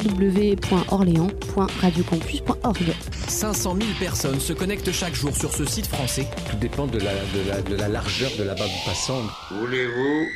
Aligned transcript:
www.orléans.radiocampus.org. 0.00 2.94
500 3.28 3.76
000 3.80 3.92
personnes 3.98 4.40
se 4.40 4.52
connectent 4.52 4.92
chaque 4.92 5.14
jour 5.14 5.34
sur 5.36 5.52
ce 5.52 5.64
site 5.64 5.86
français. 5.86 6.26
Tout 6.50 6.56
dépend 6.56 6.86
de 6.86 6.98
la, 6.98 7.12
de 7.12 7.48
la, 7.48 7.62
de 7.62 7.76
la 7.76 7.88
largeur 7.88 8.30
de 8.38 8.44
la 8.44 8.54
bande 8.54 8.68
passante. 8.84 9.30
Voulez-vous 9.50 10.26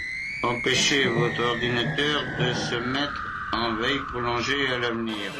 empêcher 0.45 1.07
votre 1.09 1.43
ordinateur 1.43 2.23
de 2.39 2.55
se 2.55 2.77
mettre 2.77 3.25
en 3.53 3.75
veille 3.77 3.99
prolongée 4.13 4.69
à 4.75 4.79
l'avenir? 4.79 5.33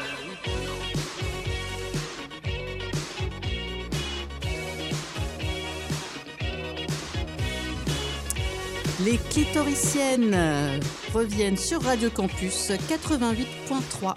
Les 9.05 9.17
clitoriciennes 9.17 10.35
reviennent 11.13 11.55
sur 11.55 11.81
Radio 11.81 12.09
Campus 12.09 12.69
88.3. 12.89 14.15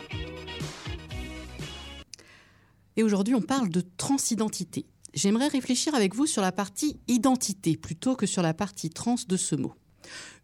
Et 2.96 3.04
aujourd'hui, 3.04 3.36
on 3.36 3.40
parle 3.40 3.68
de 3.68 3.80
transidentité. 3.96 4.86
J'aimerais 5.14 5.46
réfléchir 5.46 5.94
avec 5.94 6.16
vous 6.16 6.26
sur 6.26 6.42
la 6.42 6.50
partie 6.50 6.98
identité 7.06 7.76
plutôt 7.76 8.16
que 8.16 8.26
sur 8.26 8.42
la 8.42 8.54
partie 8.54 8.90
trans 8.90 9.14
de 9.28 9.36
ce 9.36 9.54
mot. 9.54 9.72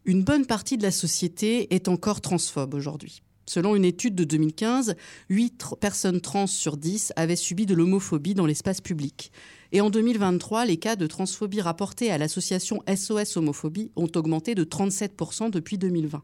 Une 0.05 0.23
bonne 0.23 0.46
partie 0.46 0.79
de 0.79 0.84
la 0.84 0.93
société 0.93 1.74
est 1.74 1.88
encore 1.88 2.20
transphobe 2.20 2.74
aujourd'hui. 2.74 3.23
Selon 3.46 3.74
une 3.74 3.84
étude 3.84 4.15
de 4.15 4.23
2015, 4.23 4.95
8 5.30 5.65
personnes 5.80 6.20
trans 6.20 6.46
sur 6.46 6.77
10 6.77 7.12
avaient 7.16 7.34
subi 7.34 7.66
de 7.66 7.74
l'homophobie 7.74 8.34
dans 8.34 8.46
l'espace 8.46 8.80
public. 8.80 9.32
Et 9.73 9.81
en 9.81 9.91
2023, 9.91 10.65
les 10.65 10.79
cas 10.79 10.97
de 10.97 11.07
transphobie 11.07 11.61
rapportés 11.61 12.11
à 12.11 12.19
l'association 12.19 12.83
SOS 12.89 13.37
Homophobie 13.37 13.91
ont 13.97 14.11
augmenté 14.17 14.55
de 14.55 14.65
37% 14.65 15.51
depuis 15.51 15.77
2020. 15.77 16.23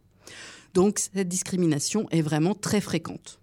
Donc 0.73 0.98
cette 0.98 1.29
discrimination 1.29 2.09
est 2.11 2.23
vraiment 2.23 2.55
très 2.55 2.80
fréquente. 2.80 3.41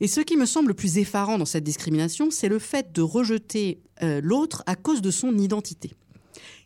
Et 0.00 0.08
ce 0.08 0.20
qui 0.20 0.36
me 0.36 0.46
semble 0.46 0.68
le 0.68 0.74
plus 0.74 0.98
effarant 0.98 1.38
dans 1.38 1.46
cette 1.46 1.64
discrimination, 1.64 2.30
c'est 2.30 2.48
le 2.48 2.58
fait 2.58 2.92
de 2.92 3.02
rejeter 3.02 3.80
euh, 4.02 4.20
l'autre 4.22 4.62
à 4.66 4.76
cause 4.76 5.00
de 5.00 5.10
son 5.10 5.36
identité. 5.38 5.94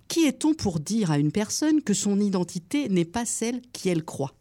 Qui 0.09 0.27
est-on 0.27 0.55
pour 0.55 0.81
dire 0.81 1.13
à 1.13 1.19
une 1.19 1.31
personne 1.31 1.83
que 1.83 1.95
son 1.95 2.19
identité 2.19 2.89
n'est 2.89 3.05
pas 3.05 3.25
celle 3.25 3.63
qui 3.73 3.89
elle 3.89 4.05
croit? 4.05 4.35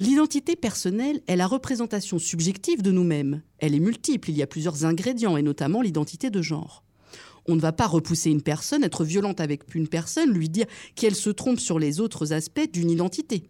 L'identité 0.00 0.56
personnelle 0.56 1.20
est 1.28 1.36
la 1.36 1.46
représentation 1.46 2.18
subjective 2.18 2.82
de 2.82 2.90
nous-mêmes. 2.90 3.42
Elle 3.58 3.74
est 3.74 3.80
multiple, 3.80 4.30
il 4.30 4.36
y 4.36 4.42
a 4.42 4.46
plusieurs 4.46 4.84
ingrédients, 4.84 5.36
et 5.36 5.42
notamment 5.42 5.82
l'identité 5.82 6.30
de 6.30 6.42
genre. 6.42 6.82
On 7.48 7.56
ne 7.56 7.60
va 7.60 7.72
pas 7.72 7.86
repousser 7.86 8.30
une 8.30 8.42
personne, 8.42 8.84
être 8.84 9.04
violente 9.04 9.40
avec 9.40 9.74
une 9.74 9.88
personne, 9.88 10.32
lui 10.32 10.48
dire 10.48 10.66
qu'elle 10.94 11.14
se 11.14 11.30
trompe 11.30 11.60
sur 11.60 11.78
les 11.78 12.00
autres 12.00 12.32
aspects 12.32 12.70
d'une 12.72 12.90
identité. 12.90 13.44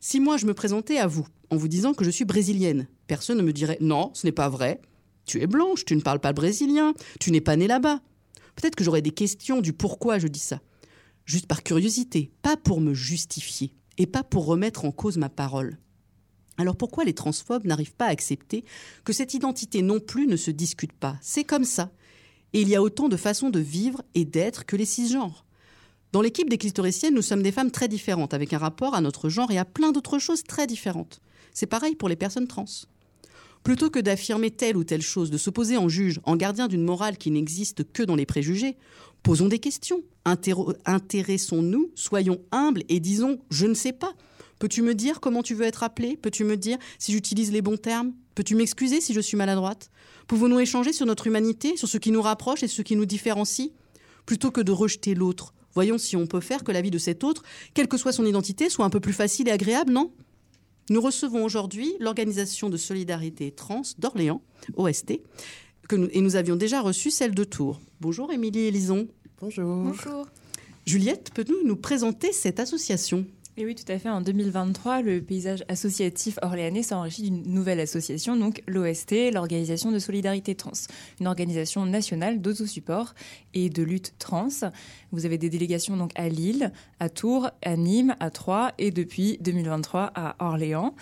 Si 0.00 0.20
moi 0.20 0.36
je 0.36 0.46
me 0.46 0.54
présentais 0.54 0.98
à 0.98 1.06
vous 1.06 1.26
en 1.50 1.56
vous 1.56 1.68
disant 1.68 1.94
que 1.94 2.04
je 2.04 2.10
suis 2.10 2.24
brésilienne, 2.24 2.88
personne 3.06 3.38
ne 3.38 3.42
me 3.42 3.52
dirait 3.52 3.78
non, 3.80 4.10
ce 4.14 4.26
n'est 4.26 4.32
pas 4.32 4.48
vrai. 4.48 4.80
Tu 5.24 5.40
es 5.42 5.46
blanche, 5.46 5.84
tu 5.84 5.96
ne 5.96 6.00
parles 6.00 6.20
pas 6.20 6.32
brésilien, 6.32 6.94
tu 7.20 7.30
n'es 7.30 7.40
pas 7.40 7.56
née 7.56 7.66
là-bas. 7.66 8.00
Peut-être 8.56 8.76
que 8.76 8.84
j'aurais 8.84 9.02
des 9.02 9.10
questions 9.10 9.60
du 9.60 9.72
pourquoi 9.72 10.18
je 10.18 10.28
dis 10.28 10.38
ça. 10.38 10.60
Juste 11.24 11.46
par 11.46 11.62
curiosité, 11.62 12.30
pas 12.42 12.56
pour 12.56 12.80
me 12.80 12.94
justifier 12.94 13.74
et 13.98 14.06
pas 14.06 14.22
pour 14.22 14.46
remettre 14.46 14.84
en 14.84 14.92
cause 14.92 15.18
ma 15.18 15.28
parole. 15.28 15.78
Alors 16.56 16.76
pourquoi 16.76 17.04
les 17.04 17.14
transphobes 17.14 17.66
n'arrivent 17.66 17.94
pas 17.94 18.06
à 18.06 18.10
accepter 18.10 18.64
que 19.04 19.12
cette 19.12 19.34
identité 19.34 19.80
non 19.82 20.00
plus 20.00 20.26
ne 20.26 20.36
se 20.36 20.50
discute 20.50 20.92
pas? 20.92 21.16
C'est 21.20 21.44
comme 21.44 21.64
ça. 21.64 21.92
Et 22.52 22.62
il 22.62 22.68
y 22.68 22.76
a 22.76 22.82
autant 22.82 23.08
de 23.08 23.16
façons 23.16 23.50
de 23.50 23.60
vivre 23.60 24.02
et 24.14 24.24
d'être 24.24 24.64
que 24.64 24.76
les 24.76 24.84
cisgenres. 24.84 25.44
Dans 26.12 26.22
l'équipe 26.22 26.48
des 26.48 26.56
clitoriciennes, 26.56 27.14
nous 27.14 27.22
sommes 27.22 27.42
des 27.42 27.52
femmes 27.52 27.70
très 27.70 27.88
différentes, 27.88 28.32
avec 28.32 28.52
un 28.54 28.58
rapport 28.58 28.94
à 28.94 29.00
notre 29.00 29.28
genre 29.28 29.50
et 29.50 29.58
à 29.58 29.66
plein 29.66 29.92
d'autres 29.92 30.18
choses 30.18 30.42
très 30.42 30.66
différentes. 30.66 31.20
C'est 31.52 31.66
pareil 31.66 31.94
pour 31.94 32.08
les 32.08 32.16
personnes 32.16 32.48
trans. 32.48 32.64
Plutôt 33.62 33.90
que 33.90 33.98
d'affirmer 33.98 34.50
telle 34.50 34.76
ou 34.76 34.84
telle 34.84 35.02
chose, 35.02 35.30
de 35.30 35.36
s'opposer 35.36 35.76
en 35.76 35.88
juge, 35.88 36.20
en 36.24 36.36
gardien 36.36 36.68
d'une 36.68 36.84
morale 36.84 37.18
qui 37.18 37.30
n'existe 37.30 37.92
que 37.92 38.02
dans 38.02 38.16
les 38.16 38.24
préjugés, 38.24 38.76
posons 39.22 39.48
des 39.48 39.58
questions, 39.58 40.02
intéressons-nous, 40.24 41.90
soyons 41.94 42.40
humbles 42.52 42.84
et 42.88 43.00
disons⁇ 43.00 43.32
je 43.50 43.66
ne 43.66 43.74
sais 43.74 43.92
pas⁇ 43.92 44.10
Peux-tu 44.58 44.82
me 44.82 44.94
dire 44.94 45.20
comment 45.20 45.42
tu 45.42 45.54
veux 45.54 45.66
être 45.66 45.82
appelé 45.82 46.16
Peux-tu 46.16 46.44
me 46.44 46.56
dire 46.56 46.78
si 46.98 47.12
j'utilise 47.12 47.52
les 47.52 47.62
bons 47.62 47.76
termes? 47.76 48.12
Peux-tu 48.38 48.54
m'excuser 48.54 49.00
si 49.00 49.14
je 49.14 49.20
suis 49.20 49.36
maladroite? 49.36 49.90
Pouvons-nous 50.28 50.60
échanger 50.60 50.92
sur 50.92 51.06
notre 51.06 51.26
humanité, 51.26 51.76
sur 51.76 51.88
ce 51.88 51.98
qui 51.98 52.12
nous 52.12 52.22
rapproche 52.22 52.62
et 52.62 52.68
ce 52.68 52.82
qui 52.82 52.94
nous 52.94 53.04
différencie? 53.04 53.72
Plutôt 54.26 54.52
que 54.52 54.60
de 54.60 54.70
rejeter 54.70 55.16
l'autre, 55.16 55.54
voyons 55.74 55.98
si 55.98 56.14
on 56.14 56.28
peut 56.28 56.38
faire 56.38 56.62
que 56.62 56.70
la 56.70 56.80
vie 56.80 56.92
de 56.92 56.98
cet 56.98 57.24
autre, 57.24 57.42
quelle 57.74 57.88
que 57.88 57.96
soit 57.96 58.12
son 58.12 58.24
identité, 58.24 58.70
soit 58.70 58.84
un 58.84 58.90
peu 58.90 59.00
plus 59.00 59.12
facile 59.12 59.48
et 59.48 59.50
agréable, 59.50 59.92
non? 59.92 60.12
Nous 60.88 61.00
recevons 61.00 61.44
aujourd'hui 61.44 61.92
l'Organisation 61.98 62.70
de 62.70 62.76
solidarité 62.76 63.50
trans 63.50 63.82
d'Orléans, 63.98 64.40
OST, 64.76 65.20
que 65.88 65.96
nous, 65.96 66.08
et 66.12 66.20
nous 66.20 66.36
avions 66.36 66.54
déjà 66.54 66.80
reçu 66.80 67.10
celle 67.10 67.34
de 67.34 67.42
Tours. 67.42 67.80
Bonjour 68.00 68.32
Émilie 68.32 68.66
Elison. 68.66 69.08
Bonjour. 69.40 69.82
Bonjour. 69.82 70.28
Juliette, 70.86 71.32
peux-tu 71.34 71.54
nous 71.64 71.76
présenter 71.76 72.30
cette 72.30 72.60
association? 72.60 73.26
Et 73.58 73.64
oui, 73.64 73.74
tout 73.74 73.90
à 73.90 73.98
fait. 73.98 74.08
En 74.08 74.20
2023, 74.20 75.02
le 75.02 75.20
paysage 75.20 75.64
associatif 75.68 76.38
orléanais 76.42 76.84
s'enrichit 76.84 77.22
d'une 77.22 77.42
nouvelle 77.42 77.80
association, 77.80 78.36
donc 78.36 78.62
l'OST, 78.68 79.32
l'Organisation 79.32 79.90
de 79.90 79.98
Solidarité 79.98 80.54
Trans, 80.54 80.70
une 81.18 81.26
organisation 81.26 81.84
nationale 81.84 82.40
d'autosupport 82.40 83.14
et 83.54 83.68
de 83.68 83.82
lutte 83.82 84.14
trans. 84.20 84.48
Vous 85.10 85.26
avez 85.26 85.38
des 85.38 85.50
délégations 85.50 85.96
donc 85.96 86.12
à 86.14 86.28
Lille, 86.28 86.72
à 87.00 87.08
Tours, 87.08 87.50
à 87.62 87.76
Nîmes, 87.76 88.14
à 88.20 88.30
Troyes 88.30 88.74
et 88.78 88.92
depuis 88.92 89.38
2023 89.40 90.12
à 90.14 90.36
Orléans. 90.38 90.94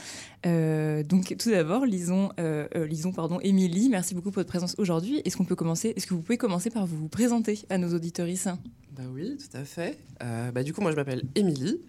Euh, 0.46 1.02
donc 1.02 1.36
tout 1.38 1.50
d'abord, 1.50 1.84
lisons, 1.84 2.30
euh, 2.40 2.66
euh, 2.74 2.86
lisons 2.86 3.12
pardon, 3.12 3.38
Émilie, 3.40 3.90
merci 3.90 4.14
beaucoup 4.14 4.30
pour 4.30 4.40
votre 4.40 4.48
présence 4.48 4.76
aujourd'hui. 4.78 5.20
Est-ce 5.26 5.36
qu'on 5.36 5.44
peut 5.44 5.56
commencer 5.56 5.92
Est-ce 5.94 6.06
que 6.06 6.14
vous 6.14 6.22
pouvez 6.22 6.38
commencer 6.38 6.70
par 6.70 6.86
vous 6.86 7.08
présenter 7.08 7.58
à 7.68 7.76
nos 7.76 7.92
auditoristes 7.94 8.48
Bah 8.96 9.02
oui, 9.12 9.36
tout 9.36 9.58
à 9.58 9.64
fait. 9.64 9.98
bah 10.54 10.62
du 10.62 10.72
coup, 10.72 10.80
moi 10.80 10.90
je 10.90 10.96
m'appelle 10.96 11.24
Émilie. 11.34 11.80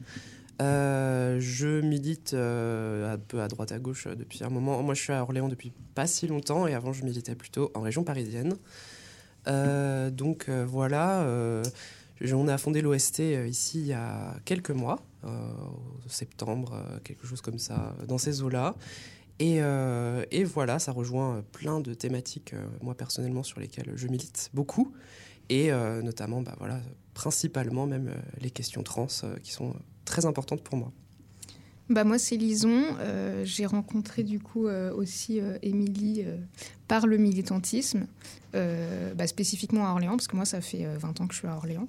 Euh, 0.59 1.37
je 1.39 1.81
milite 1.81 2.33
euh, 2.33 3.13
un 3.13 3.17
peu 3.19 3.41
à 3.41 3.47
droite 3.47 3.71
à 3.71 3.77
gauche 3.77 4.07
euh, 4.07 4.15
depuis 4.15 4.43
un 4.43 4.49
moment. 4.49 4.81
Moi, 4.81 4.95
je 4.95 5.01
suis 5.01 5.13
à 5.13 5.21
Orléans 5.21 5.49
depuis 5.49 5.71
pas 5.93 6.07
si 6.07 6.25
longtemps 6.27 6.65
et 6.65 6.73
avant, 6.73 6.93
je 6.93 7.03
militais 7.03 7.35
plutôt 7.35 7.71
en 7.75 7.81
région 7.81 8.03
parisienne. 8.03 8.55
donc 10.11 10.49
voilà, 10.49 11.25
on 12.33 12.47
a 12.47 12.57
fondé 12.57 12.81
l'OST 12.81 13.19
ici 13.47 13.79
il 13.79 13.87
y 13.87 13.93
a 13.93 14.35
quelques 14.45 14.71
mois, 14.71 14.99
septembre, 16.07 16.83
quelque 17.03 17.25
chose 17.25 17.41
comme 17.41 17.59
ça, 17.59 17.95
dans 18.07 18.17
ces 18.17 18.41
eaux-là. 18.41 18.75
Et, 19.39 19.61
voilà, 20.43 20.79
ça 20.79 20.91
rejoint 20.91 21.43
plein 21.51 21.79
de 21.79 21.93
thématiques, 21.93 22.53
moi 22.81 22.95
personnellement, 22.95 23.43
sur 23.43 23.59
lesquelles 23.59 23.93
je 23.95 24.07
milite 24.07 24.49
beaucoup. 24.53 24.93
Et 25.49 25.71
notamment, 26.03 26.41
bah, 26.41 26.55
principalement 27.13 27.87
même 27.87 28.11
les 28.41 28.51
questions 28.51 28.83
trans 28.83 29.07
qui 29.41 29.51
sont 29.51 29.73
très 30.07 30.25
importante 30.25 30.63
pour 30.63 30.77
moi. 30.77 30.91
Bah 31.89 32.03
moi 32.03 32.17
c'est 32.17 32.35
Lison. 32.35 32.83
Euh, 32.99 33.45
j'ai 33.45 33.65
rencontré 33.65 34.23
du 34.23 34.39
coup 34.39 34.67
euh, 34.67 34.93
aussi 34.93 35.39
euh, 35.39 35.57
Émilie 35.61 36.25
par 36.87 37.05
le 37.07 37.17
militantisme, 37.17 38.07
bah, 38.53 39.27
spécifiquement 39.27 39.85
à 39.85 39.91
Orléans 39.91 40.17
parce 40.17 40.27
que 40.27 40.35
moi 40.35 40.45
ça 40.45 40.61
fait 40.61 40.85
20 40.85 41.21
ans 41.21 41.27
que 41.27 41.33
je 41.33 41.39
suis 41.39 41.47
à 41.47 41.55
Orléans. 41.55 41.87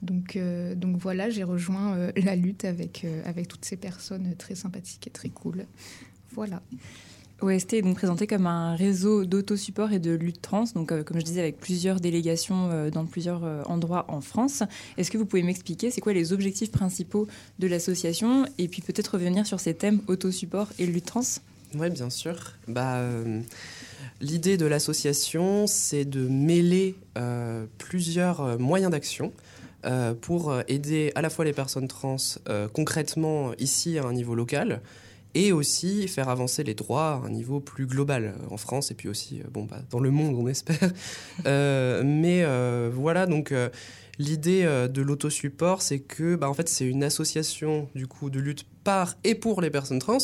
Donc, 0.00 0.38
donc 0.76 0.96
voilà, 0.96 1.28
j'ai 1.28 1.42
rejoint 1.42 2.10
la 2.16 2.36
lutte 2.36 2.64
avec, 2.64 3.04
avec 3.24 3.48
toutes 3.48 3.64
ces 3.64 3.76
personnes 3.76 4.34
très 4.36 4.54
sympathiques 4.54 5.06
et 5.06 5.10
très 5.10 5.28
cool. 5.28 5.66
Voilà. 6.32 6.62
OST 7.40 7.74
est 7.74 7.82
donc 7.82 7.96
présenté 7.96 8.26
comme 8.26 8.46
un 8.46 8.74
réseau 8.74 9.24
d'autosupport 9.24 9.92
et 9.92 10.00
de 10.00 10.10
lutte 10.10 10.42
trans, 10.42 10.64
donc 10.74 10.90
euh, 10.90 11.04
comme 11.04 11.20
je 11.20 11.24
disais 11.24 11.40
avec 11.40 11.58
plusieurs 11.58 12.00
délégations 12.00 12.70
euh, 12.72 12.90
dans 12.90 13.06
plusieurs 13.06 13.44
euh, 13.44 13.62
endroits 13.66 14.06
en 14.08 14.20
France. 14.20 14.64
Est-ce 14.96 15.10
que 15.10 15.18
vous 15.18 15.26
pouvez 15.26 15.44
m'expliquer 15.44 15.90
c'est 15.90 16.00
quoi 16.00 16.12
les 16.12 16.32
objectifs 16.32 16.72
principaux 16.72 17.28
de 17.60 17.68
l'association 17.68 18.44
et 18.58 18.66
puis 18.66 18.82
peut-être 18.82 19.14
revenir 19.14 19.46
sur 19.46 19.60
ces 19.60 19.74
thèmes 19.74 20.00
autosupport 20.08 20.68
et 20.80 20.86
lutte 20.86 21.06
trans? 21.06 21.22
Oui, 21.74 21.90
bien 21.90 22.10
sûr. 22.10 22.54
Bah, 22.66 23.02
L'idée 24.20 24.56
de 24.56 24.64
l'association, 24.66 25.66
c'est 25.66 26.06
de 26.06 26.26
mêler 26.26 26.94
plusieurs 27.76 28.58
moyens 28.58 28.90
d'action. 28.90 29.32
pour 30.22 30.54
aider 30.66 31.12
à 31.14 31.20
la 31.20 31.28
fois 31.28 31.44
les 31.44 31.52
personnes 31.52 31.86
trans 31.86 32.16
concrètement 32.72 33.52
ici 33.58 33.98
à 33.98 34.04
un 34.04 34.14
niveau 34.14 34.34
local, 34.34 34.80
et 35.34 35.52
aussi 35.52 36.08
faire 36.08 36.28
avancer 36.28 36.64
les 36.64 36.74
droits 36.74 37.20
à 37.22 37.26
un 37.26 37.30
niveau 37.30 37.60
plus 37.60 37.86
global 37.86 38.24
euh, 38.24 38.52
en 38.52 38.56
France 38.56 38.90
et 38.90 38.94
puis 38.94 39.08
aussi 39.08 39.40
euh, 39.40 39.44
bon, 39.50 39.64
bah, 39.64 39.80
dans 39.90 40.00
le 40.00 40.10
monde, 40.10 40.34
on 40.36 40.48
espère. 40.48 40.78
Euh, 41.46 42.02
mais 42.04 42.44
voilà, 42.90 43.26
donc 43.26 43.54
l'idée 44.18 44.64
de 44.64 45.02
l'autosupport, 45.02 45.82
c'est 45.82 46.00
que 46.00 46.34
bah, 46.34 46.50
en 46.50 46.54
fait, 46.54 46.68
c'est 46.68 46.86
une 46.86 47.04
association 47.04 47.88
du 47.94 48.06
coup 48.06 48.28
de 48.28 48.40
lutte 48.40 48.66
par 48.84 49.16
et 49.24 49.34
pour 49.34 49.60
les 49.60 49.70
personnes 49.70 49.98
trans. 49.98 50.18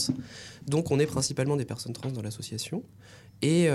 Donc 0.67 0.91
on 0.91 0.99
est 0.99 1.07
principalement 1.07 1.57
des 1.57 1.65
personnes 1.65 1.93
trans 1.93 2.11
dans 2.11 2.23
l'association. 2.23 2.83
Et, 3.43 3.69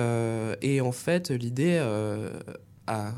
et, 0.61 0.81
en 0.81 0.91
fait, 0.91 1.31
l'idée 1.31 1.77
à 2.87 3.13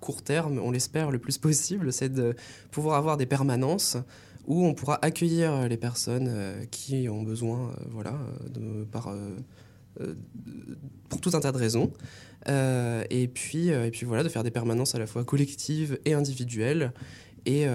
court 0.00 0.22
terme, 0.22 0.58
on 0.58 0.70
l'espère 0.70 1.10
le 1.10 1.18
plus 1.18 1.38
possible, 1.46 1.92
c'est 1.92 2.12
de 2.12 2.34
pouvoir 2.70 2.96
avoir 2.96 3.16
des 3.16 3.26
permanences 3.26 3.98
où 4.46 4.64
on 4.66 4.74
pourra 4.74 4.98
accueillir 5.02 5.68
les 5.68 5.76
personnes 5.76 6.28
euh, 6.28 6.64
qui 6.70 7.08
ont 7.08 7.22
besoin, 7.22 7.70
euh, 7.70 7.74
voilà, 7.90 8.18
pour 11.08 11.20
tout 11.20 11.30
un 11.34 11.40
tas 11.40 11.52
de 11.52 11.58
raisons. 11.58 11.92
et, 12.48 13.28
puis, 13.32 13.68
et 13.68 13.90
puis 13.90 14.06
voilà, 14.06 14.22
de 14.22 14.28
faire 14.28 14.42
des 14.42 14.50
permanences 14.50 14.94
à 14.94 14.98
la 14.98 15.06
fois 15.06 15.24
collectives 15.24 15.98
et 16.04 16.14
individuelles. 16.14 16.92
Et, 17.46 17.66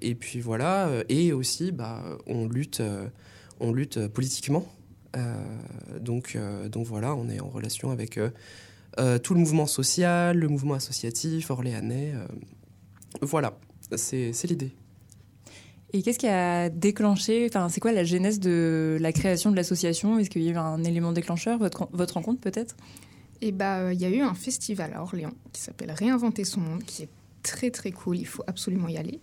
et 0.00 0.14
puis 0.14 0.40
voilà, 0.40 0.90
et 1.08 1.32
aussi, 1.32 1.70
bah, 1.70 2.02
on 2.26 2.48
lutte, 2.48 2.82
on 3.60 3.72
lutte 3.72 4.08
politiquement. 4.08 4.66
donc, 6.00 6.38
donc 6.70 6.86
voilà, 6.86 7.14
on 7.14 7.28
est 7.28 7.40
en 7.40 7.48
relation 7.48 7.90
avec 7.90 8.18
tout 9.22 9.34
le 9.34 9.40
mouvement 9.40 9.66
social, 9.66 10.38
le 10.38 10.48
mouvement 10.48 10.74
associatif 10.74 11.50
orléanais. 11.50 12.14
voilà, 13.20 13.58
c'est 13.96 14.32
l'idée. 14.44 14.72
Et 15.92 16.02
qu'est-ce 16.02 16.18
qui 16.18 16.28
a 16.28 16.68
déclenché, 16.68 17.46
enfin, 17.48 17.68
c'est 17.68 17.80
quoi 17.80 17.92
la 17.92 18.04
genèse 18.04 18.38
de 18.38 18.96
la 19.00 19.12
création 19.12 19.50
de 19.50 19.56
l'association? 19.56 20.18
Est-ce 20.18 20.30
qu'il 20.30 20.42
y 20.42 20.48
a 20.48 20.52
eu 20.52 20.56
un 20.56 20.84
élément 20.84 21.12
déclencheur, 21.12 21.58
votre, 21.58 22.14
rencontre 22.14 22.40
peut-être? 22.40 22.76
Eh 23.40 23.52
bah, 23.52 23.92
il 23.92 24.00
y 24.00 24.04
a 24.04 24.10
eu 24.10 24.20
un 24.20 24.34
festival 24.34 24.92
à 24.94 25.02
Orléans 25.02 25.32
qui 25.52 25.62
s'appelle 25.62 25.90
Réinventer 25.90 26.44
son 26.44 26.60
monde, 26.60 26.84
qui 26.84 27.02
est 27.02 27.08
très 27.42 27.70
très 27.70 27.90
cool, 27.90 28.18
il 28.18 28.26
faut 28.26 28.44
absolument 28.46 28.88
y 28.88 28.98
aller. 28.98 29.18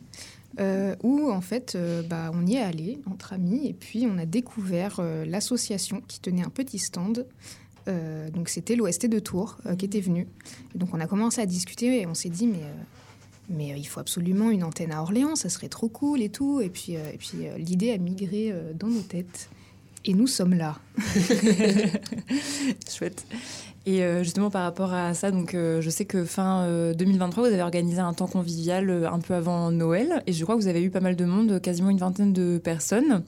Euh, 0.60 0.96
où 1.04 1.30
en 1.30 1.42
fait, 1.42 1.76
euh, 1.76 2.02
bah, 2.02 2.32
on 2.34 2.46
y 2.46 2.56
est 2.56 2.62
allé 2.62 3.00
entre 3.06 3.34
amis 3.34 3.68
et 3.68 3.74
puis 3.74 4.08
on 4.12 4.18
a 4.18 4.26
découvert 4.26 4.98
euh, 5.00 5.24
l'association 5.24 6.02
qui 6.08 6.20
tenait 6.20 6.44
un 6.44 6.50
petit 6.50 6.80
stand. 6.80 7.26
donc 8.34 8.50
c'était 8.50 8.76
l'OST 8.76 9.06
de 9.08 9.20
Tours 9.20 9.58
qui 9.78 9.86
était 9.86 10.02
venu. 10.02 10.28
Et 10.76 10.78
donc 10.78 10.90
on 10.94 11.00
a 11.00 11.08
commencé 11.08 11.40
à 11.40 11.46
discuter 11.46 12.02
et 12.02 12.08
on 12.08 12.14
s'est 12.14 12.30
dit 12.30 12.48
mais 12.48 12.64
mais 13.50 13.72
euh, 13.72 13.78
il 13.78 13.88
faut 13.88 14.00
absolument 14.00 14.50
une 14.50 14.64
antenne 14.64 14.92
à 14.92 15.02
Orléans, 15.02 15.36
ça 15.36 15.50
serait 15.50 15.70
trop 15.70 15.88
cool 15.88 16.22
et 16.22 16.30
tout. 16.30 16.62
Et 16.62 16.70
puis, 16.70 16.96
euh, 16.96 17.12
et 17.14 17.18
puis 17.18 17.48
euh, 17.48 17.58
l'idée 17.58 17.92
a 17.92 17.98
migré 17.98 18.54
dans 18.80 18.88
nos 18.88 19.02
têtes. 19.02 19.50
Et 20.06 20.14
nous 20.14 20.28
sommes 20.28 20.54
là. 20.54 20.78
Chouette. 22.90 23.26
Et 23.86 24.02
justement 24.22 24.50
par 24.50 24.64
rapport 24.64 24.94
à 24.94 25.14
ça, 25.14 25.32
donc 25.32 25.54
je 25.54 25.90
sais 25.90 26.04
que 26.04 26.26
fin 26.26 26.94
2023, 26.94 27.48
vous 27.48 27.54
avez 27.54 27.64
organisé 27.64 28.00
un 28.00 28.14
temps 28.14 28.28
convivial 28.28 28.90
un 29.10 29.20
peu 29.20 29.34
avant 29.34 29.72
Noël, 29.72 30.24
et 30.28 30.34
je 30.34 30.44
crois 30.44 30.56
que 30.56 30.62
vous 30.62 30.68
avez 30.68 30.84
eu 30.84 30.90
pas 30.90 31.00
mal 31.00 31.16
de 31.16 31.24
monde, 31.24 31.62
quasiment 31.62 31.90
une 31.90 31.98
vingtaine 31.98 32.34
de 32.34 32.58
personnes. 32.58 33.24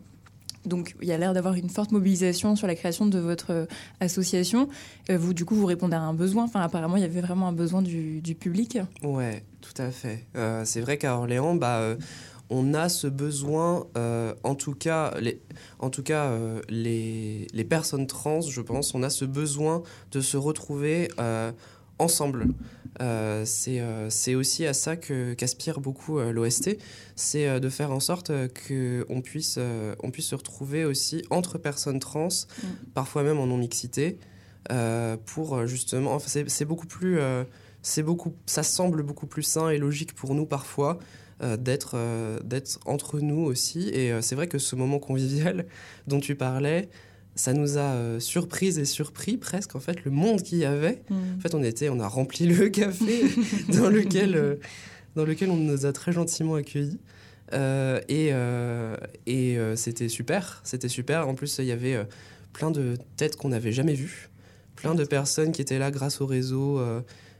Donc 0.65 0.95
il 1.01 1.07
y 1.07 1.11
a 1.11 1.17
l'air 1.17 1.33
d'avoir 1.33 1.55
une 1.55 1.69
forte 1.69 1.91
mobilisation 1.91 2.55
sur 2.55 2.67
la 2.67 2.75
création 2.75 3.05
de 3.05 3.19
votre 3.19 3.67
association. 3.99 4.69
Euh, 5.09 5.17
vous, 5.17 5.33
du 5.33 5.45
coup, 5.45 5.55
vous 5.55 5.65
répondez 5.65 5.95
à 5.95 6.01
un 6.01 6.13
besoin. 6.13 6.43
Enfin, 6.43 6.61
apparemment, 6.61 6.97
il 6.97 7.01
y 7.01 7.05
avait 7.05 7.21
vraiment 7.21 7.47
un 7.47 7.53
besoin 7.53 7.81
du, 7.81 8.21
public. 8.39 8.79
Ouais, 9.03 9.43
tout 9.73 9.81
à 9.81 9.91
fait. 9.91 10.25
Euh, 10.35 10.63
c'est 10.65 10.81
vrai 10.81 10.97
qu'à 10.97 11.15
Orléans, 11.15 11.55
bah, 11.55 11.95
on 12.49 12.73
a 12.73 12.89
ce 12.89 13.07
besoin, 13.07 13.85
en 14.43 14.55
tout 14.55 14.73
cas, 14.73 15.13
les, 15.19 15.41
en 15.77 15.89
tout 15.89 16.01
cas 16.03 16.31
les, 16.67 17.47
les, 17.53 17.63
personnes 17.63 18.07
trans, 18.07 18.41
je 18.41 18.61
pense, 18.61 18.95
on 18.95 19.03
a 19.03 19.09
ce 19.11 19.25
besoin 19.25 19.83
de 20.11 20.21
se 20.21 20.35
retrouver 20.37 21.09
ensemble. 21.99 22.47
Euh, 23.01 23.45
euh, 23.67 24.07
c'est 24.09 24.35
aussi 24.35 24.65
à 24.65 24.73
ça 24.73 24.97
qu'aspire 24.97 25.79
beaucoup 25.79 26.19
euh, 26.19 26.31
l'OST, 26.31 26.77
c'est 27.15 27.59
de 27.59 27.69
faire 27.69 27.91
en 27.91 27.99
sorte 27.99 28.31
qu'on 28.67 29.21
puisse, 29.21 29.59
on 30.01 30.11
puisse 30.11 30.27
se 30.27 30.35
retrouver 30.35 30.85
aussi 30.85 31.23
entre 31.29 31.57
personnes 31.57 31.99
trans, 31.99 32.27
mm. 32.27 32.67
parfois 32.93 33.23
même 33.23 33.39
en 33.39 33.47
non-mixité, 33.47 34.17
pour 35.25 35.65
justement... 35.67 36.13
Enfin, 36.13 36.43
c'est 36.47 36.65
beaucoup 36.65 36.87
plus... 36.87 37.19
c'est 37.89 38.03
beaucoup, 38.03 38.33
ça 38.45 38.63
semble 38.63 39.03
beaucoup 39.03 39.27
plus 39.27 39.43
sain 39.43 39.69
et 39.69 39.77
logique 39.77 40.13
pour 40.13 40.35
nous 40.35 40.45
parfois 40.45 40.99
d'être 41.57 41.95
d'être 42.43 42.79
entre 42.85 43.21
nous 43.21 43.45
aussi. 43.45 43.87
Et 43.89 44.11
c'est 44.21 44.35
vrai 44.35 44.47
que 44.47 44.57
ce 44.57 44.75
moment 44.75 44.99
convivial 44.99 45.65
dont 46.07 46.19
tu 46.19 46.35
parlais, 46.35 46.89
ça 47.39 47.53
nous 47.53 47.77
a 47.77 47.93
euh, 47.93 48.19
surprise 48.19 48.77
et 48.79 48.85
surpris 48.85 49.37
presque 49.37 49.75
en 49.75 49.79
fait 49.79 50.03
le 50.03 50.11
monde 50.11 50.41
qu'il 50.41 50.57
y 50.57 50.65
avait. 50.65 51.01
Mm. 51.09 51.15
En 51.37 51.39
fait, 51.39 51.55
on 51.55 51.63
était, 51.63 51.89
on 51.89 51.99
a 51.99 52.07
rempli 52.07 52.45
le 52.45 52.69
café 52.69 53.23
dans 53.69 53.89
lequel 53.89 54.35
euh, 54.35 54.55
dans 55.15 55.25
lequel 55.25 55.49
on 55.49 55.55
nous 55.55 55.85
a 55.85 55.93
très 55.93 56.11
gentiment 56.11 56.55
accueillis. 56.55 56.99
Euh, 57.53 57.99
et 58.09 58.31
et 59.25 59.57
c'était 59.75 60.07
super, 60.07 60.61
c'était 60.63 60.87
super. 60.87 61.27
En 61.27 61.33
plus, 61.33 61.57
il 61.57 61.65
y 61.65 61.71
avait 61.71 62.05
plein 62.53 62.69
de 62.69 62.95
têtes 63.17 63.37
qu'on 63.37 63.49
n'avait 63.49 63.71
jamais 63.71 63.95
vues, 63.95 64.29
plein 64.75 64.93
de 64.93 65.03
personnes 65.03 65.51
qui 65.51 65.61
étaient 65.61 65.79
là 65.79 65.89
grâce 65.89 66.21
au 66.21 66.27
réseau, 66.27 66.79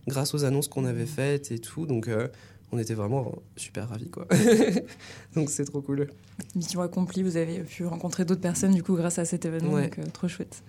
grâce 0.09 0.33
aux 0.33 0.43
annonces 0.43 0.67
qu'on 0.67 0.85
avait 0.85 1.05
faites 1.05 1.51
et 1.51 1.59
tout. 1.59 1.85
Donc 1.85 2.09
on 2.71 2.77
était 2.77 2.93
vraiment 2.93 3.31
super 3.55 3.89
ravis 3.89 4.09
quoi. 4.09 4.27
donc 5.35 5.49
c'est 5.49 5.65
trop 5.65 5.81
cool. 5.81 6.07
Mission 6.55 6.81
accomplie, 6.81 7.23
vous 7.23 7.37
avez 7.37 7.59
pu 7.59 7.85
rencontrer 7.85 8.25
d'autres 8.25 8.41
personnes 8.41 8.73
du 8.73 8.83
coup 8.83 8.95
grâce 8.95 9.19
à 9.19 9.25
cet 9.25 9.45
événement, 9.45 9.79
donc 9.79 9.99
euh, 9.99 10.03
trop 10.13 10.27
chouette. 10.27 10.63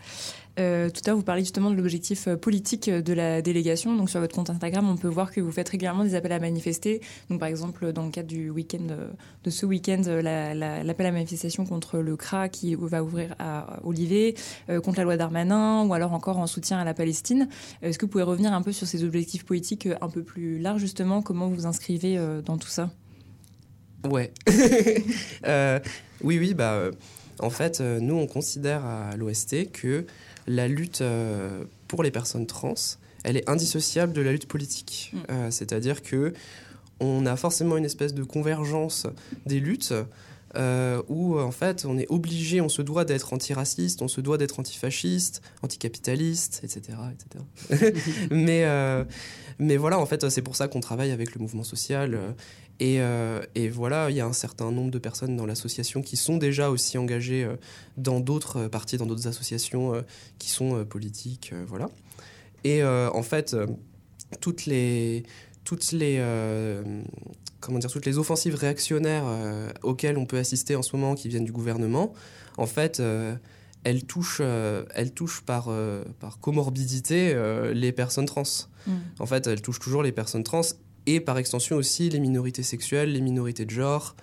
Euh, 0.60 0.90
tout 0.90 1.00
à 1.04 1.08
l'heure, 1.08 1.16
vous 1.16 1.24
parliez 1.24 1.42
justement 1.42 1.70
de 1.70 1.76
l'objectif 1.76 2.28
euh, 2.28 2.36
politique 2.36 2.88
de 2.88 3.12
la 3.12 3.42
délégation. 3.42 3.96
Donc 3.96 4.10
sur 4.10 4.20
votre 4.20 4.34
compte 4.34 4.50
Instagram, 4.50 4.88
on 4.88 4.96
peut 4.96 5.08
voir 5.08 5.32
que 5.32 5.40
vous 5.40 5.50
faites 5.50 5.68
régulièrement 5.68 6.04
des 6.04 6.14
appels 6.14 6.32
à 6.32 6.38
manifester. 6.38 7.00
Donc 7.30 7.40
par 7.40 7.48
exemple, 7.48 7.92
dans 7.92 8.04
le 8.04 8.10
cadre 8.10 8.28
du 8.28 8.50
week-end 8.50 8.86
de 9.44 9.50
ce 9.50 9.66
week-end, 9.66 10.02
l'appel 10.04 11.06
à 11.06 11.12
manifestation 11.12 11.64
contre 11.64 11.98
le 11.98 12.16
CRA 12.16 12.48
qui 12.48 12.74
va 12.74 13.02
ouvrir 13.02 13.34
à 13.38 13.80
Olivier, 13.84 14.34
contre 14.84 14.98
la 14.98 15.04
loi 15.04 15.16
Darmanin, 15.16 15.86
ou 15.86 15.94
alors 15.94 16.12
encore 16.12 16.38
en 16.38 16.46
soutien 16.46 16.78
à 16.78 16.84
la 16.84 16.94
Palestine. 16.94 17.48
Est-ce 17.82 17.98
que 17.98 18.06
vous 18.06 18.10
pouvez 18.10 18.24
revenir 18.24 18.52
un 18.52 18.62
peu 18.62 18.72
sur 18.72 18.86
ces 18.86 19.02
objectifs 19.02 19.44
politiques 19.44 19.88
un 20.00 20.08
peu 20.08 20.22
plus 20.22 20.58
larges 20.58 20.80
justement? 20.80 21.22
Comment 21.22 21.48
vous 21.48 21.54
vous 21.54 21.66
inscrivez 21.66 22.20
dans 22.44 22.58
tout 22.58 22.68
ça? 22.68 22.90
Ouais. 24.08 24.32
Euh, 25.46 25.80
oui, 26.22 26.38
oui, 26.38 26.52
bah, 26.52 26.74
euh, 26.74 26.92
en 27.38 27.48
fait, 27.48 27.80
euh, 27.80 27.98
nous, 27.98 28.14
on 28.14 28.26
considère 28.26 28.84
à 28.84 29.16
l'OST 29.16 29.72
que 29.72 30.04
la 30.46 30.68
lutte 30.68 31.02
pour 31.88 32.02
les 32.02 32.10
personnes 32.10 32.46
trans, 32.46 32.74
elle 33.24 33.36
est 33.36 33.48
indissociable 33.48 34.12
de 34.12 34.20
la 34.20 34.32
lutte 34.32 34.46
politique. 34.46 35.12
Mm. 35.14 35.50
C'est-à-dire 35.50 36.02
que 36.02 36.32
on 37.00 37.24
a 37.24 37.36
forcément 37.36 37.76
une 37.76 37.84
espèce 37.84 38.14
de 38.14 38.22
convergence 38.22 39.06
des 39.46 39.60
luttes. 39.60 39.94
où 41.08 41.38
en 41.38 41.52
fait 41.52 41.84
on 41.84 41.96
est 41.96 42.10
obligé, 42.10 42.60
on 42.60 42.68
se 42.68 42.82
doit 42.82 43.04
d'être 43.04 43.32
antiraciste, 43.32 44.02
on 44.02 44.08
se 44.08 44.20
doit 44.20 44.36
d'être 44.36 44.58
antifasciste, 44.58 45.42
anticapitaliste, 45.62 46.60
etc. 46.64 46.98
etc. 47.70 47.94
mais, 48.30 48.66
mais 49.58 49.76
voilà, 49.76 49.98
en 49.98 50.06
fait, 50.06 50.28
c'est 50.28 50.42
pour 50.42 50.56
ça 50.56 50.68
qu'on 50.68 50.80
travaille 50.80 51.12
avec 51.12 51.34
le 51.34 51.40
mouvement 51.40 51.64
social 51.64 52.18
euh, 52.82 53.42
et, 53.54 53.68
voilà, 53.68 54.10
il 54.10 54.16
y 54.16 54.20
a 54.20 54.26
un 54.26 54.32
certain 54.32 54.70
nombre 54.70 54.90
de 54.90 54.98
personnes 54.98 55.36
dans 55.36 55.46
l'association 55.46 56.02
qui 56.02 56.16
sont 56.16 56.38
déjà 56.38 56.70
aussi 56.70 56.98
engagées 56.98 57.44
euh, 57.44 57.56
dans 57.96 58.20
d'autres 58.20 58.68
parties, 58.68 58.96
dans 58.96 59.06
d'autres 59.06 59.28
associations 59.28 59.94
euh, 59.94 60.02
qui 60.38 60.50
sont 60.50 60.84
politiques, 60.84 61.52
voilà. 61.66 61.88
Et 62.64 62.84
en 62.84 63.22
fait, 63.22 63.56
toutes 64.42 64.66
les, 64.66 65.22
toutes 65.64 65.92
les, 65.92 66.22
comment 67.60 67.78
dire, 67.78 67.90
toutes 67.90 68.04
les 68.04 68.18
offensives 68.18 68.54
réactionnaires 68.54 69.24
auxquelles 69.82 70.18
on 70.18 70.26
peut 70.26 70.36
assister 70.36 70.76
en 70.76 70.82
ce 70.82 70.94
moment, 70.94 71.14
qui 71.14 71.28
viennent 71.28 71.46
du 71.46 71.52
gouvernement, 71.52 72.12
en 72.58 72.66
fait, 72.66 73.02
elles 73.82 74.04
touchent, 74.04 74.42
elles 74.94 75.12
touchent 75.14 75.40
par, 75.40 75.70
par 76.18 76.38
comorbidité 76.38 77.34
les 77.72 77.92
personnes 77.92 78.26
trans. 78.26 78.42
Mmh. 78.86 78.92
En 79.20 79.26
fait, 79.26 79.46
elles 79.46 79.62
touchent 79.62 79.80
toujours 79.80 80.02
les 80.02 80.12
personnes 80.12 80.44
trans 80.44 80.60
et 81.06 81.20
par 81.20 81.38
extension 81.38 81.76
aussi 81.76 82.08
les 82.10 82.20
minorités 82.20 82.62
sexuelles, 82.62 83.12
les 83.12 83.20
minorités 83.20 83.64
de 83.64 83.70
genre. 83.70 84.16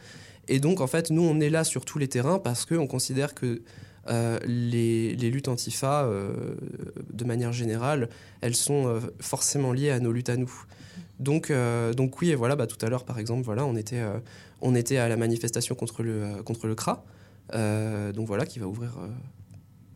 Et 0.47 0.59
donc, 0.59 0.81
en 0.81 0.87
fait, 0.87 1.09
nous, 1.09 1.21
on 1.21 1.39
est 1.39 1.49
là 1.49 1.63
sur 1.63 1.85
tous 1.85 1.99
les 1.99 2.07
terrains 2.07 2.39
parce 2.39 2.65
qu'on 2.65 2.87
considère 2.87 3.33
que 3.35 3.61
euh, 4.09 4.39
les, 4.45 5.15
luttes 5.15 5.47
antifa, 5.49 6.05
euh, 6.05 6.55
de 7.11 7.25
manière 7.25 7.51
générale, 7.51 8.09
elles 8.41 8.55
sont 8.55 8.87
euh, 8.87 8.99
forcément 9.19 9.73
liées 9.73 9.89
à 9.89 9.99
nos 9.99 10.11
luttes 10.11 10.29
à 10.29 10.37
nous. 10.37 10.51
Donc, 11.19 11.51
donc 11.95 12.21
oui, 12.21 12.29
et 12.29 12.35
voilà, 12.35 12.55
bah, 12.55 12.67
tout 12.67 12.77
à 12.85 12.89
l'heure, 12.89 13.03
par 13.03 13.17
exemple, 13.17 13.41
voilà, 13.43 13.65
on 13.65 13.75
était, 13.75 14.03
on 14.61 14.75
était 14.75 14.97
à 14.97 15.09
la 15.09 15.17
manifestation 15.17 15.73
contre 15.73 16.03
le, 16.03 16.43
contre 16.45 16.67
le 16.67 16.75
CRA, 16.75 17.03
donc 18.13 18.27
voilà, 18.27 18.45
qui 18.45 18.59
va 18.59 18.67
ouvrir 18.67 18.95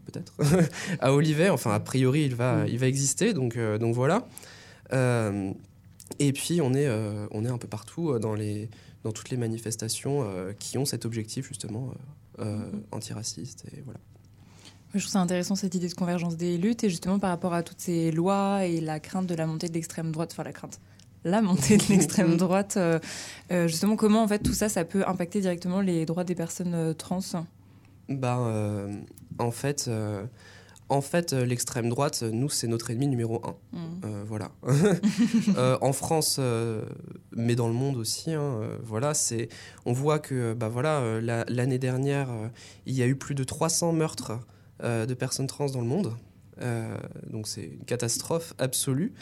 peut-être 0.07 0.33
à 0.99 1.13
Olivet. 1.13 1.49
Enfin, 1.49 1.75
a 1.75 1.79
priori, 1.79 2.23
il 2.23 2.33
va, 2.33 2.65
il 2.67 2.79
va 2.79 2.87
exister, 2.87 3.33
donc, 3.33 3.55
donc 3.55 3.93
voilà. 3.93 4.27
Et 6.19 6.33
puis, 6.33 6.61
on 6.61 6.73
est, 6.73 6.87
euh, 6.87 7.27
on 7.31 7.45
est 7.45 7.49
un 7.49 7.57
peu 7.57 7.67
partout 7.67 8.11
euh, 8.11 8.19
dans, 8.19 8.33
les, 8.33 8.69
dans 9.03 9.11
toutes 9.11 9.29
les 9.29 9.37
manifestations 9.37 10.23
euh, 10.23 10.53
qui 10.53 10.77
ont 10.77 10.85
cet 10.85 11.05
objectif, 11.05 11.47
justement, 11.47 11.93
mm-hmm. 12.39 12.83
antiraciste. 12.91 13.65
Et 13.75 13.81
voilà. 13.81 13.99
Je 14.93 14.99
trouve 14.99 15.11
ça 15.11 15.19
intéressant 15.19 15.55
cette 15.55 15.73
idée 15.73 15.87
de 15.87 15.93
convergence 15.93 16.35
des 16.35 16.57
luttes 16.57 16.83
et 16.83 16.89
justement 16.89 17.17
par 17.17 17.29
rapport 17.29 17.53
à 17.53 17.63
toutes 17.63 17.79
ces 17.79 18.11
lois 18.11 18.65
et 18.65 18.81
la 18.81 18.99
crainte 18.99 19.25
de 19.25 19.35
la 19.35 19.45
montée 19.45 19.69
de 19.69 19.73
l'extrême 19.73 20.11
droite, 20.11 20.31
enfin 20.33 20.43
la 20.43 20.51
crainte, 20.51 20.81
la 21.23 21.41
montée 21.41 21.77
de 21.77 21.83
l'extrême 21.89 22.35
droite, 22.35 22.77
justement 23.49 23.95
comment 23.95 24.21
en 24.21 24.27
fait 24.27 24.39
tout 24.39 24.51
ça, 24.51 24.67
ça 24.67 24.83
peut 24.83 25.07
impacter 25.07 25.39
directement 25.39 25.79
les 25.79 26.05
droits 26.05 26.25
des 26.25 26.35
personnes 26.35 26.93
trans? 26.95 27.21
Ben, 28.09 29.01
en 29.39 29.51
fait, 29.51 29.89
en 30.91 30.99
fait, 30.99 31.31
euh, 31.31 31.45
l'extrême 31.45 31.87
droite, 31.87 32.21
nous, 32.21 32.49
c'est 32.49 32.67
notre 32.67 32.91
ennemi 32.91 33.07
numéro 33.07 33.41
un. 33.45 33.55
Mm. 33.71 34.01
Euh, 34.03 34.23
voilà. 34.27 34.51
Euh, 35.57 35.77
en 35.81 35.93
France, 35.93 36.39
mais 37.35 37.55
dans 37.55 37.67
le 37.67 37.73
monde 37.73 37.97
aussi, 37.97 38.33
hein, 38.33 38.59
voilà, 38.83 39.13
c'est, 39.13 39.49
on 39.85 39.93
voit 39.93 40.19
que, 40.19 40.53
bah 40.53 40.69
voilà, 40.69 41.19
l'année 41.21 41.77
dernière, 41.77 42.29
il 42.85 42.95
y 42.95 43.01
a 43.01 43.07
eu 43.07 43.15
plus 43.15 43.35
de 43.35 43.43
300 43.43 43.93
meurtres 43.93 44.39
de 44.83 45.13
personnes 45.13 45.47
trans 45.47 45.67
dans 45.67 45.81
le 45.81 45.87
monde. 45.87 46.13
donc 47.29 47.47
c'est 47.47 47.65
une 47.65 47.85
catastrophe 47.85 48.53
absolue. 48.59 49.13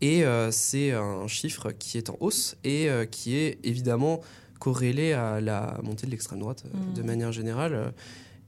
Et 0.00 0.24
c'est 0.50 0.92
un 0.92 1.26
chiffre 1.26 1.72
qui 1.72 1.98
est 1.98 2.10
en 2.10 2.16
hausse 2.20 2.56
et 2.64 2.88
qui 3.10 3.36
est 3.36 3.58
évidemment 3.64 4.20
corrélé 4.58 5.12
à 5.12 5.40
la 5.40 5.78
montée 5.82 6.06
de 6.06 6.10
l'extrême 6.10 6.40
droite 6.40 6.64
de 6.94 7.02
mmh. 7.02 7.06
manière 7.06 7.32
générale. 7.32 7.92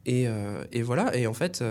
Et, 0.06 0.26
et, 0.72 0.82
voilà, 0.82 1.16
et 1.16 1.26
en 1.26 1.34
fait, 1.34 1.62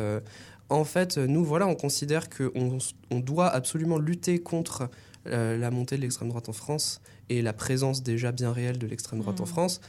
en 0.69 0.83
fait, 0.83 1.17
nous, 1.17 1.43
voilà, 1.43 1.67
on 1.67 1.75
considère 1.75 2.29
qu'on 2.29 2.77
on 3.09 3.19
doit 3.19 3.47
absolument 3.47 3.97
lutter 3.97 4.39
contre 4.39 4.89
euh, 5.27 5.57
la 5.57 5.71
montée 5.71 5.97
de 5.97 6.01
l'extrême 6.01 6.29
droite 6.29 6.47
en 6.47 6.53
France 6.53 7.01
et 7.29 7.41
la 7.41 7.53
présence 7.53 8.03
déjà 8.03 8.31
bien 8.31 8.51
réelle 8.51 8.77
de 8.77 8.87
l'extrême 8.87 9.19
droite 9.19 9.41
en 9.41 9.43
mmh. 9.43 9.47
France. 9.47 9.81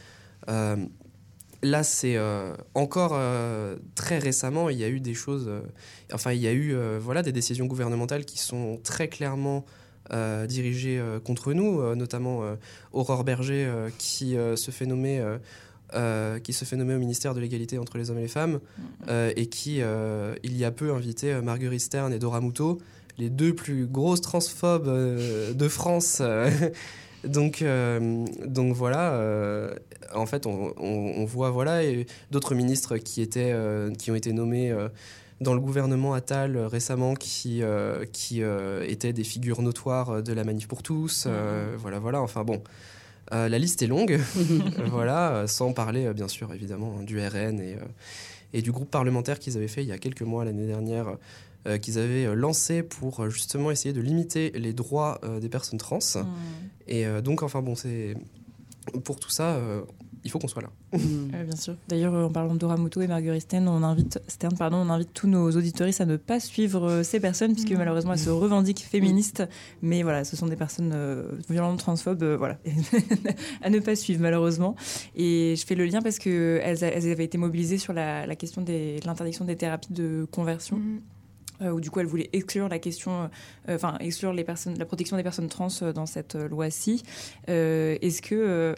Euh, 0.48 0.76
là, 1.62 1.82
c'est 1.82 2.16
euh, 2.16 2.54
encore 2.74 3.18
très 3.94 4.18
récemment, 4.18 4.70
il 4.70 4.78
y 4.78 4.84
a 4.84 4.88
eu 4.88 5.00
des 5.00 5.14
choses. 5.14 5.50
enfin, 6.12 6.32
il 6.32 6.40
y 6.40 6.48
a 6.48 6.52
eu 6.52 6.74
voilà, 6.98 7.22
des 7.22 7.32
décisions 7.32 7.66
gouvernementales 7.66 8.24
qui 8.24 8.38
sont 8.38 8.80
très 8.82 9.08
clairement 9.08 9.64
dirigées 10.48 11.00
contre 11.24 11.52
nous, 11.52 11.94
notamment 11.94 12.42
Aurore 12.92 13.22
Berger 13.22 13.70
qui 13.98 14.34
se 14.56 14.70
fait 14.72 14.86
nommer 14.86 15.22
euh, 15.94 16.38
qui 16.38 16.52
se 16.52 16.64
fait 16.64 16.76
nommer 16.76 16.94
au 16.94 16.98
ministère 16.98 17.34
de 17.34 17.40
l'égalité 17.40 17.78
entre 17.78 17.98
les 17.98 18.10
hommes 18.10 18.18
et 18.18 18.22
les 18.22 18.28
femmes, 18.28 18.54
mm. 18.54 18.82
euh, 19.08 19.32
et 19.34 19.46
qui, 19.46 19.82
euh, 19.82 20.34
il 20.44 20.56
y 20.56 20.64
a 20.64 20.70
peu, 20.70 20.92
invité 20.92 21.40
Marguerite 21.42 21.80
Stern 21.80 22.12
et 22.12 22.18
Dora 22.18 22.40
Muto, 22.40 22.78
les 23.18 23.28
deux 23.28 23.54
plus 23.54 23.86
grosses 23.86 24.20
transphobes 24.20 24.88
de 24.88 25.68
France. 25.68 26.22
donc, 27.24 27.64
donc 28.46 28.74
voilà, 28.74 29.20
en 30.14 30.26
fait, 30.26 30.46
on, 30.46 30.72
on, 30.78 31.24
voit 31.24 31.50
voilà, 31.50 31.80
d'autres 32.30 32.54
ministres 32.54 32.96
qui, 32.96 33.20
étaient, 33.20 33.54
qui 33.98 34.10
ont 34.10 34.14
été 34.14 34.32
nommés 34.32 34.74
dans 35.40 35.54
le 35.54 35.60
gouvernement 35.60 36.14
Attal 36.14 36.56
récemment 36.56 37.14
qui, 37.14 37.62
qui 38.12 38.42
étaient 38.86 39.12
des 39.12 39.24
figures 39.24 39.60
notoires 39.60 40.22
de 40.22 40.32
la 40.32 40.44
manif 40.44 40.66
pour 40.66 40.82
tous. 40.82 41.26
Mm. 41.26 41.76
voilà, 41.76 41.98
voilà, 41.98 42.22
enfin 42.22 42.44
bon. 42.44 42.62
Euh, 43.32 43.48
la 43.48 43.58
liste 43.58 43.82
est 43.82 43.86
longue, 43.86 44.18
voilà, 44.90 45.32
euh, 45.32 45.46
sans 45.46 45.72
parler 45.72 46.06
euh, 46.06 46.12
bien 46.12 46.26
sûr 46.26 46.52
évidemment 46.52 46.96
hein, 46.98 47.04
du 47.04 47.20
RN 47.20 47.60
et, 47.60 47.76
et 48.52 48.60
du 48.60 48.72
groupe 48.72 48.90
parlementaire 48.90 49.38
qu'ils 49.38 49.56
avaient 49.56 49.68
fait 49.68 49.82
il 49.82 49.88
y 49.88 49.92
a 49.92 49.98
quelques 49.98 50.22
mois 50.22 50.44
l'année 50.44 50.66
dernière, 50.66 51.16
qu'ils 51.82 51.98
avaient 51.98 52.34
lancé 52.34 52.82
pour 52.82 53.28
justement 53.28 53.70
essayer 53.70 53.92
de 53.92 54.00
limiter 54.00 54.50
les 54.54 54.72
droits 54.72 55.20
des 55.42 55.50
personnes 55.50 55.78
trans. 55.78 55.98
Mmh. 55.98 56.24
Et 56.88 57.04
donc 57.22 57.42
enfin 57.42 57.60
bon, 57.60 57.74
c'est 57.74 58.14
pour 59.04 59.20
tout 59.20 59.28
ça, 59.28 59.60
il 60.24 60.30
faut 60.30 60.38
qu'on 60.38 60.48
soit 60.48 60.62
là. 60.62 60.70
Mm. 60.92 61.44
bien 61.46 61.56
sûr. 61.56 61.76
D'ailleurs, 61.88 62.12
en 62.12 62.30
parlant 62.30 62.54
de 62.54 62.58
Dora 62.58 62.76
Muto 62.76 63.00
et 63.00 63.06
Marguerite 63.06 63.42
Stern, 63.42 63.66
on 63.68 63.82
invite, 63.82 64.20
Stern, 64.28 64.56
pardon, 64.56 64.78
on 64.78 64.90
invite 64.90 65.12
tous 65.14 65.28
nos 65.28 65.50
auditoristes 65.50 66.00
à 66.00 66.06
ne 66.06 66.16
pas 66.16 66.40
suivre 66.40 66.88
euh, 66.88 67.02
ces 67.02 67.20
personnes, 67.20 67.52
puisque 67.52 67.72
mm. 67.72 67.78
malheureusement, 67.78 68.12
elles 68.12 68.18
se 68.18 68.30
revendiquent 68.30 68.84
féministes. 68.84 69.42
Mais 69.82 70.02
voilà, 70.02 70.24
ce 70.24 70.36
sont 70.36 70.46
des 70.46 70.56
personnes 70.56 70.92
euh, 70.94 71.24
violentes, 71.48 71.78
transphobes, 71.78 72.22
euh, 72.22 72.36
voilà, 72.36 72.58
à 73.62 73.70
ne 73.70 73.78
pas 73.78 73.96
suivre, 73.96 74.20
malheureusement. 74.20 74.76
Et 75.16 75.54
je 75.56 75.64
fais 75.64 75.74
le 75.74 75.86
lien 75.86 76.02
parce 76.02 76.18
qu'elles 76.18 76.84
elles 76.84 77.10
avaient 77.10 77.24
été 77.24 77.38
mobilisées 77.38 77.78
sur 77.78 77.92
la, 77.92 78.26
question 78.36 78.62
de 78.62 79.04
l'interdiction 79.06 79.44
des 79.44 79.56
thérapies 79.56 79.92
de 79.92 80.26
conversion. 80.30 80.76
Mm. 80.76 81.66
où 81.72 81.80
du 81.80 81.90
coup 81.90 82.00
elle 82.00 82.06
voulait 82.06 82.30
exclure 82.32 82.70
la 82.70 82.78
question, 82.78 83.28
enfin 83.68 83.96
exclure 84.00 84.32
les 84.32 84.44
personnes, 84.44 84.78
la 84.78 84.86
protection 84.86 85.18
des 85.18 85.22
personnes 85.22 85.48
trans 85.48 85.68
dans 85.94 86.06
cette 86.06 86.34
loi-ci. 86.34 87.02
Est-ce 87.48 88.22
que 88.22 88.74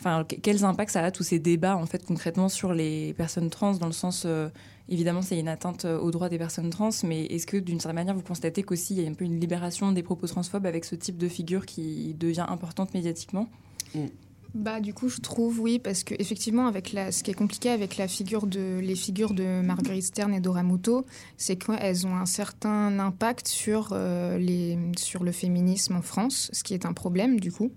Enfin, 0.00 0.24
quels 0.24 0.64
impacts 0.64 0.92
ça 0.92 1.04
a 1.04 1.10
tous 1.10 1.24
ces 1.24 1.38
débats 1.38 1.76
en 1.76 1.84
fait 1.84 2.06
concrètement 2.06 2.48
sur 2.48 2.72
les 2.72 3.12
personnes 3.12 3.50
trans 3.50 3.74
dans 3.74 3.86
le 3.86 3.92
sens 3.92 4.22
euh, 4.24 4.48
évidemment 4.88 5.20
c'est 5.20 5.38
une 5.38 5.48
atteinte 5.48 5.84
euh, 5.84 5.98
aux 5.98 6.10
droits 6.10 6.30
des 6.30 6.38
personnes 6.38 6.70
trans 6.70 6.88
mais 7.04 7.26
est-ce 7.26 7.46
que 7.46 7.58
d'une 7.58 7.80
certaine 7.80 7.96
manière 7.96 8.14
vous 8.14 8.22
constatez 8.22 8.62
qu'aussi 8.62 8.94
il 8.94 9.02
y 9.02 9.06
a 9.06 9.10
un 9.10 9.12
peu 9.12 9.26
une 9.26 9.38
libération 9.38 9.92
des 9.92 10.02
propos 10.02 10.26
transphobes 10.26 10.64
avec 10.64 10.86
ce 10.86 10.94
type 10.94 11.18
de 11.18 11.28
figure 11.28 11.66
qui 11.66 12.14
devient 12.18 12.46
importante 12.48 12.94
médiatiquement? 12.94 13.46
Mm. 13.94 14.06
Bah 14.54 14.80
du 14.80 14.94
coup 14.94 15.10
je 15.10 15.20
trouve 15.20 15.60
oui 15.60 15.78
parce 15.78 16.02
que 16.02 16.14
effectivement 16.18 16.66
avec 16.66 16.94
la 16.94 17.12
ce 17.12 17.22
qui 17.22 17.30
est 17.30 17.34
compliqué 17.34 17.68
avec 17.68 17.98
la 17.98 18.08
figure 18.08 18.46
de 18.46 18.80
les 18.80 18.96
figures 18.96 19.34
de 19.34 19.60
Marguerite 19.60 20.04
Stern 20.04 20.32
et 20.32 20.40
Dora 20.40 20.62
Muto 20.62 21.04
c'est 21.36 21.56
qu'elles 21.56 22.06
ont 22.06 22.16
un 22.16 22.26
certain 22.26 22.98
impact 22.98 23.46
sur 23.46 23.90
euh, 23.92 24.38
les 24.38 24.78
sur 24.96 25.24
le 25.24 25.30
féminisme 25.30 25.96
en 25.96 26.02
France 26.02 26.50
ce 26.54 26.64
qui 26.64 26.72
est 26.72 26.86
un 26.86 26.94
problème 26.94 27.38
du 27.38 27.52
coup 27.52 27.70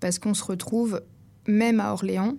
parce 0.00 0.18
qu'on 0.18 0.34
se 0.34 0.44
retrouve 0.44 1.00
même 1.48 1.80
à 1.80 1.92
Orléans, 1.92 2.36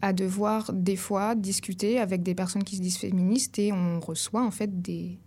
à 0.00 0.12
devoir 0.12 0.72
des 0.72 0.96
fois 0.96 1.34
discuter 1.34 1.98
avec 1.98 2.22
des 2.22 2.34
personnes 2.34 2.64
qui 2.64 2.76
se 2.76 2.80
disent 2.80 2.96
féministes 2.96 3.58
et 3.58 3.72
on 3.72 4.00
reçoit 4.00 4.42
en 4.42 4.50
fait 4.50 4.80
des, 4.80 5.18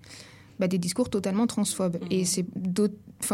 bah, 0.59 0.67
des 0.67 0.77
discours 0.77 1.09
totalement 1.09 1.45
transphobes. 1.45 1.97
Et 2.09 2.23
mmh. 2.23 2.25
c'est 2.25 2.45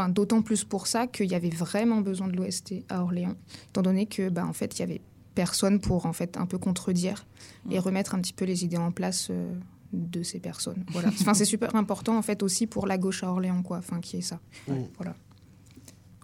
d'autant 0.10 0.42
plus 0.42 0.64
pour 0.64 0.88
ça 0.88 1.08
qu'il 1.08 1.32
y 1.32 1.36
avait 1.36 1.50
vraiment 1.50 2.02
besoin 2.02 2.28
de 2.28 2.36
l'OST 2.36 2.84
à 2.90 3.02
Orléans, 3.02 3.36
étant 3.70 3.82
donné 3.82 4.06
que 4.06 4.30
bah, 4.30 4.46
en 4.46 4.54
fait 4.54 4.78
il 4.78 4.82
y 4.82 4.84
avait 4.84 5.02
personne 5.34 5.80
pour 5.80 6.06
en 6.06 6.14
fait 6.14 6.36
un 6.38 6.46
peu 6.46 6.58
contredire 6.58 7.26
et 7.70 7.78
mmh. 7.78 7.82
remettre 7.82 8.16
un 8.16 8.20
petit 8.20 8.34
peu 8.34 8.46
les 8.46 8.66
idées 8.66 8.78
en 8.78 8.92
place. 8.92 9.30
Euh, 9.30 9.54
de 9.94 10.24
ces 10.24 10.40
personnes. 10.40 10.86
Voilà. 10.92 11.10
Enfin, 11.20 11.34
c'est 11.34 11.44
super 11.44 11.76
important 11.76 12.18
en 12.18 12.22
fait 12.22 12.44
aussi 12.44 12.66
pour 12.66 12.88
la 12.88 12.98
gauche 12.98 13.26
à 13.26 13.30
Orléans, 13.30 13.62
quoi. 13.62 13.80
Enfin, 13.80 14.00
qui 14.00 14.16
est 14.16 14.22
ça. 14.22 14.40
Mmh. 14.70 14.74
Voilà. 14.96 15.16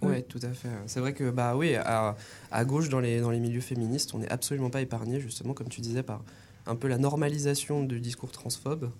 Oui, 0.01 0.24
tout 0.24 0.39
à 0.44 0.50
fait. 0.50 0.70
C'est 0.86 1.00
vrai 1.00 1.13
que, 1.13 1.30
bah 1.32 1.56
oui, 1.56 1.75
à, 1.75 2.16
à, 2.51 2.66
gauche, 2.66 2.89
dans 2.89 3.00
les, 3.00 3.20
dans 3.20 3.32
les 3.32 3.39
milieux 3.39 3.62
féministes, 3.62 4.13
on 4.13 4.20
n'est 4.20 4.30
absolument 4.30 4.70
pas 4.70 4.82
épargné, 4.82 5.20
justement, 5.20 5.54
comme 5.54 5.70
tu 5.70 5.82
disais, 5.82 6.04
par 6.04 6.22
un 6.68 6.75
peu 6.75 6.88
la 6.88 6.98
normalisation 6.98 7.84
du 7.84 8.00
discours 8.00 8.32
transphobe. 8.32 8.92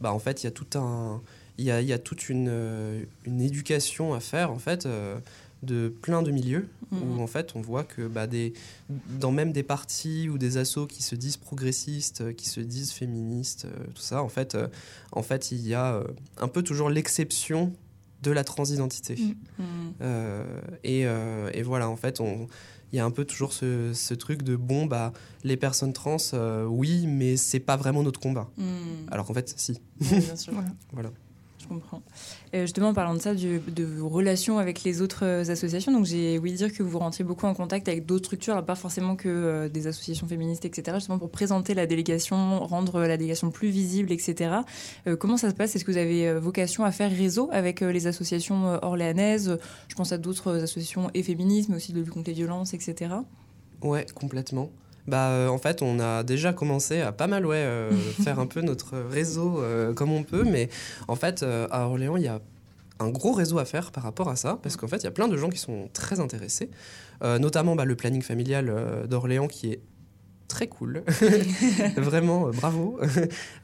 Bah, 0.00 0.12
en 0.12 0.18
fait, 0.18 0.42
il 0.42 0.46
y 0.46 0.48
a 0.48 0.50
tout 0.50 0.78
un. 0.78 1.22
Il 1.58 1.64
y 1.64 1.70
a, 1.70 1.80
y 1.80 1.92
a, 1.92 1.98
toute 1.98 2.28
une, 2.28 2.48
euh, 2.48 3.04
une, 3.24 3.40
éducation 3.40 4.14
à 4.14 4.20
faire, 4.20 4.50
en 4.50 4.58
fait, 4.58 4.86
euh, 4.86 5.18
de 5.62 5.88
plein 5.88 6.22
de 6.22 6.30
milieux, 6.30 6.68
où, 6.90 6.96
mhm. 6.96 7.20
en 7.20 7.26
fait, 7.26 7.52
on 7.54 7.60
voit 7.60 7.84
que 7.84 8.08
bah, 8.08 8.26
des, 8.26 8.54
dans 9.20 9.32
même 9.32 9.52
des 9.52 9.62
partis 9.62 10.28
ou 10.28 10.38
des 10.38 10.56
assos 10.56 10.86
qui 10.86 11.02
se 11.02 11.14
disent 11.14 11.36
progressistes, 11.36 12.34
qui 12.36 12.48
se 12.48 12.60
disent 12.60 12.92
féministes, 12.92 13.66
euh, 13.66 13.84
tout 13.94 14.02
ça, 14.02 14.22
en 14.22 14.28
fait, 14.28 14.56
en 15.12 15.22
fait, 15.22 15.52
il 15.52 15.66
y 15.66 15.74
a 15.74 16.02
un 16.38 16.48
peu 16.48 16.62
toujours 16.62 16.90
l'exception 16.90 17.72
de 18.22 18.30
la 18.30 18.44
transidentité. 18.44 19.16
Mm. 19.16 19.62
Mm. 19.62 19.64
Euh, 20.00 20.60
et, 20.84 21.06
euh, 21.06 21.50
et, 21.52 21.62
voilà, 21.62 21.88
en 21.88 21.96
fait, 21.96 22.20
il 22.92 22.96
y 22.96 23.00
a 23.00 23.04
un 23.04 23.10
peu 23.10 23.24
toujours 23.24 23.52
ce, 23.52 24.14
truc 24.14 24.42
de 24.42 24.56
bon, 24.56 24.86
bah, 24.86 25.12
les 25.44 25.56
personnes 25.56 25.92
trans, 25.92 26.16
euh, 26.34 26.64
oui, 26.64 27.06
mais 27.06 27.36
c'est 27.36 27.60
pas 27.60 27.76
vraiment 27.76 28.02
notre 28.02 28.20
combat. 28.20 28.48
Mm. 28.56 28.64
Alors 29.10 29.26
qu'en 29.26 29.34
fait, 29.34 29.52
si. 29.56 29.80
bien 30.00 30.36
sûr. 30.36 30.52
voilà 30.92 31.10
comprends. 31.72 32.02
Euh, 32.54 32.62
justement, 32.62 32.88
en 32.88 32.94
parlant 32.94 33.14
de 33.14 33.20
ça, 33.20 33.34
de 33.34 33.84
vos 33.84 34.08
relations 34.08 34.58
avec 34.58 34.84
les 34.84 35.00
autres 35.00 35.24
euh, 35.24 35.50
associations, 35.50 35.92
donc 35.92 36.04
j'ai 36.04 36.38
ouï 36.38 36.52
dire 36.52 36.72
que 36.72 36.82
vous 36.82 36.98
rentriez 36.98 37.24
beaucoup 37.24 37.46
en 37.46 37.54
contact 37.54 37.88
avec 37.88 38.06
d'autres 38.06 38.26
structures, 38.26 38.64
pas 38.64 38.74
forcément 38.74 39.16
que 39.16 39.28
euh, 39.28 39.68
des 39.68 39.86
associations 39.86 40.26
féministes, 40.26 40.64
etc., 40.64 40.96
justement 40.98 41.18
pour 41.18 41.30
présenter 41.30 41.74
la 41.74 41.86
délégation, 41.86 42.60
rendre 42.60 43.00
la 43.00 43.16
délégation 43.16 43.50
plus 43.50 43.68
visible, 43.68 44.12
etc. 44.12 44.56
comment 45.18 45.36
ça 45.36 45.50
se 45.50 45.54
passe? 45.54 45.74
Est-ce 45.76 45.84
que 45.84 45.90
vous 45.90 45.98
avez 45.98 46.32
vocation 46.34 46.84
à 46.84 46.92
faire 46.92 47.10
réseau 47.10 47.48
avec 47.52 47.80
les 47.80 48.06
associations 48.06 48.78
orléanaises? 48.82 49.58
Je 49.88 49.94
pense 49.94 50.12
à 50.12 50.18
d'autres 50.18 50.62
associations 50.62 51.10
et 51.14 51.22
féministes, 51.22 51.68
mais 51.68 51.76
aussi 51.76 51.92
de 51.92 52.00
lutte 52.00 52.10
contre 52.10 52.28
les 52.28 52.34
violences, 52.34 52.74
etc. 52.74 53.14
Ouais, 53.82 54.06
complètement. 54.14 54.70
Bah, 55.06 55.30
euh, 55.30 55.48
en 55.48 55.58
fait, 55.58 55.82
on 55.82 55.98
a 55.98 56.22
déjà 56.22 56.52
commencé 56.52 57.00
à 57.00 57.12
pas 57.12 57.26
mal 57.26 57.44
ouais, 57.44 57.56
euh, 57.56 57.90
faire 58.22 58.38
un 58.38 58.46
peu 58.46 58.60
notre 58.60 58.98
réseau 58.98 59.60
euh, 59.60 59.92
comme 59.92 60.12
on 60.12 60.22
peut, 60.22 60.44
mais 60.44 60.68
en 61.08 61.16
fait, 61.16 61.42
à 61.42 61.86
Orléans, 61.86 62.16
il 62.16 62.24
y 62.24 62.28
a 62.28 62.40
un 63.00 63.08
gros 63.08 63.32
réseau 63.32 63.58
à 63.58 63.64
faire 63.64 63.90
par 63.90 64.04
rapport 64.04 64.28
à 64.28 64.36
ça, 64.36 64.58
parce 64.62 64.76
qu'en 64.76 64.86
fait, 64.86 64.98
il 64.98 65.04
y 65.04 65.08
a 65.08 65.12
plein 65.12 65.28
de 65.28 65.36
gens 65.36 65.48
qui 65.48 65.58
sont 65.58 65.88
très 65.92 66.20
intéressés, 66.20 66.70
notamment 67.22 67.74
bah, 67.74 67.84
le 67.84 67.96
planning 67.96 68.22
familial 68.22 68.72
d'Orléans 69.08 69.48
qui 69.48 69.72
est 69.72 69.80
très 70.46 70.68
cool. 70.68 71.02
vraiment, 71.96 72.50
bravo. 72.50 73.00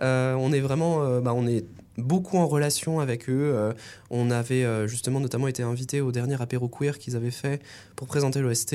on 0.01 0.53
est 0.53 0.61
vraiment, 0.61 1.21
bah, 1.21 1.35
on 1.35 1.47
est 1.47 1.65
beaucoup 1.99 2.39
en 2.39 2.49
relation 2.49 2.99
avec 2.99 3.31
eux. 3.31 3.73
on 4.11 4.33
avait 4.33 4.89
justement 4.89 5.21
notamment 5.21 5.47
été 5.47 5.63
invité 5.63 6.01
au 6.01 6.11
dernier 6.11 6.41
apéro 6.43 6.67
queer 6.67 6.99
qu'ils 6.99 7.15
avaient 7.15 7.31
fait 7.31 7.63
pour 7.95 8.09
présenter 8.09 8.41
l'OST. 8.41 8.75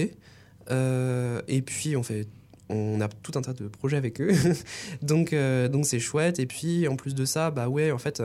et 0.69 1.61
puis 1.61 1.97
on 1.97 2.03
fait 2.03 2.27
on 2.69 3.01
a 3.01 3.07
tout 3.07 3.33
un 3.35 3.41
tas 3.41 3.53
de 3.53 3.67
projets 3.67 3.97
avec 3.97 4.21
eux. 4.21 4.31
donc, 5.01 5.33
euh, 5.33 5.67
donc 5.67 5.85
c'est 5.85 5.99
chouette. 5.99 6.39
Et 6.39 6.45
puis, 6.45 6.87
en 6.87 6.95
plus 6.95 7.15
de 7.15 7.25
ça, 7.25 7.51
bah 7.51 7.67
ouais, 7.67 7.91
en 7.91 7.97
fait, 7.97 8.23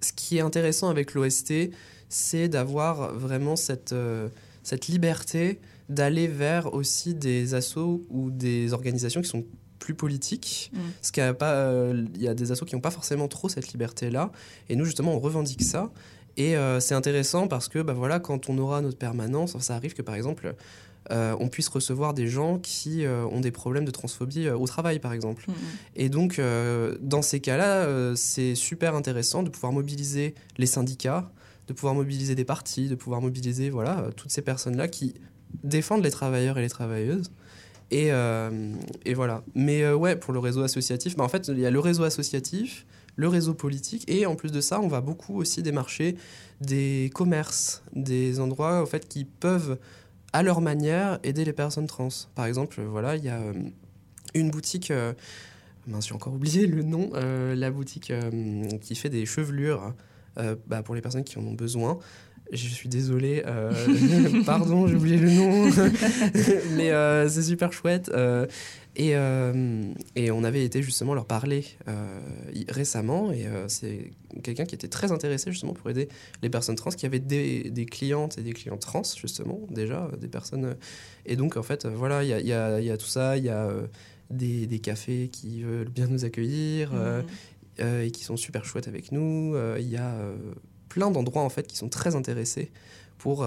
ce 0.00 0.12
qui 0.12 0.38
est 0.38 0.40
intéressant 0.40 0.88
avec 0.88 1.14
l'OST, 1.14 1.70
c'est 2.08 2.48
d'avoir 2.48 3.12
vraiment 3.14 3.56
cette, 3.56 3.92
euh, 3.92 4.28
cette 4.62 4.86
liberté 4.86 5.60
d'aller 5.88 6.26
vers 6.26 6.74
aussi 6.74 7.14
des 7.14 7.54
assos 7.54 8.04
ou 8.10 8.30
des 8.30 8.72
organisations 8.72 9.22
qui 9.22 9.28
sont 9.28 9.44
plus 9.78 9.94
politiques. 9.94 10.70
Mm. 10.72 10.78
Ce 11.02 11.12
qui 11.12 11.20
a 11.20 11.34
pas, 11.34 11.52
euh, 11.54 12.04
il 12.14 12.22
y 12.22 12.28
a 12.28 12.34
des 12.34 12.52
assos 12.52 12.64
qui 12.64 12.74
n'ont 12.74 12.80
pas 12.80 12.90
forcément 12.90 13.28
trop 13.28 13.48
cette 13.48 13.72
liberté-là. 13.72 14.32
Et 14.68 14.76
nous, 14.76 14.84
justement, 14.84 15.14
on 15.14 15.20
revendique 15.20 15.62
ça. 15.62 15.90
Et 16.38 16.54
c'est 16.80 16.94
intéressant 16.94 17.48
parce 17.48 17.66
que, 17.66 17.78
bah 17.78 17.94
voilà, 17.94 18.20
quand 18.20 18.50
on 18.50 18.58
aura 18.58 18.82
notre 18.82 18.98
permanence, 18.98 19.56
ça 19.58 19.74
arrive 19.74 19.94
que 19.94 20.02
par 20.02 20.14
exemple, 20.14 20.54
on 21.10 21.48
puisse 21.48 21.68
recevoir 21.68 22.14
des 22.14 22.26
gens 22.26 22.58
qui 22.58 23.04
ont 23.06 23.40
des 23.40 23.50
problèmes 23.50 23.84
de 23.84 23.90
transphobie 23.90 24.48
au 24.48 24.66
travail, 24.66 24.98
par 24.98 25.12
exemple. 25.12 25.44
Mhm. 25.48 25.54
Et 25.94 26.08
donc, 26.08 26.40
dans 27.00 27.22
ces 27.22 27.40
cas-là, 27.40 28.14
c'est 28.16 28.54
super 28.54 28.94
intéressant 28.94 29.42
de 29.42 29.50
pouvoir 29.50 29.72
mobiliser 29.72 30.34
les 30.58 30.66
syndicats, 30.66 31.30
de 31.68 31.72
pouvoir 31.72 31.94
mobiliser 31.94 32.34
des 32.34 32.44
partis, 32.44 32.88
de 32.88 32.94
pouvoir 32.94 33.20
mobiliser 33.20 33.70
voilà, 33.70 34.08
toutes 34.16 34.30
ces 34.30 34.42
personnes-là 34.42 34.88
qui 34.88 35.14
défendent 35.62 36.04
les 36.04 36.10
travailleurs 36.10 36.58
et 36.58 36.62
les 36.62 36.68
travailleuses. 36.68 37.30
Et, 37.90 38.10
et 39.04 39.14
voilà. 39.14 39.42
Mais 39.54 39.90
ouais, 39.92 40.16
pour 40.16 40.32
le 40.32 40.40
réseau 40.40 40.62
associatif, 40.62 41.16
bah, 41.16 41.24
en 41.24 41.28
fait, 41.28 41.48
il 41.48 41.58
y 41.58 41.66
a 41.66 41.70
le 41.70 41.80
réseau 41.80 42.04
associatif, 42.04 42.86
le 43.16 43.28
réseau 43.28 43.54
politique. 43.54 44.04
Et 44.08 44.26
en 44.26 44.36
plus 44.36 44.52
de 44.52 44.60
ça, 44.60 44.80
on 44.80 44.88
va 44.88 45.00
beaucoup 45.00 45.36
aussi 45.36 45.62
démarcher 45.62 46.16
des 46.60 47.10
commerces, 47.14 47.82
des 47.94 48.40
endroits 48.40 48.80
en 48.80 48.86
fait, 48.86 49.08
qui 49.08 49.24
peuvent, 49.24 49.78
à 50.36 50.42
leur 50.42 50.60
manière, 50.60 51.18
aider 51.22 51.46
les 51.46 51.54
personnes 51.54 51.86
trans. 51.86 52.08
Par 52.34 52.44
exemple, 52.44 52.82
voilà, 52.82 53.16
il 53.16 53.24
y 53.24 53.30
a 53.30 53.38
euh, 53.38 53.54
une 54.34 54.50
boutique. 54.50 54.90
Euh, 54.90 55.14
j'ai 56.00 56.12
encore 56.12 56.34
oublié 56.34 56.66
le 56.66 56.82
nom. 56.82 57.08
Euh, 57.14 57.54
la 57.54 57.70
boutique 57.70 58.12
qui 58.82 58.94
fait 58.96 59.08
des 59.08 59.24
chevelures 59.24 59.94
bah, 60.66 60.82
pour 60.82 60.94
les 60.94 61.00
personnes 61.00 61.24
qui 61.24 61.38
en 61.38 61.46
ont 61.46 61.54
besoin. 61.54 61.98
Je 62.52 62.68
suis 62.68 62.88
désolé, 62.88 63.42
pardon, 64.46 64.86
j'ai 64.86 64.94
oublié 64.94 65.16
le 65.16 65.30
nom, 65.30 65.64
mais 66.76 67.28
c'est 67.28 67.42
super 67.42 67.72
chouette. 67.72 68.10
Et, 68.96 69.14
euh, 69.14 69.92
et, 70.14 70.30
on 70.30 70.42
avait 70.42 70.64
été 70.64 70.82
justement 70.82 71.12
leur 71.12 71.26
parler 71.26 71.66
euh, 71.86 72.18
récemment, 72.68 73.30
et 73.30 73.46
euh, 73.46 73.68
c'est 73.68 74.12
quelqu'un 74.42 74.64
qui 74.64 74.74
était 74.74 74.88
très 74.88 75.12
intéressé 75.12 75.50
justement 75.50 75.74
pour 75.74 75.90
aider 75.90 76.08
les 76.42 76.48
personnes 76.48 76.76
trans, 76.76 76.90
qui 76.90 77.04
avaient 77.04 77.18
des, 77.18 77.70
des 77.70 77.84
clientes 77.84 78.38
et 78.38 78.42
des 78.42 78.54
clients 78.54 78.78
trans 78.78 79.02
justement 79.02 79.60
déjà, 79.70 80.10
des 80.18 80.28
personnes. 80.28 80.76
Et 81.26 81.36
donc 81.36 81.58
en 81.58 81.62
fait, 81.62 81.86
voilà, 81.86 82.24
il 82.24 82.30
y 82.30 82.32
a, 82.32 82.40
y, 82.40 82.52
a, 82.54 82.80
y 82.80 82.90
a, 82.90 82.96
tout 82.96 83.06
ça, 83.06 83.36
il 83.36 83.44
y 83.44 83.50
a 83.50 83.68
des, 84.30 84.66
des, 84.66 84.78
cafés 84.78 85.28
qui 85.28 85.62
veulent 85.62 85.90
bien 85.90 86.06
nous 86.06 86.24
accueillir 86.24 86.94
mmh. 86.94 87.82
et 88.02 88.10
qui 88.10 88.24
sont 88.24 88.38
super 88.38 88.64
chouettes 88.64 88.88
avec 88.88 89.12
nous. 89.12 89.54
Il 89.78 89.88
y 89.88 89.98
a 89.98 90.14
plein 90.96 91.10
d'endroits 91.10 91.42
en 91.42 91.50
fait 91.50 91.66
qui 91.66 91.76
sont 91.76 91.90
très 91.90 92.16
intéressés 92.16 92.70
pour 93.18 93.46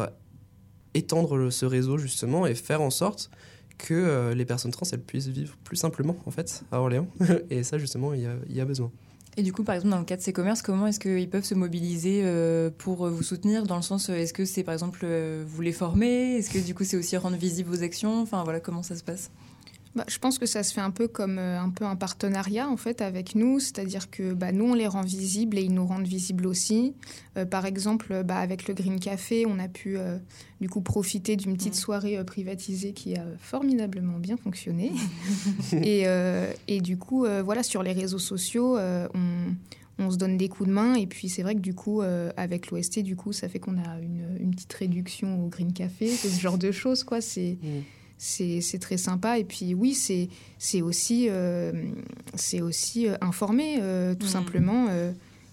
étendre 0.93 1.49
ce 1.49 1.65
réseau 1.65 1.97
justement 1.97 2.45
et 2.45 2.53
faire 2.53 2.81
en 2.81 2.91
sorte 2.91 3.31
que 3.79 3.95
euh, 3.95 4.35
les 4.35 4.45
personnes 4.45 4.71
trans 4.71 4.85
elles 4.91 5.01
puissent 5.01 5.27
vivre 5.27 5.57
plus 5.63 5.77
simplement 5.77 6.15
en 6.27 6.31
fait 6.31 6.63
à 6.71 6.79
Orléans. 6.79 7.07
et 7.49 7.63
ça 7.63 7.79
justement 7.79 8.13
il 8.13 8.21
y 8.49 8.61
a, 8.61 8.65
besoin. 8.65 8.91
Et 9.37 9.41
du 9.41 9.53
coup, 9.53 9.63
par 9.63 9.75
exemple, 9.75 9.91
dans 9.91 9.99
le 9.99 10.05
cas 10.05 10.17
de 10.17 10.21
ces 10.21 10.33
commerces, 10.33 10.61
comment 10.61 10.85
est-ce 10.87 10.99
qu'ils 10.99 11.29
peuvent 11.29 11.45
se 11.45 11.55
mobiliser 11.55 12.21
euh, 12.23 12.69
pour 12.77 13.07
vous 13.07 13.23
soutenir? 13.23 13.65
Dans 13.65 13.77
le 13.77 13.81
sens, 13.81 14.09
est-ce 14.09 14.33
que 14.33 14.43
c'est 14.43 14.63
par 14.63 14.73
exemple 14.73 15.07
vous 15.47 15.61
les 15.61 15.71
former? 15.71 16.35
Est-ce 16.35 16.49
que 16.49 16.59
du 16.59 16.75
coup 16.75 16.83
c'est 16.83 16.97
aussi 16.97 17.17
rendre 17.17 17.37
visibles 17.37 17.69
vos 17.69 17.81
actions? 17.81 18.21
Enfin 18.21 18.43
voilà, 18.43 18.59
comment 18.59 18.83
ça 18.83 18.95
se 18.95 19.03
passe? 19.03 19.31
Bah, 19.95 20.05
je 20.07 20.19
pense 20.19 20.37
que 20.37 20.45
ça 20.45 20.61
se 20.61 20.71
fait 20.71 20.81
un 20.81 20.91
peu 20.91 21.07
comme 21.07 21.39
euh, 21.39 21.59
un 21.59 21.71
peu 21.71 21.83
un 21.83 21.95
partenariat 21.95 22.69
en 22.69 22.77
fait 22.77 23.01
avec 23.01 23.33
nous, 23.33 23.59
c'est-à-dire 23.59 24.11
que 24.11 24.33
bah, 24.33 24.51
nous 24.51 24.65
on 24.65 24.73
les 24.75 24.85
rend 24.85 25.01
visibles 25.01 25.57
et 25.57 25.63
ils 25.63 25.73
nous 25.73 25.85
rendent 25.85 26.07
visibles 26.07 26.45
aussi. 26.45 26.93
Euh, 27.37 27.45
par 27.45 27.65
exemple, 27.65 28.23
bah, 28.23 28.37
avec 28.37 28.67
le 28.67 28.75
Green 28.75 28.99
Café, 28.99 29.47
on 29.47 29.57
a 29.57 29.67
pu 29.67 29.97
euh, 29.97 30.19
du 30.61 30.69
coup 30.69 30.81
profiter 30.81 31.35
d'une 31.35 31.57
petite 31.57 31.73
soirée 31.73 32.23
privatisée 32.23 32.93
qui 32.93 33.15
a 33.15 33.25
formidablement 33.39 34.19
bien 34.19 34.37
fonctionné. 34.37 34.91
et, 35.73 36.05
et, 36.67 36.81
du 36.81 36.97
coup, 36.97 37.25
voilà, 37.43 37.63
sur 37.63 37.81
les 37.81 37.93
réseaux 37.93 38.19
sociaux, 38.19 38.77
on, 38.77 39.55
on, 39.97 40.11
se 40.11 40.17
donne 40.17 40.37
des 40.37 40.49
coups 40.49 40.69
de 40.69 40.73
main 40.73 40.95
et 40.95 41.07
puis 41.07 41.29
c'est 41.29 41.43
vrai 41.43 41.55
que 41.55 41.59
du 41.59 41.73
coup, 41.73 42.01
avec 42.35 42.69
l'OST, 42.69 42.99
du 42.99 43.15
coup, 43.15 43.31
ça 43.31 43.47
fait 43.47 43.59
qu'on 43.59 43.77
a 43.77 43.99
une, 44.01 44.37
une, 44.39 44.51
petite 44.51 44.73
réduction 44.73 45.43
au 45.45 45.47
Green 45.47 45.73
Café, 45.73 46.09
ce 46.09 46.27
genre 46.39 46.57
de 46.57 46.71
choses 46.71 47.03
quoi. 47.03 47.21
C'est 47.21 47.57
mm 47.61 47.98
c'est 48.19 48.79
très 48.79 48.97
sympa. 48.97 49.39
Et 49.39 49.45
puis 49.45 49.73
oui, 49.73 49.93
c'est 49.93 50.81
aussi, 50.81 51.27
euh, 51.29 51.71
aussi 52.61 53.07
euh, 53.07 53.15
informer 53.21 53.77
euh, 53.81 54.13
tout 54.13 54.27
mmh. 54.27 54.29
simplement 54.29 54.87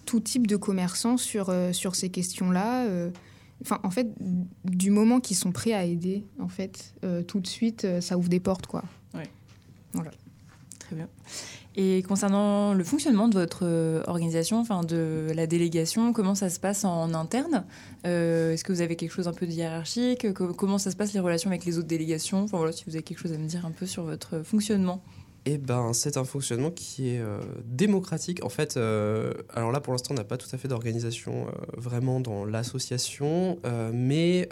tout 0.05 0.21
type 0.21 0.47
de 0.47 0.57
commerçants 0.57 1.17
sur, 1.17 1.53
sur 1.73 1.97
ces 1.97 2.11
questions-là. 2.11 2.87
Enfin, 3.63 3.81
en 3.83 3.91
fait, 3.91 4.07
du 4.65 4.91
moment 4.91 5.19
qu'ils 5.19 5.37
sont 5.37 5.51
prêts 5.51 5.73
à 5.73 5.85
aider, 5.85 6.25
en 6.39 6.47
fait, 6.47 6.95
tout 7.27 7.41
de 7.41 7.47
suite, 7.49 7.87
ça 8.01 8.17
ouvre 8.17 8.29
des 8.29 8.39
portes, 8.39 8.69
quoi. 8.69 8.85
Oui. 9.15 9.25
Voilà. 9.95 10.13
Très 10.79 10.95
bien. 10.95 11.09
Et 11.79 12.03
concernant 12.09 12.73
le 12.73 12.83
fonctionnement 12.85 13.29
de 13.29 13.39
votre 13.39 13.61
euh, 13.65 14.03
organisation, 14.07 14.59
enfin 14.59 14.83
de 14.83 15.31
la 15.35 15.47
délégation, 15.47 16.15
comment 16.15 16.35
ça 16.35 16.49
se 16.49 16.59
passe 16.59 16.87
en 16.87 17.13
interne? 17.13 17.67
Euh, 18.07 18.55
Est-ce 18.55 18.65
que 18.65 18.73
vous 18.73 18.81
avez 18.81 18.97
quelque 18.97 19.13
chose 19.13 19.29
un 19.29 19.35
peu 19.35 19.47
de 19.47 19.53
hiérarchique? 19.53 20.33
Comment 20.33 20.79
ça 20.79 20.91
se 20.91 20.97
passe 20.97 21.13
les 21.13 21.21
relations 21.21 21.51
avec 21.51 21.67
les 21.67 21.77
autres 21.77 21.87
délégations? 21.87 22.45
Enfin 22.45 22.57
voilà, 22.57 22.73
si 22.73 22.85
vous 22.87 22.95
avez 22.95 23.03
quelque 23.03 23.19
chose 23.19 23.35
à 23.35 23.37
me 23.37 23.47
dire 23.47 23.67
un 23.67 23.73
peu 23.73 23.85
sur 23.85 24.05
votre 24.05 24.43
fonctionnement. 24.43 25.03
Eh 25.45 25.59
ben, 25.59 25.93
c'est 25.93 26.17
un 26.17 26.25
fonctionnement 26.25 26.71
qui 26.71 27.11
est 27.11 27.21
euh, 27.21 27.41
démocratique. 27.67 28.43
En 28.43 28.49
fait, 28.49 28.79
alors 28.79 29.71
là, 29.71 29.81
pour 29.81 29.93
l'instant, 29.93 30.15
on 30.15 30.17
n'a 30.17 30.25
pas 30.25 30.39
tout 30.39 30.49
à 30.53 30.57
fait 30.57 30.69
d'organisation 30.69 31.47
vraiment 31.77 32.21
dans 32.21 32.47
l'association, 32.47 33.59
mais 33.93 34.49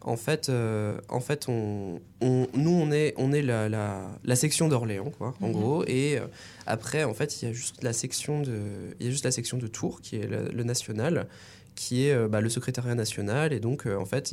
en 0.00 0.16
fait, 0.16 0.48
euh, 0.48 0.98
en 1.08 1.20
fait 1.20 1.48
on, 1.48 2.00
nous, 2.20 2.70
on 2.70 2.90
est, 2.92 3.14
on 3.16 3.32
est 3.32 3.42
la, 3.42 3.68
la, 3.68 4.36
section 4.36 4.68
d'Orléans, 4.68 5.10
quoi, 5.10 5.34
en 5.40 5.48
mhm. 5.48 5.52
gros. 5.52 5.84
Et 5.86 6.18
euh, 6.18 6.26
après, 6.66 7.04
en 7.04 7.14
fait, 7.14 7.42
il 7.42 7.46
y 7.46 7.50
a 7.50 7.52
juste 7.52 7.82
la 7.82 7.92
section 7.92 8.40
de, 8.40 8.60
il 9.00 9.06
y 9.06 9.08
a 9.08 9.12
juste 9.12 9.24
la 9.24 9.30
section 9.30 9.58
de 9.58 9.66
Tours, 9.66 10.00
qui 10.00 10.16
est 10.16 10.26
le, 10.26 10.62
national, 10.62 11.26
qui 11.74 12.06
est 12.06 12.12
euh, 12.12 12.28
bah, 12.28 12.40
le 12.40 12.48
secrétariat 12.48 12.94
national. 12.94 13.52
Et 13.52 13.60
donc, 13.60 13.86
en 13.86 14.04
fait, 14.04 14.32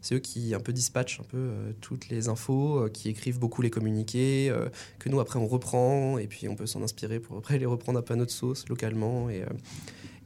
c'est 0.00 0.14
eux 0.14 0.18
qui 0.18 0.54
un 0.54 0.60
peu 0.60 0.72
dispatchent 0.72 1.20
un 1.20 1.24
peu 1.24 1.50
toutes 1.80 2.08
les 2.08 2.28
infos, 2.28 2.88
qui 2.92 3.10
écrivent 3.10 3.38
beaucoup 3.38 3.60
les 3.60 3.70
communiqués, 3.70 4.50
que 4.98 5.08
nous, 5.10 5.20
après, 5.20 5.38
on 5.38 5.46
reprend. 5.46 6.16
Et 6.18 6.26
puis, 6.26 6.48
on 6.48 6.56
peut 6.56 6.66
s'en 6.66 6.82
inspirer 6.82 7.20
pour 7.20 7.36
après 7.36 7.58
les 7.58 7.66
reprendre 7.66 7.98
un 7.98 8.02
peu 8.02 8.14
à 8.14 8.16
notre 8.16 8.32
sauce, 8.32 8.66
localement. 8.68 9.28
Et, 9.28 9.44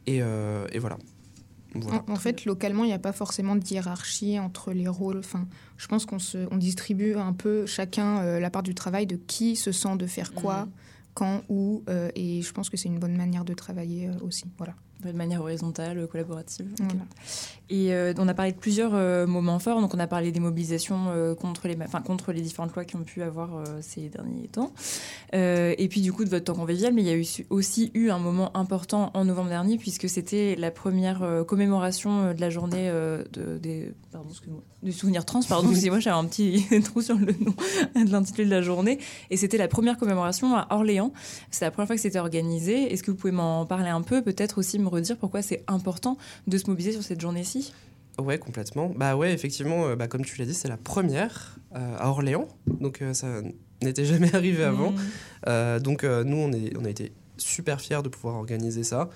et, 0.06 0.18
et 0.18 0.78
voilà. 0.78 0.96
En, 2.08 2.16
fait, 2.16 2.44
localement, 2.44 2.84
il 2.84 2.88
n'y 2.88 2.92
a 2.92 2.98
pas 2.98 3.12
forcément 3.12 3.54
de 3.54 3.64
hiérarchie 3.64 4.38
entre 4.38 4.72
les 4.72 4.88
rôles. 4.88 5.18
Enfin, 5.18 5.46
je 5.76 5.86
pense 5.86 6.04
qu'on 6.04 6.18
se, 6.18 6.38
on 6.50 6.56
distribue 6.56 7.14
un 7.14 7.32
peu 7.32 7.66
chacun 7.66 8.18
euh, 8.18 8.40
la 8.40 8.50
part 8.50 8.62
du 8.62 8.74
travail 8.74 9.06
de 9.06 9.16
qui 9.16 9.56
se 9.56 9.70
sent 9.70 9.96
de 9.96 10.06
faire 10.06 10.32
quoi, 10.32 10.64
mm. 10.64 10.70
quand, 11.14 11.42
où. 11.48 11.82
Euh, 11.88 12.10
et 12.14 12.42
je 12.42 12.52
pense 12.52 12.70
que 12.70 12.76
c'est 12.76 12.88
une 12.88 12.98
bonne 12.98 13.16
manière 13.16 13.44
de 13.44 13.54
travailler 13.54 14.08
euh, 14.08 14.26
aussi. 14.26 14.44
Voilà 14.58 14.74
de 15.02 15.12
manière 15.12 15.40
horizontale, 15.40 16.06
collaborative. 16.08 16.74
Et 17.70 17.94
euh, 17.94 18.12
on 18.18 18.26
a 18.26 18.34
parlé 18.34 18.50
de 18.50 18.56
plusieurs 18.56 18.94
euh, 18.94 19.28
moments 19.28 19.60
forts. 19.60 19.80
Donc, 19.80 19.94
on 19.94 20.00
a 20.00 20.08
parlé 20.08 20.32
des 20.32 20.40
mobilisations 20.40 21.06
euh, 21.08 21.36
contre, 21.36 21.68
les, 21.68 21.76
différentes 22.40 22.74
lois 22.74 22.84
qui 22.84 22.96
ont 22.96 23.04
pu 23.04 23.22
avoir 23.22 23.50
ces 23.80 24.08
derniers 24.08 24.48
temps. 24.48 24.72
et 25.32 25.86
puis, 25.88 26.00
du 26.00 26.12
coup, 26.12 26.24
de 26.24 26.30
votre 26.30 26.44
temps 26.44 26.54
convivial. 26.54 26.92
Mais 26.92 27.02
il 27.02 27.06
y 27.06 27.10
a 27.10 27.16
eu, 27.16 27.26
aussi 27.48 27.92
eu 27.94 28.10
un 28.10 28.18
moment 28.18 28.54
important 28.56 29.12
en 29.14 29.24
novembre 29.24 29.50
dernier, 29.50 29.78
puisque 29.78 30.08
c'était 30.08 30.56
la 30.56 30.72
première 30.72 31.44
commémoration 31.46 32.34
de 32.34 32.40
la 32.40 32.50
journée 32.50 32.90
de, 32.90 33.58
des, 33.58 33.92
pardon, 34.10 34.30
du 34.82 34.92
souvenir 34.92 35.24
trans. 35.24 35.40
Pardon, 35.48 35.68
excusez-moi, 35.68 36.00
j'avais 36.00 36.16
un 36.16 36.24
petit 36.24 36.66
trou 36.84 37.02
sur 37.02 37.16
le 37.16 37.32
nom 37.32 37.54
de 38.04 38.10
l'intitulé 38.10 38.46
de 38.46 38.50
la 38.50 38.62
journée. 38.62 38.98
Et 39.30 39.36
c'était 39.36 39.58
la 39.58 39.68
première 39.68 39.96
commémoration 39.96 40.56
à 40.56 40.66
Orléans. 40.70 41.12
C'est 41.52 41.64
la 41.64 41.70
première 41.70 41.86
fois 41.86 41.96
que 41.96 42.02
c'était 42.02 42.18
organisé. 42.18 42.92
Est-ce 42.92 43.04
que 43.04 43.12
vous 43.12 43.16
pouvez 43.16 43.32
m'en 43.32 43.64
parler 43.66 43.90
un 43.90 44.02
peu 44.02 44.22
Peut-être 44.22 44.58
aussi 44.58 44.78
me 44.78 44.88
redire 44.88 45.16
pourquoi 45.16 45.42
c'est 45.42 45.62
important 45.68 46.16
de 46.48 46.58
se 46.58 46.66
mobiliser 46.68 46.92
sur 46.92 47.02
cette 47.02 47.20
journée-ci? 47.20 47.59
Ouais, 48.20 48.38
complètement. 48.38 48.92
Bah 48.94 49.16
ouais, 49.16 49.32
effectivement, 49.32 49.86
euh, 49.86 49.96
bah, 49.96 50.06
comme 50.06 50.24
tu 50.24 50.38
l'as 50.38 50.44
dit, 50.44 50.54
c'est 50.54 50.68
la 50.68 50.76
première 50.76 51.56
euh, 51.74 51.96
à 51.98 52.08
Orléans. 52.08 52.48
Donc 52.66 53.02
euh, 53.02 53.14
ça 53.14 53.28
n'était 53.82 54.04
jamais 54.12 54.34
arrivé 54.34 54.64
avant. 54.64 54.92
Mmh. 54.92 55.78
donc 55.80 56.04
nous, 56.04 56.36
on, 56.36 56.52
est, 56.52 56.76
on 56.76 56.84
a 56.84 56.90
été 56.90 57.12
super 57.36 57.80
fiers 57.80 58.02
de 58.02 58.08
pouvoir 58.08 58.36
organiser 58.36 58.84
ça. 58.84 59.08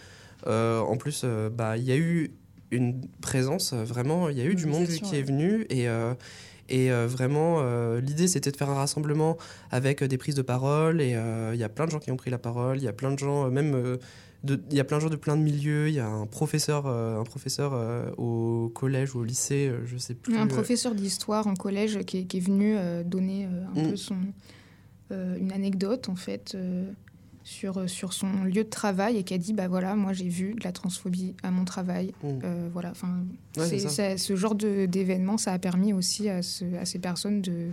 en 0.46 0.96
plus, 0.96 1.24
bah, 1.52 1.76
il 1.76 1.85
y 1.85 1.92
a 1.92 1.96
eu 1.96 2.33
une 2.70 3.07
présence, 3.20 3.72
vraiment, 3.72 4.28
il 4.30 4.38
y 4.38 4.40
a 4.40 4.44
eu 4.44 4.54
du 4.54 4.66
monde 4.66 4.87
qui 4.87 5.16
est 5.16 5.22
venu 5.22 5.66
et... 5.70 5.87
Et 6.70 6.88
vraiment, 6.90 7.62
l'idée, 7.98 8.26
c'était 8.26 8.50
de 8.50 8.57
faire 8.57 8.70
un 8.70 8.74
rassemblement 8.74 9.37
avec 9.70 10.02
des 10.02 10.16
prises 10.16 10.35
de 10.35 10.40
parole. 10.40 11.02
Et 11.02 11.11
il 11.11 11.59
y 11.59 11.62
a 11.62 11.68
plein 11.68 11.85
de 11.85 11.90
gens 11.90 11.98
qui 11.98 12.11
ont 12.11 12.16
pris 12.16 12.30
la 12.30 12.38
parole. 12.38 12.78
Il 12.78 12.83
y 12.83 12.88
a 12.88 12.94
plein 12.94 13.11
de 13.11 13.18
gens, 13.18 13.50
même 13.50 13.98
il 14.46 14.76
y 14.76 14.80
a 14.80 14.85
plein 14.85 14.98
de 14.98 15.02
gens 15.02 15.11
de 15.11 15.16
plein 15.16 15.37
de 15.37 15.42
milieux. 15.42 15.88
Il 15.88 15.94
y 15.94 16.00
a 16.00 16.07
un 16.07 16.26
professeur, 16.26 16.87
euh, 16.87 17.20
un 17.20 17.24
professeur 17.24 17.72
euh, 17.74 18.11
au 18.16 18.70
collège 18.74 19.14
ou 19.14 19.20
au 19.20 19.24
lycée, 19.24 19.68
euh, 19.68 19.87
je 19.87 19.96
sais 19.96 20.14
plus. 20.14 20.37
Un 20.37 20.46
professeur 20.46 20.94
d'histoire 20.94 21.46
en 21.46 21.54
collège 21.54 22.00
qui 22.00 22.18
est, 22.18 22.40
venu 22.40 22.76
donner 23.04 23.44
un 23.44 23.80
mm. 23.80 23.90
peu 23.90 23.96
son, 23.96 24.16
une 25.11 25.52
anecdote 25.52 26.09
en 26.09 26.16
fait 26.16 26.57
sur, 27.42 27.88
sur 27.88 28.12
son 28.12 28.44
lieu 28.44 28.64
de 28.64 28.68
travail 28.68 29.16
et 29.16 29.22
qui 29.22 29.35
a 29.35 29.38
dit 29.38 29.52
bah 29.52 29.68
voilà 29.68 29.94
moi 29.94 30.12
j'ai 30.12 30.28
vu 30.28 30.54
de 30.54 30.64
la 30.64 30.72
transphobie 30.72 31.35
à 31.42 31.50
mon 31.50 31.64
travail 31.64 32.12
mm. 32.22 32.68
voilà 32.72 32.90
enfin 32.90 33.24
ce 33.57 34.37
genre 34.37 34.54
d'événement 34.54 35.38
ça 35.38 35.52
a 35.52 35.59
permis 35.59 35.92
aussi 35.92 36.28
à, 36.28 36.38
à 36.38 36.85
ces 36.85 36.98
personnes 36.98 37.40
de 37.40 37.68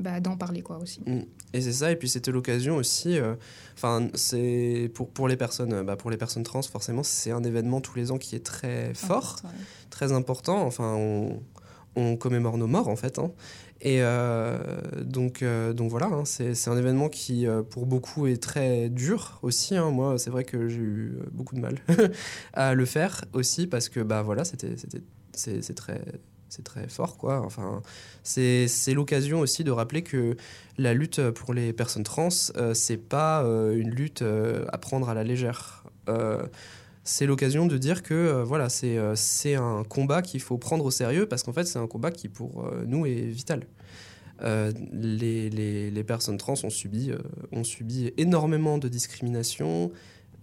bah, 0.00 0.20
d'en 0.20 0.36
parler 0.36 0.62
quoi 0.62 0.78
aussi. 0.78 1.00
Mm. 1.06 1.20
Et 1.52 1.60
c'est 1.60 1.72
ça, 1.72 1.90
et 1.90 1.96
puis 1.96 2.08
c'était 2.08 2.30
l'occasion 2.30 2.76
aussi, 2.76 3.18
euh, 3.18 3.34
enfin 3.74 4.08
c'est 4.14 4.90
pour, 4.94 5.08
pour 5.10 5.28
les 5.28 5.36
personnes, 5.36 5.82
bah, 5.82 5.96
pour 5.96 6.10
les 6.10 6.16
personnes 6.16 6.42
trans 6.44 6.62
forcément 6.62 7.02
c'est 7.02 7.30
un 7.32 7.42
événement 7.42 7.80
tous 7.80 7.96
les 7.96 8.10
ans 8.10 8.18
qui 8.18 8.36
est 8.36 8.44
très 8.44 8.94
fort, 8.94 9.36
très 9.90 10.12
important. 10.12 10.62
Enfin 10.64 10.94
on, 10.96 11.42
on 11.96 12.16
commémore 12.16 12.56
nos 12.58 12.66
morts 12.68 12.88
en 12.88 12.96
fait. 12.96 13.18
hein. 13.18 13.32
Et 13.82 14.02
euh, 14.02 14.58
donc, 15.02 15.42
euh, 15.42 15.72
donc 15.72 15.90
voilà, 15.90 16.06
hein, 16.06 16.24
c'est 16.26 16.68
un 16.68 16.76
événement 16.76 17.08
qui 17.08 17.46
euh, 17.46 17.62
pour 17.62 17.86
beaucoup 17.86 18.26
est 18.26 18.36
très 18.36 18.90
dur 18.90 19.38
aussi. 19.42 19.74
hein. 19.74 19.90
Moi, 19.90 20.18
c'est 20.18 20.28
vrai 20.28 20.44
que 20.44 20.68
j'ai 20.68 20.76
eu 20.80 21.16
euh, 21.18 21.24
beaucoup 21.32 21.54
de 21.54 21.60
mal 21.60 21.78
à 22.52 22.74
le 22.74 22.84
faire 22.84 23.24
aussi 23.32 23.66
parce 23.66 23.88
que 23.88 24.00
bah 24.00 24.20
voilà, 24.20 24.44
c'était 24.44 24.76
c'est 25.32 25.74
très 25.74 26.02
c'est 26.50 26.64
très 26.64 26.88
fort 26.88 27.16
quoi. 27.16 27.40
Enfin, 27.40 27.80
c'est 28.22 28.68
l'occasion 28.92 29.40
aussi 29.40 29.64
de 29.64 29.70
rappeler 29.70 30.02
que 30.02 30.36
la 30.78 30.92
lutte 30.94 31.30
pour 31.30 31.54
les 31.54 31.72
personnes 31.72 32.02
trans, 32.02 32.28
euh, 32.56 32.74
c'est 32.74 32.96
pas 32.96 33.42
euh, 33.44 33.74
une 33.76 33.90
lutte 33.90 34.22
euh, 34.22 34.66
à 34.72 34.78
prendre 34.78 35.08
à 35.08 35.14
la 35.14 35.24
légère. 35.24 35.84
Euh, 36.08 36.44
c'est 37.04 37.24
l'occasion 37.24 37.66
de 37.66 37.78
dire 37.78 38.02
que 38.02 38.42
voilà, 38.42 38.68
c'est 38.68 39.54
un 39.54 39.84
combat 39.88 40.20
qu'il 40.22 40.40
faut 40.40 40.58
prendre 40.58 40.84
au 40.84 40.90
sérieux 40.90 41.26
parce 41.26 41.42
qu'en 41.42 41.52
fait, 41.52 41.64
c'est 41.64 41.78
un 41.78 41.86
combat 41.86 42.10
qui 42.10 42.28
pour 42.28 42.70
nous 42.86 43.06
est 43.06 43.22
vital. 43.22 43.66
Les, 44.42 45.50
les- 45.50 46.04
personnes 46.04 46.36
trans 46.36 46.54
ont 46.62 46.70
subi, 46.70 47.12
ont 47.52 47.64
subi 47.64 48.12
énormément 48.16 48.78
de 48.78 48.88
discrimination, 48.88 49.90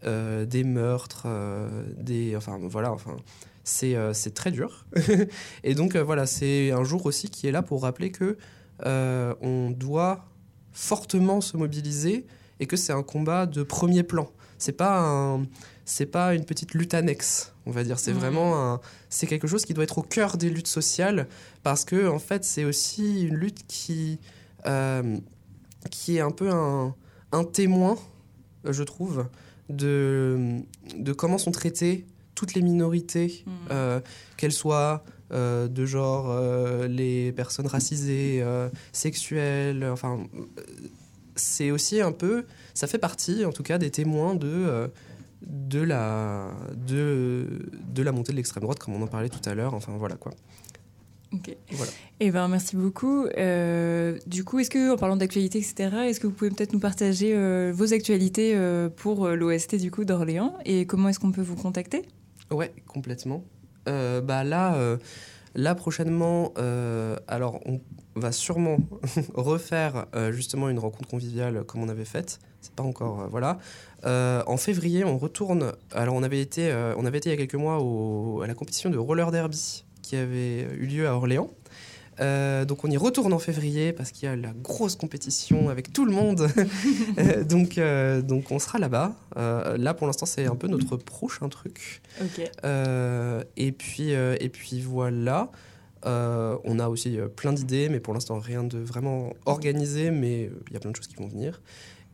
euh, 0.05 0.45
des 0.45 0.63
meurtres, 0.63 1.23
euh, 1.25 1.83
des, 1.97 2.35
enfin 2.35 2.59
voilà, 2.61 2.91
enfin 2.91 3.17
c'est 3.63 3.95
euh, 3.95 4.13
très 4.33 4.51
dur. 4.51 4.85
Et 5.63 5.73
donc 5.73 5.95
voilà, 5.95 6.27
c'est 6.27 6.71
un 6.71 6.83
jour 6.83 7.05
aussi 7.07 7.29
qui 7.29 7.47
est 7.47 7.51
là 7.51 7.63
pour 7.63 7.81
rappeler 7.81 8.11
que 8.11 8.37
on 8.83 9.71
doit 9.71 10.25
fortement 10.71 11.41
se 11.41 11.57
mobiliser 11.57 12.27
et 12.59 12.67
que 12.67 12.77
c'est 12.77 12.93
un 12.93 13.01
combat 13.01 13.47
de 13.47 13.63
premier 13.63 14.03
plan. 14.03 14.29
C'est 14.59 14.73
pas 14.73 14.99
un, 14.99 15.47
c'est 15.85 16.05
pas 16.05 16.35
une 16.35 16.45
petite 16.45 16.75
lutte 16.75 16.93
annexe, 16.93 17.53
on 17.65 17.71
va 17.71 17.83
dire. 17.83 17.97
C'est 17.97 18.11
vraiment 18.11 18.73
un, 18.73 18.79
c'est 19.09 19.25
quelque 19.25 19.47
chose 19.47 19.65
qui 19.65 19.73
doit 19.73 19.83
être 19.83 19.97
au 19.97 20.03
cœur 20.03 20.37
des 20.37 20.51
luttes 20.51 20.67
sociales 20.67 21.27
parce 21.63 21.85
que 21.85 22.07
en 22.07 22.19
fait, 22.19 22.43
c'est 22.43 22.65
aussi 22.65 23.23
une 23.23 23.35
lutte 23.35 23.65
qui, 23.67 24.19
qui 25.89 26.17
est 26.17 26.21
un 26.21 26.31
peu 26.31 26.51
un, 26.51 26.95
un 27.31 27.43
témoin, 27.43 27.97
je 28.63 28.83
trouve, 28.83 29.25
de, 29.69 30.59
de 30.97 31.13
comment 31.13 31.37
sont 31.37 31.51
traitées 31.51 32.05
toutes 32.35 32.53
les 32.53 32.61
minorités, 32.61 33.43
Mhm. 33.45 33.53
euh, 33.71 33.99
qu'elles 34.37 34.51
soient 34.53 35.03
euh, 35.33 35.67
de 35.67 35.85
genre 35.85 36.27
euh, 36.29 36.87
les 36.87 37.31
personnes 37.33 37.67
racisées, 37.67 38.43
sexuelles, 38.93 39.85
enfin, 39.91 40.19
c'est 41.35 41.71
aussi 41.71 42.01
un 42.01 42.11
peu, 42.11 42.45
ça 42.73 42.87
fait 42.87 42.97
partie 42.99 43.43
en 43.45 43.51
tout 43.51 43.63
cas 43.63 43.77
des 43.77 43.91
témoins 43.91 44.35
de, 44.35 44.89
de, 45.45 45.79
la, 45.81 46.51
de, 46.87 47.47
de 47.93 48.03
la 48.03 48.11
montée 48.11 48.31
de 48.31 48.37
l'extrême 48.37 48.61
droite, 48.63 48.79
comme 48.79 48.93
on 48.95 49.01
en 49.01 49.07
parlait 49.07 49.29
tout 49.29 49.47
à 49.49 49.53
l'heure, 49.53 49.73
enfin 49.73 49.93
voilà 49.97 50.15
quoi. 50.15 50.31
Ok. 51.33 51.55
Voilà. 51.71 51.91
Eh 52.19 52.31
ben, 52.31 52.47
merci 52.47 52.75
beaucoup. 52.77 53.25
Euh, 53.37 54.17
du 54.27 54.43
coup, 54.45 54.59
est-ce 54.59 54.69
que, 54.69 54.93
en 54.93 54.97
parlant 54.97 55.17
d'actualité, 55.17 55.57
etc., 55.59 55.89
est-ce 56.05 56.19
que 56.19 56.27
vous 56.27 56.33
pouvez 56.33 56.49
peut-être 56.51 56.71
nous 56.73 56.79
partager 56.79 57.33
euh, 57.35 57.71
vos 57.75 57.93
actualités 57.93 58.53
euh, 58.55 58.89
pour 58.89 59.27
l'OST 59.27 59.75
du 59.75 59.91
coup 59.91 60.05
d'Orléans? 60.05 60.57
Et 60.65 60.85
comment 60.85 61.09
est-ce 61.09 61.19
qu'on 61.19 61.31
peut 61.33 61.41
vous 61.41 61.55
contacter? 61.57 62.03
Ouais, 62.51 62.71
complètement. 62.87 63.43
Bah 63.85 64.43
là, 64.43 64.97
là 65.55 65.75
prochainement, 65.75 66.53
alors 67.27 67.61
on 67.65 67.79
va 68.15 68.31
sûrement 68.33 68.79
refaire 69.33 70.05
justement 70.31 70.67
une 70.69 70.79
rencontre 70.79 71.07
conviviale 71.09 71.63
comme 71.63 71.81
on 71.83 71.89
avait 71.89 72.03
faite. 72.05 72.39
C'est 72.61 72.73
pas 72.73 72.83
encore, 72.83 73.27
voilà. 73.29 73.59
En 74.03 74.57
février, 74.57 75.05
on 75.05 75.17
retourne. 75.17 75.71
Alors 75.93 76.15
on 76.15 76.23
avait 76.23 76.41
été, 76.41 76.73
on 76.97 77.05
avait 77.05 77.19
été 77.19 77.29
il 77.29 77.31
y 77.31 77.35
a 77.35 77.37
quelques 77.37 77.55
mois 77.55 77.79
au- 77.81 78.41
à 78.41 78.47
la 78.47 78.53
compétition 78.55 78.89
de 78.89 78.97
roller 78.97 79.31
derby 79.31 79.85
qui 80.01 80.15
avait 80.15 80.61
eu 80.61 80.85
lieu 80.85 81.07
à 81.07 81.15
Orléans. 81.15 81.49
Euh, 82.19 82.65
donc 82.65 82.83
on 82.83 82.89
y 82.89 82.97
retourne 82.97 83.31
en 83.31 83.39
février 83.39 83.93
parce 83.93 84.11
qu'il 84.11 84.27
y 84.27 84.31
a 84.31 84.35
la 84.35 84.51
grosse 84.51 84.95
compétition 84.95 85.69
avec 85.69 85.93
tout 85.93 86.05
le 86.05 86.11
monde. 86.11 86.47
Euh, 87.19 87.43
donc, 87.43 87.77
euh, 87.77 88.21
donc 88.21 88.51
on 88.51 88.59
sera 88.59 88.77
là-bas. 88.77 89.15
Euh, 89.37 89.77
là 89.77 89.93
pour 89.93 90.05
l'instant 90.05 90.25
c'est 90.25 90.45
un 90.45 90.55
peu 90.55 90.67
notre 90.67 90.97
prochain 90.97 91.49
truc. 91.49 92.01
Euh, 92.63 93.43
et, 93.55 93.71
puis, 93.71 94.13
euh, 94.13 94.35
et 94.39 94.49
puis 94.49 94.81
voilà. 94.81 95.49
Euh, 96.05 96.57
on 96.63 96.79
a 96.79 96.87
aussi 96.89 97.19
euh, 97.19 97.27
plein 97.27 97.53
d'idées, 97.53 97.89
mais 97.89 97.99
pour 97.99 98.13
l'instant 98.13 98.39
rien 98.39 98.63
de 98.63 98.77
vraiment 98.77 99.33
organisé, 99.45 100.11
mais 100.11 100.45
euh, 100.45 100.63
il 100.67 100.73
y 100.73 100.77
a 100.77 100.79
plein 100.79 100.91
de 100.91 100.95
choses 100.95 101.07
qui 101.07 101.15
vont 101.15 101.27
venir. 101.27 101.61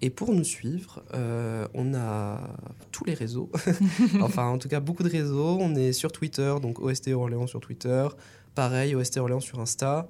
Et 0.03 0.09
pour 0.09 0.33
nous 0.33 0.43
suivre, 0.43 1.01
euh, 1.13 1.65
on 1.73 1.93
a 1.93 2.57
tous 2.91 3.05
les 3.05 3.13
réseaux. 3.13 3.49
enfin, 4.21 4.47
en 4.47 4.57
tout 4.57 4.67
cas, 4.67 4.81
beaucoup 4.81 5.01
de 5.03 5.09
réseaux. 5.09 5.57
On 5.61 5.75
est 5.75 5.93
sur 5.93 6.11
Twitter, 6.11 6.53
donc 6.61 6.81
OST 6.81 7.13
Orléans 7.13 7.47
sur 7.47 7.61
Twitter. 7.61 8.05
Pareil, 8.53 8.95
OST 8.95 9.15
Orléans 9.19 9.39
sur 9.39 9.61
Insta. 9.61 10.09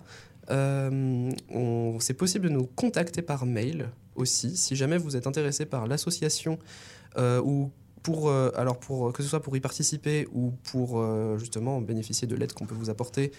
Euh, 0.49 1.29
c'est 1.99 2.15
possible 2.15 2.45
de 2.45 2.53
nous 2.53 2.65
contacter 2.65 3.21
par 3.21 3.45
mail 3.45 3.91
aussi, 4.15 4.57
si 4.57 4.75
jamais 4.75 4.97
vous 4.97 5.15
êtes 5.15 5.27
intéressé 5.27 5.67
par 5.67 5.85
l'association 5.85 6.57
euh, 7.19 7.39
ou 7.43 7.69
pour, 8.03 8.29
euh, 8.29 8.51
alors 8.55 8.79
pour, 8.79 9.13
que 9.13 9.23
ce 9.23 9.29
soit 9.29 9.41
pour 9.41 9.55
y 9.55 9.61
participer 9.61 10.27
ou 10.33 10.53
pour 10.63 10.99
euh, 10.99 11.37
justement 11.37 11.81
bénéficier 11.81 12.27
de 12.27 12.35
l'aide 12.35 12.53
qu'on 12.53 12.65
peut 12.65 12.75
vous 12.75 12.89
apporter. 12.89 13.31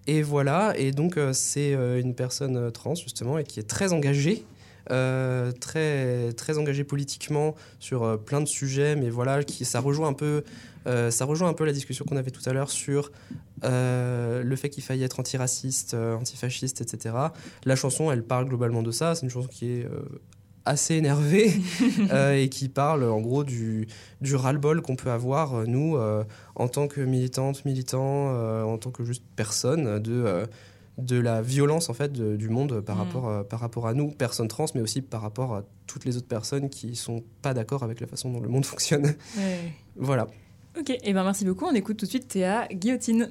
et 0.07 0.23
voilà. 0.23 0.73
Et 0.77 0.91
donc, 0.91 1.19
c'est 1.33 1.73
une 1.73 2.15
personne 2.15 2.71
trans 2.71 2.95
justement 2.95 3.37
et 3.37 3.43
qui 3.43 3.59
est 3.59 3.67
très 3.67 3.93
engagée. 3.93 4.45
Euh, 4.89 5.51
très 5.51 6.33
très 6.33 6.57
engagée 6.57 6.83
politiquement 6.83 7.55
sur 7.79 8.03
euh, 8.03 8.17
plein 8.17 8.41
de 8.41 8.47
sujets 8.47 8.95
mais 8.95 9.09
voilà 9.09 9.43
qui 9.43 9.63
ça 9.63 9.79
rejoint 9.79 10.07
un 10.07 10.13
peu 10.13 10.43
euh, 10.87 11.11
ça 11.11 11.25
rejoint 11.25 11.49
un 11.49 11.53
peu 11.53 11.65
la 11.65 11.73
discussion 11.73 12.03
qu'on 12.05 12.17
avait 12.17 12.31
tout 12.31 12.47
à 12.49 12.53
l'heure 12.53 12.71
sur 12.71 13.11
le 13.63 14.55
fait 14.55 14.69
qu'il 14.69 14.81
faille 14.81 15.03
être 15.03 15.19
antiraciste, 15.19 15.93
antifasciste, 15.93 16.81
etc. 16.81 17.15
La 17.63 17.75
chanson, 17.75 18.11
elle 18.11 18.23
parle 18.23 18.45
globalement 18.45 18.81
de 18.81 18.89
ça. 18.89 19.13
C'est 19.13 19.21
une 19.21 19.29
chanson 19.29 19.47
qui 19.47 19.69
est 19.69 19.87
assez 20.65 20.95
énervée 20.95 21.51
euh, 22.11 22.35
et 22.35 22.49
qui 22.49 22.69
parle 22.69 23.03
en 23.03 23.19
gros 23.19 23.43
du, 23.43 23.87
du 24.21 24.35
ras-le-bol 24.35 24.81
qu'on 24.81 24.95
peut 24.95 25.11
avoir, 25.11 25.55
euh, 25.55 25.65
nous, 25.65 25.97
euh, 25.97 26.23
en 26.55 26.67
tant 26.67 26.87
que 26.87 27.01
militantes, 27.01 27.65
militants, 27.65 28.31
en 28.63 28.77
tant 28.77 28.91
que 28.91 29.03
juste 29.03 29.23
personne, 29.35 29.99
de, 29.99 30.45
de 30.97 31.17
la 31.19 31.41
violence 31.41 31.89
en 31.89 31.93
fait 31.93 32.11
de- 32.11 32.35
du 32.35 32.49
monde 32.49 32.81
par, 32.81 32.95
Mm. 32.95 32.99
rapport, 32.99 33.27
euh, 33.29 33.43
par 33.43 33.59
rapport 33.59 33.87
à 33.87 33.93
nous, 33.93 34.11
personnes 34.11 34.47
trans, 34.47 34.65
mais 34.75 34.81
aussi 34.81 35.01
par 35.01 35.21
rapport 35.21 35.55
à 35.55 35.63
toutes 35.87 36.05
les 36.05 36.17
autres 36.17 36.27
personnes 36.27 36.69
qui 36.69 36.95
sont 36.95 37.23
pas 37.41 37.53
d'accord 37.53 37.83
avec 37.83 37.99
la 38.01 38.07
façon 38.07 38.31
dont 38.31 38.39
le 38.41 38.49
monde 38.49 38.65
fonctionne. 38.73 39.13
voilà. 39.95 40.27
Ok, 40.79 40.89
eh 41.03 41.13
ben 41.13 41.23
merci 41.23 41.43
beaucoup. 41.45 41.65
On 41.65 41.73
écoute 41.75 41.97
tout 41.97 42.05
de 42.05 42.09
suite 42.09 42.27
Théa 42.27 42.67
Guillotine. 42.71 43.29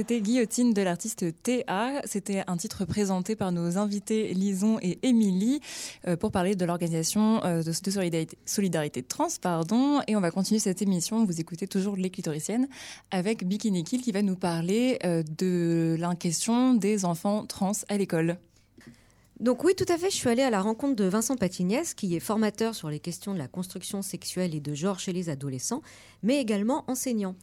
C'était 0.00 0.22
Guillotine 0.22 0.72
de 0.72 0.80
l'artiste 0.80 1.26
TA. 1.42 2.00
C'était 2.06 2.42
un 2.46 2.56
titre 2.56 2.86
présenté 2.86 3.36
par 3.36 3.52
nos 3.52 3.76
invités 3.76 4.32
Lison 4.32 4.78
et 4.80 4.98
Émilie 5.02 5.60
euh, 6.08 6.16
pour 6.16 6.32
parler 6.32 6.54
de 6.54 6.64
l'organisation 6.64 7.44
euh, 7.44 7.62
de, 7.62 7.70
solidarité, 8.46 9.02
trans. 9.02 9.28
Pardon. 9.42 10.00
Et 10.06 10.16
on 10.16 10.22
va 10.22 10.30
continuer 10.30 10.58
cette 10.58 10.80
émission. 10.80 11.26
Vous 11.26 11.38
écoutez 11.38 11.68
toujours 11.68 11.96
Les 11.96 12.08
Clitoriciennes 12.08 12.66
avec 13.10 13.46
Bikini 13.46 13.84
Kill 13.84 14.00
qui 14.00 14.10
va 14.10 14.22
nous 14.22 14.36
parler 14.36 14.98
euh, 15.04 15.22
de 15.36 15.96
la 15.98 16.14
question 16.14 16.72
des 16.72 17.04
enfants 17.04 17.44
trans 17.44 17.72
à 17.90 17.98
l'école. 17.98 18.38
Donc 19.38 19.64
oui, 19.64 19.74
tout 19.74 19.86
à 19.88 19.96
fait, 19.96 20.10
je 20.10 20.16
suis 20.16 20.28
allée 20.28 20.42
à 20.42 20.50
la 20.50 20.60
rencontre 20.60 20.96
de 20.96 21.04
Vincent 21.04 21.36
Patignès, 21.36 21.94
qui 21.94 22.14
est 22.14 22.20
formateur 22.20 22.74
sur 22.74 22.90
les 22.90 23.00
questions 23.00 23.32
de 23.32 23.38
la 23.38 23.48
construction 23.48 24.02
sexuelle 24.02 24.54
et 24.54 24.60
de 24.60 24.74
genre 24.74 24.98
chez 24.98 25.14
les 25.14 25.30
adolescents, 25.30 25.80
mais 26.22 26.38
également 26.38 26.84
enseignant. 26.88 27.34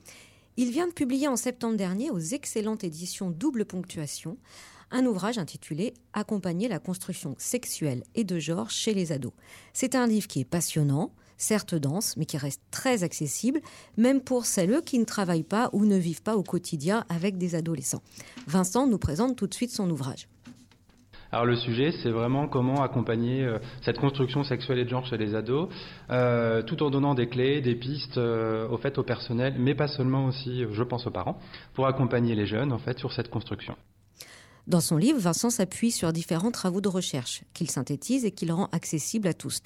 Il 0.59 0.71
vient 0.71 0.87
de 0.87 0.91
publier 0.91 1.27
en 1.27 1.35
septembre 1.35 1.77
dernier 1.77 2.09
aux 2.09 2.17
excellentes 2.17 2.83
éditions 2.83 3.29
Double 3.29 3.63
Ponctuation 3.63 4.37
un 4.89 5.05
ouvrage 5.05 5.37
intitulé 5.37 5.93
Accompagner 6.13 6.67
la 6.67 6.79
construction 6.79 7.35
sexuelle 7.37 8.03
et 8.15 8.23
de 8.23 8.39
genre 8.39 8.71
chez 8.71 8.95
les 8.95 9.11
ados. 9.11 9.33
C'est 9.73 9.93
un 9.93 10.07
livre 10.07 10.25
qui 10.27 10.39
est 10.39 10.45
passionnant, 10.45 11.11
certes 11.37 11.75
dense, 11.75 12.17
mais 12.17 12.25
qui 12.25 12.37
reste 12.37 12.63
très 12.71 13.03
accessible, 13.03 13.61
même 13.97 14.19
pour 14.19 14.47
celles 14.47 14.81
qui 14.81 14.97
ne 14.97 15.05
travaillent 15.05 15.43
pas 15.43 15.69
ou 15.73 15.85
ne 15.85 15.97
vivent 15.97 16.23
pas 16.23 16.35
au 16.35 16.41
quotidien 16.41 17.05
avec 17.07 17.37
des 17.37 17.53
adolescents. 17.53 18.01
Vincent 18.47 18.87
nous 18.87 18.97
présente 18.97 19.35
tout 19.35 19.45
de 19.45 19.53
suite 19.53 19.71
son 19.71 19.87
ouvrage. 19.91 20.27
Alors 21.31 21.45
le 21.45 21.55
sujet, 21.55 21.91
c'est 22.03 22.09
vraiment 22.09 22.47
comment 22.47 22.83
accompagner 22.83 23.43
euh, 23.43 23.59
cette 23.81 23.97
construction 23.97 24.43
sexuelle 24.43 24.79
et 24.79 24.85
de 24.85 24.89
genre 24.89 25.05
chez 25.05 25.17
les 25.17 25.35
ados, 25.35 25.69
euh, 26.09 26.61
tout 26.61 26.81
en 26.83 26.89
donnant 26.89 27.15
des 27.15 27.27
clés, 27.27 27.61
des 27.61 27.75
pistes 27.75 28.17
euh, 28.17 28.67
au 28.69 28.77
fait 28.77 28.97
au 28.97 29.03
personnel, 29.03 29.55
mais 29.59 29.75
pas 29.75 29.87
seulement 29.87 30.25
aussi, 30.25 30.63
je 30.71 30.83
pense 30.83 31.05
aux 31.05 31.11
parents, 31.11 31.37
pour 31.73 31.87
accompagner 31.87 32.35
les 32.35 32.45
jeunes 32.45 32.71
en 32.71 32.79
fait 32.79 32.97
sur 32.97 33.11
cette 33.11 33.29
construction. 33.29 33.75
Dans 34.67 34.81
son 34.81 34.97
livre, 34.97 35.19
Vincent 35.19 35.49
s'appuie 35.49 35.91
sur 35.91 36.11
différents 36.11 36.51
travaux 36.51 36.81
de 36.81 36.89
recherche 36.89 37.43
qu'il 37.53 37.69
synthétise 37.69 38.25
et 38.25 38.31
qu'il 38.31 38.51
rend 38.51 38.67
accessibles 38.71 39.27
à 39.27 39.33
tous. 39.33 39.61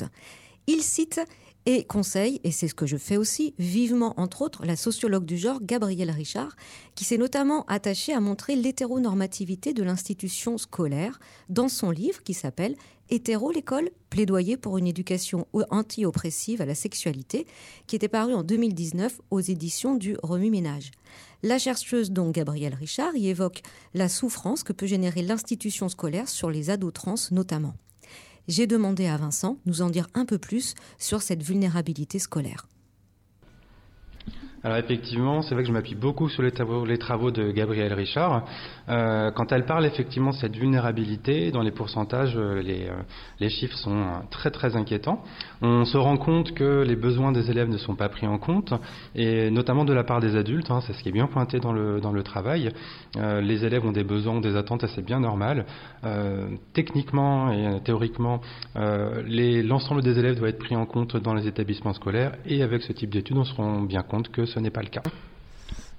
Il 0.68 0.82
cite 0.82 1.20
et 1.66 1.84
conseille, 1.84 2.42
et 2.44 2.52
c'est 2.52 2.68
ce 2.68 2.74
que 2.74 2.86
je 2.86 2.98
fais 2.98 3.18
aussi, 3.18 3.54
vivement 3.60 4.20
entre 4.20 4.42
autres 4.42 4.66
la 4.66 4.76
sociologue 4.76 5.26
du 5.26 5.38
genre 5.38 5.60
Gabrielle 5.62 6.12
Richard, 6.12 6.56
qui 6.96 7.04
s'est 7.04 7.18
notamment 7.18 7.66
attachée 7.66 8.14
à 8.14 8.20
montrer 8.20 8.56
l'hétéronormativité 8.56 9.74
de 9.74 9.84
l'institution 9.84 10.58
scolaire 10.58 11.20
dans 11.50 11.70
son 11.70 11.92
livre 11.92 12.24
qui 12.24 12.34
s'appelle 12.34 12.76
Hétéro 13.10 13.52
l'école, 13.52 13.90
plaidoyer 14.10 14.56
pour 14.56 14.78
une 14.78 14.88
éducation 14.88 15.46
anti-oppressive 15.70 16.62
à 16.62 16.66
la 16.66 16.76
sexualité, 16.76 17.46
qui 17.86 17.98
était 17.98 18.08
paru 18.08 18.34
en 18.34 18.42
2019 18.42 19.20
aux 19.32 19.42
éditions 19.42 19.96
du 19.96 20.16
Remue-Ménage. 20.24 20.92
La 21.44 21.60
chercheuse 21.60 22.12
donc 22.12 22.36
Gabrielle 22.36 22.76
Richard 22.76 23.16
y 23.16 23.28
évoque 23.28 23.64
la 23.94 24.08
souffrance 24.08 24.64
que 24.64 24.74
peut 24.74 24.86
générer 24.86 25.24
l'institution 25.24 25.90
scolaire 25.90 26.30
sur 26.30 26.50
les 26.50 26.70
ados 26.70 26.94
trans 26.94 27.16
notamment. 27.32 27.74
J'ai 28.48 28.68
demandé 28.68 29.08
à 29.08 29.18
Vincent 29.18 29.58
nous 29.66 29.82
en 29.82 29.90
dire 29.90 30.08
un 30.14 30.26
peu 30.26 30.38
plus 30.38 30.76
sur 30.98 31.22
cette 31.22 31.44
vulnérabilité 31.44 32.20
scolaire. 32.20 32.66
Alors 34.64 34.78
effectivement, 34.78 35.42
c'est 35.42 35.56
vrai 35.56 35.64
que 35.64 35.68
je 35.68 35.74
m'appuie 35.74 35.96
beaucoup 35.96 36.30
sur 36.30 36.44
les 36.44 36.52
travaux, 36.52 37.32
de 37.32 37.52
Gabrielle 37.52 37.94
Richard. 37.94 38.46
Euh, 38.90 39.32
quand 39.32 39.52
elle 39.52 39.66
parle 39.66 39.88
effectivement 39.88 40.32
de 40.32 40.36
cette 40.36 40.56
vulnérabilité, 40.56 41.52
dans 41.52 41.62
les 41.62 41.72
pourcentages, 41.72 42.38
euh, 42.38 42.62
euh, 42.64 43.02
les, 43.40 43.50
chiffres 43.50 43.78
sont 43.78 44.22
très 44.30 44.52
très 44.52 44.76
inquiétants. 44.76 45.24
On 45.62 45.86
se 45.86 45.98
rend 45.98 46.18
compte 46.18 46.54
que 46.54 46.84
les 46.84 46.96
besoins 46.96 47.32
des 47.32 47.50
élèves 47.52 47.70
ne 47.70 47.78
sont 47.78 47.96
pas 47.96 48.10
pris 48.10 48.28
en 48.28 48.38
compte, 48.38 48.74
et 49.16 49.52
notamment 49.52 49.86
de 49.86 49.94
la 49.94 50.04
part 50.04 50.20
des 50.20 50.36
adultes, 50.36 50.72
hein, 50.72 50.82
c'est 50.82 50.94
ce 50.94 51.04
qui 51.04 51.10
est 51.10 51.12
bien 51.12 51.28
pointé 51.28 51.60
dans 51.60 51.74
le, 51.74 52.00
dans 52.02 52.12
le 52.12 52.24
travail. 52.24 52.72
les 53.16 53.66
élèves 53.66 53.86
ont 53.86 53.92
des 53.92 54.04
besoins, 54.04 54.42
des 54.42 54.56
attentes, 54.56 54.86
c'est 54.88 55.06
bien 55.06 55.20
normal. 55.20 55.66
techniquement 56.74 57.52
et 57.52 57.80
théoriquement, 57.84 58.42
l'ensemble 58.76 60.02
des 60.02 60.18
élèves 60.18 60.38
doit 60.38 60.50
être 60.50 60.60
pris 60.60 60.76
en 60.76 60.86
compte 60.86 61.18
dans 61.18 61.34
les 61.34 61.48
établissements 61.48 61.94
scolaires, 61.94 62.34
et 62.46 62.64
avec 62.64 62.82
ce 62.82 62.94
type 62.94 63.12
d'études, 63.12 63.38
on 63.38 63.44
se 63.44 63.54
rend 63.54 63.82
bien 63.82 64.02
compte 64.02 64.30
que 64.30 64.46
ce 64.46 64.60
n'est 64.60 64.72
pas 64.72 64.82
le 64.82 64.90
cas. 64.90 65.04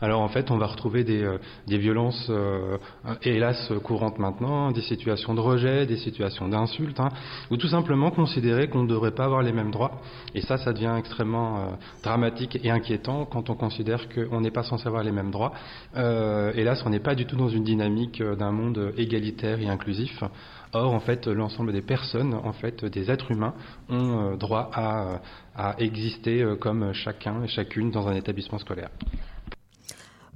Alors 0.02 0.20
en 0.20 0.28
fait, 0.28 0.50
on 0.50 0.58
va 0.58 0.66
retrouver 0.66 1.04
des, 1.04 1.22
euh, 1.22 1.38
violences, 1.68 2.26
euh, 2.28 2.76
hélas, 3.22 3.72
courantes 3.84 4.18
maintenant, 4.18 4.72
des 4.72 4.80
situations 4.80 5.32
de 5.32 5.38
rejet, 5.40 5.86
des 5.86 5.96
situations 5.96 6.48
d'insultes, 6.48 6.98
hein, 6.98 7.10
ou 7.52 7.56
tout 7.56 7.68
simplement 7.68 8.10
considérer 8.10 8.68
qu'on 8.68 8.82
ne 8.82 8.88
devrait 8.88 9.12
pas 9.12 9.26
avoir 9.26 9.42
les 9.42 9.52
mêmes 9.52 9.70
droits. 9.70 10.00
Et 10.34 10.40
ça, 10.40 10.58
ça 10.58 10.72
devient 10.72 10.96
extrêmement 10.98 11.56
euh, 11.56 11.66
dramatique 12.02 12.58
et 12.64 12.70
inquiétant 12.72 13.26
quand 13.26 13.48
on 13.48 13.54
considère 13.54 14.08
qu'on 14.08 14.40
n'est 14.40 14.50
pas 14.50 14.64
censé 14.64 14.88
avoir 14.88 15.04
les 15.04 15.12
mêmes 15.12 15.30
droits. 15.30 15.52
hélas, 15.94 16.82
on 16.84 16.90
n'est 16.90 16.98
pas 16.98 17.14
du 17.14 17.24
tout 17.24 17.36
dans 17.36 17.48
une 17.48 17.62
dynamique 17.62 18.20
d'un 18.20 18.50
monde 18.50 18.92
égalitaire 18.96 19.60
et 19.60 19.68
inclusif. 19.68 20.24
Or, 20.72 20.92
en 20.92 21.00
fait, 21.00 21.28
l'ensemble 21.28 21.72
des 21.72 21.82
personnes, 21.82 22.34
en 22.34 22.52
fait, 22.52 22.84
des 22.84 23.08
êtres 23.10 23.30
humains, 23.30 23.54
ont 23.88 24.36
droit 24.36 24.70
à, 24.74 25.20
à 25.54 25.78
exister 25.78 26.44
comme 26.60 26.92
chacun 26.92 27.44
et 27.44 27.48
chacune 27.48 27.90
dans 27.90 28.08
un 28.08 28.14
établissement 28.14 28.58
scolaire. 28.58 28.90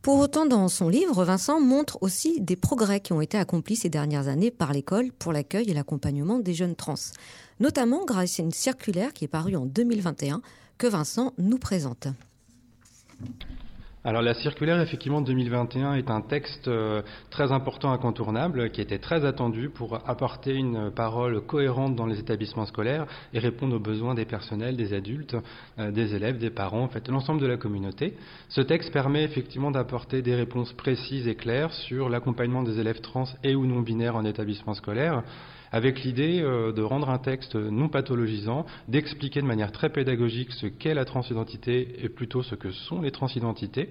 Pour 0.06 0.20
autant, 0.20 0.46
dans 0.46 0.68
son 0.68 0.88
livre, 0.88 1.24
Vincent 1.24 1.60
montre 1.60 1.98
aussi 2.00 2.40
des 2.40 2.54
progrès 2.54 3.00
qui 3.00 3.12
ont 3.12 3.20
été 3.20 3.36
accomplis 3.38 3.74
ces 3.74 3.88
dernières 3.88 4.28
années 4.28 4.52
par 4.52 4.72
l'école 4.72 5.10
pour 5.10 5.32
l'accueil 5.32 5.68
et 5.68 5.74
l'accompagnement 5.74 6.38
des 6.38 6.54
jeunes 6.54 6.76
trans, 6.76 6.94
notamment 7.58 8.04
grâce 8.04 8.38
à 8.38 8.44
une 8.44 8.52
circulaire 8.52 9.12
qui 9.12 9.24
est 9.24 9.28
parue 9.28 9.56
en 9.56 9.66
2021 9.66 10.42
que 10.78 10.86
Vincent 10.86 11.32
nous 11.38 11.58
présente. 11.58 12.06
Alors 14.06 14.22
la 14.22 14.34
circulaire 14.34 14.80
effectivement 14.80 15.20
2021 15.20 15.94
est 15.94 16.10
un 16.12 16.20
texte 16.20 16.68
euh, 16.68 17.02
très 17.28 17.50
important, 17.50 17.90
incontournable, 17.90 18.70
qui 18.70 18.80
était 18.80 19.00
très 19.00 19.24
attendu 19.24 19.68
pour 19.68 19.98
apporter 20.08 20.54
une 20.54 20.92
parole 20.92 21.40
cohérente 21.44 21.96
dans 21.96 22.06
les 22.06 22.20
établissements 22.20 22.66
scolaires 22.66 23.06
et 23.34 23.40
répondre 23.40 23.74
aux 23.74 23.80
besoins 23.80 24.14
des 24.14 24.24
personnels, 24.24 24.76
des 24.76 24.94
adultes, 24.94 25.36
euh, 25.80 25.90
des 25.90 26.14
élèves, 26.14 26.38
des 26.38 26.50
parents, 26.50 26.84
en 26.84 26.88
fait 26.88 27.08
l'ensemble 27.08 27.40
de 27.40 27.48
la 27.48 27.56
communauté. 27.56 28.14
Ce 28.48 28.60
texte 28.60 28.92
permet 28.92 29.24
effectivement 29.24 29.72
d'apporter 29.72 30.22
des 30.22 30.36
réponses 30.36 30.72
précises 30.74 31.26
et 31.26 31.34
claires 31.34 31.72
sur 31.72 32.08
l'accompagnement 32.08 32.62
des 32.62 32.78
élèves 32.78 33.00
trans 33.00 33.26
et 33.42 33.56
ou 33.56 33.66
non 33.66 33.80
binaires 33.80 34.14
en 34.14 34.24
établissement 34.24 34.74
scolaire 34.74 35.24
avec 35.76 36.02
l'idée 36.04 36.40
euh, 36.40 36.72
de 36.72 36.80
rendre 36.80 37.10
un 37.10 37.18
texte 37.18 37.54
non 37.54 37.90
pathologisant, 37.90 38.64
d'expliquer 38.88 39.42
de 39.42 39.46
manière 39.46 39.72
très 39.72 39.90
pédagogique 39.90 40.50
ce 40.52 40.66
qu'est 40.66 40.94
la 40.94 41.04
transidentité 41.04 42.02
et 42.02 42.08
plutôt 42.08 42.42
ce 42.42 42.54
que 42.54 42.70
sont 42.70 43.02
les 43.02 43.10
transidentités 43.10 43.90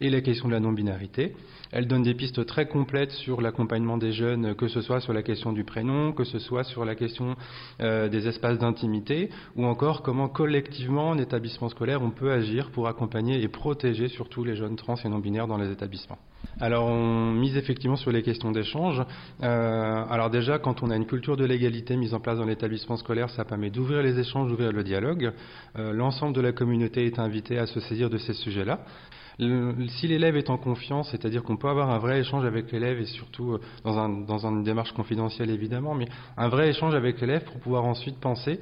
et 0.00 0.10
la 0.10 0.20
question 0.20 0.48
de 0.48 0.52
la 0.52 0.60
non-binarité. 0.60 1.34
Elle 1.72 1.88
donne 1.88 2.02
des 2.02 2.14
pistes 2.14 2.46
très 2.46 2.66
complètes 2.66 3.10
sur 3.10 3.40
l'accompagnement 3.40 3.98
des 3.98 4.12
jeunes, 4.12 4.54
que 4.54 4.68
ce 4.68 4.80
soit 4.80 5.00
sur 5.00 5.12
la 5.12 5.22
question 5.22 5.52
du 5.52 5.64
prénom, 5.64 6.12
que 6.12 6.22
ce 6.22 6.38
soit 6.38 6.62
sur 6.62 6.84
la 6.84 6.94
question 6.94 7.34
euh, 7.80 8.08
des 8.08 8.28
espaces 8.28 8.58
d'intimité, 8.58 9.30
ou 9.56 9.66
encore 9.66 10.02
comment 10.02 10.28
collectivement 10.28 11.08
en 11.08 11.18
établissement 11.18 11.68
scolaire 11.68 12.00
on 12.02 12.10
peut 12.10 12.30
agir 12.30 12.70
pour 12.70 12.86
accompagner 12.86 13.42
et 13.42 13.48
protéger 13.48 14.08
surtout 14.08 14.44
les 14.44 14.54
jeunes 14.54 14.76
trans 14.76 14.94
et 15.04 15.08
non-binaires 15.08 15.48
dans 15.48 15.56
les 15.56 15.70
établissements. 15.72 16.18
Alors 16.60 16.86
on 16.86 17.32
mise 17.32 17.56
effectivement 17.56 17.96
sur 17.96 18.12
les 18.12 18.22
questions 18.22 18.52
d'échange. 18.52 19.02
Euh, 19.42 20.04
alors 20.08 20.30
déjà, 20.30 20.58
quand 20.58 20.82
on 20.82 20.90
a 20.90 20.96
une 20.96 21.06
culture 21.06 21.36
de 21.36 21.44
l'égalité 21.44 21.96
mise 21.96 22.14
en 22.14 22.20
place 22.20 22.38
dans 22.38 22.44
l'établissement 22.44 22.96
scolaire, 22.96 23.30
ça 23.30 23.44
permet 23.44 23.70
d'ouvrir 23.70 24.02
les 24.02 24.18
échanges, 24.18 24.48
d'ouvrir 24.48 24.72
le 24.72 24.84
dialogue. 24.84 25.32
Euh, 25.76 25.92
l'ensemble 25.92 26.34
de 26.34 26.40
la 26.40 26.52
communauté 26.52 27.06
est 27.06 27.18
invité 27.18 27.58
à 27.58 27.66
se 27.66 27.80
saisir 27.80 28.10
de 28.10 28.18
ces 28.18 28.34
sujets-là. 28.34 28.80
Si 29.38 30.06
l'élève 30.06 30.36
est 30.36 30.50
en 30.50 30.56
confiance, 30.56 31.10
c'est-à-dire 31.10 31.42
qu'on 31.42 31.56
peut 31.56 31.68
avoir 31.68 31.90
un 31.90 31.98
vrai 31.98 32.20
échange 32.20 32.44
avec 32.44 32.70
l'élève 32.70 33.00
et 33.00 33.06
surtout 33.06 33.52
euh, 33.52 33.60
dans, 33.84 34.08
dans 34.08 34.46
une 34.46 34.62
démarche 34.62 34.92
confidentielle 34.92 35.50
évidemment, 35.50 35.94
mais 35.94 36.06
un 36.36 36.48
vrai 36.48 36.68
échange 36.68 36.94
avec 36.94 37.20
l'élève 37.20 37.44
pour 37.44 37.58
pouvoir 37.60 37.84
ensuite 37.84 38.18
penser 38.20 38.60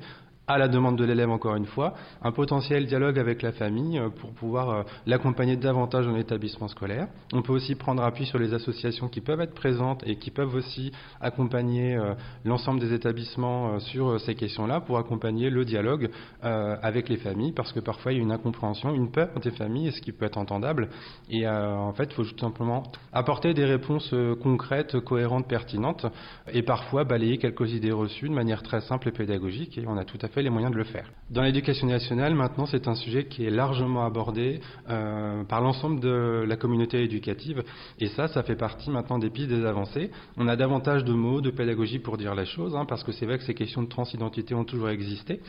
à 0.53 0.59
la 0.59 0.69
demande 0.69 0.97
de 0.97 1.05
l'élève 1.05 1.31
encore 1.31 1.57
une 1.57 1.67
fois, 1.67 1.95
un 2.23 2.33
potentiel 2.33 2.87
dialogue 2.87 3.19
avec 3.19 3.43
la 3.43 3.53
famille 3.53 3.99
euh, 3.99 4.09
pour 4.11 4.33
pouvoir 4.33 4.71
euh, 4.71 4.83
l'accompagner 5.07 5.57
davantage 5.57 6.07
dans 6.07 6.15
l'établissement 6.15 6.69
scolaire. 6.69 7.09
On 7.33 7.43
peut 7.43 7.53
aussi 7.53 7.75
prendre 7.75 8.03
appui 8.03 8.27
sur 8.27 8.39
les 8.39 8.53
associations 8.55 9.09
qui 9.09 9.21
peuvent 9.21 9.41
être 9.41 9.55
présentes 9.55 10.03
et 10.07 10.17
qui 10.17 10.31
peuvent 10.31 10.55
aussi 10.55 10.93
accompagner 11.21 11.97
euh, 11.97 12.15
l'ensemble 12.45 12.81
des 12.81 12.93
établissements 12.93 13.79
sur 13.81 14.21
ces 14.21 14.35
questions-là 14.35 14.81
pour 14.81 14.99
accompagner 14.99 15.51
le 15.51 15.65
dialogue 15.65 16.11
avec 16.43 17.09
les 17.09 17.17
familles 17.17 17.53
parce 17.53 17.73
que 17.73 17.81
parfois 17.81 18.13
il 18.13 18.19
y 18.19 18.21
a 18.21 18.23
une 18.23 18.33
incompréhension, 18.33 18.95
une 18.95 19.11
peur 19.11 19.29
des 19.43 19.51
familles, 19.51 19.93
ce 19.93 20.01
qui 20.01 20.13
peut 20.13 20.25
être 20.25 20.39
entendable. 20.39 20.89
Et 21.31 21.49
en 21.49 21.93
fait, 21.93 22.05
il 22.05 22.15
faut 22.15 22.25
tout 22.25 22.39
simplement 22.39 22.83
apporter 23.13 23.55
des 23.55 23.65
réponses 23.65 24.15
concrètes, 24.43 25.01
cohérentes, 25.01 25.49
pertinentes 25.49 26.07
et 26.53 26.63
parfois 26.63 27.05
balayer 27.05 27.39
quelques 27.39 27.73
idées 27.73 27.93
reçues 27.93 28.29
de 28.29 28.35
manière 28.35 28.63
très 28.63 28.81
simple 28.81 29.09
et 29.09 29.13
pédagogique 29.13 29.79
et 29.79 29.85
on 29.87 29.97
a 29.97 30.05
tout 30.05 30.19
à 30.23 30.29
fait 30.29 30.42
les 30.43 30.51
moyens 30.51 30.73
de 30.73 30.79
le 30.79 30.85
faire. 30.85 31.11
Dans 31.31 31.43
l'éducation 31.43 31.87
nationale, 31.87 32.35
maintenant, 32.35 32.67
c'est 32.67 32.89
un 32.89 32.95
sujet 32.95 33.25
qui 33.25 33.47
est 33.47 33.51
largement 33.51 34.05
abordé 34.05 34.61
euh, 34.91 35.45
par 35.45 35.61
l'ensemble 35.61 36.01
de 36.01 36.45
la 36.47 36.57
communauté 36.57 37.03
éducative. 37.03 37.65
Et 38.01 38.09
ça, 38.09 38.29
ça 38.29 38.43
fait 38.43 38.57
partie 38.57 38.91
maintenant 38.91 39.19
des 39.19 39.31
pistes 39.31 39.49
des 39.49 39.65
avancées. 39.65 40.11
On 40.37 40.47
a 40.49 40.57
davantage 40.57 41.05
de 41.05 41.13
mots, 41.13 41.41
de 41.41 41.51
pédagogie 41.51 42.01
pour 42.01 42.19
dire 42.19 42.35
les 42.35 42.47
choses, 42.47 42.77
hein, 42.77 42.85
parce 42.87 43.03
que 43.03 43.13
c'est 43.13 43.27
vrai 43.27 43.39
que 43.39 43.45
ces 43.45 43.55
questions 43.55 43.83
de 43.83 43.89
transidentité 43.89 44.55
ont 44.55 44.65
toujours 44.65 44.91
existé. 44.91 45.41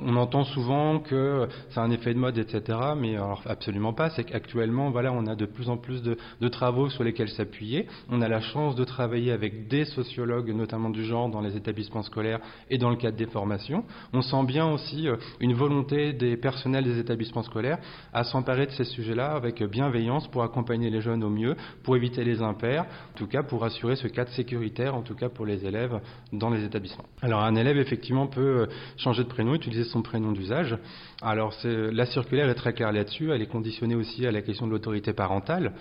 On 0.00 0.16
entend 0.16 0.44
souvent 0.44 0.98
que 0.98 1.48
c'est 1.70 1.80
un 1.80 1.90
effet 1.90 2.14
de 2.14 2.18
mode, 2.18 2.38
etc. 2.38 2.78
Mais 2.96 3.16
alors 3.16 3.42
absolument 3.46 3.92
pas. 3.92 4.10
C'est 4.10 4.24
qu'actuellement, 4.24 4.90
voilà, 4.90 5.12
on 5.12 5.26
a 5.26 5.34
de 5.34 5.46
plus 5.46 5.68
en 5.68 5.76
plus 5.76 6.02
de, 6.02 6.16
de 6.40 6.48
travaux 6.48 6.90
sur 6.90 7.04
lesquels 7.04 7.28
s'appuyer. 7.28 7.86
On 8.10 8.20
a 8.20 8.28
la 8.28 8.40
chance 8.40 8.74
de 8.74 8.84
travailler 8.84 9.32
avec 9.32 9.68
des 9.68 9.84
sociologues, 9.84 10.50
notamment 10.50 10.90
du 10.90 11.04
genre, 11.04 11.28
dans 11.28 11.40
les 11.40 11.56
établissements 11.56 12.02
scolaires 12.02 12.40
et 12.70 12.78
dans 12.78 12.90
le 12.90 12.96
cadre 12.96 13.16
des 13.16 13.26
formations. 13.26 13.84
On 14.12 14.22
sent 14.24 14.44
bien 14.44 14.66
aussi 14.66 15.08
euh, 15.08 15.16
une 15.40 15.54
volonté 15.54 16.12
des 16.12 16.36
personnels 16.36 16.84
des 16.84 16.98
établissements 16.98 17.42
scolaires 17.42 17.78
à 18.12 18.24
s'emparer 18.24 18.66
de 18.66 18.72
ces 18.72 18.84
sujets-là 18.84 19.32
avec 19.32 19.62
bienveillance 19.62 20.28
pour 20.28 20.42
accompagner 20.42 20.90
les 20.90 21.00
jeunes 21.00 21.24
au 21.24 21.30
mieux, 21.30 21.56
pour 21.82 21.96
éviter 21.96 22.24
les 22.24 22.42
impairs, 22.42 22.84
en 22.84 23.18
tout 23.18 23.26
cas 23.26 23.42
pour 23.42 23.64
assurer 23.64 23.96
ce 23.96 24.08
cadre 24.08 24.30
sécuritaire, 24.30 24.94
en 24.94 25.02
tout 25.02 25.14
cas 25.14 25.28
pour 25.28 25.46
les 25.46 25.64
élèves 25.64 26.00
dans 26.32 26.50
les 26.50 26.64
établissements. 26.64 27.04
Alors 27.22 27.40
un 27.40 27.54
élève 27.54 27.78
effectivement 27.78 28.26
peut 28.26 28.40
euh, 28.40 28.66
changer 28.96 29.24
de 29.24 29.28
prénom, 29.28 29.54
utiliser 29.54 29.84
son 29.84 30.02
prénom 30.02 30.32
d'usage. 30.32 30.76
Alors 31.22 31.54
la 31.64 32.06
circulaire 32.06 32.48
est 32.48 32.54
très 32.54 32.72
claire 32.72 32.92
là-dessus, 32.92 33.30
elle 33.30 33.40
est 33.40 33.46
conditionnée 33.46 33.94
aussi 33.94 34.26
à 34.26 34.32
la 34.32 34.42
question 34.42 34.66
de 34.66 34.72
l'autorité 34.72 35.12
parentale. 35.12 35.72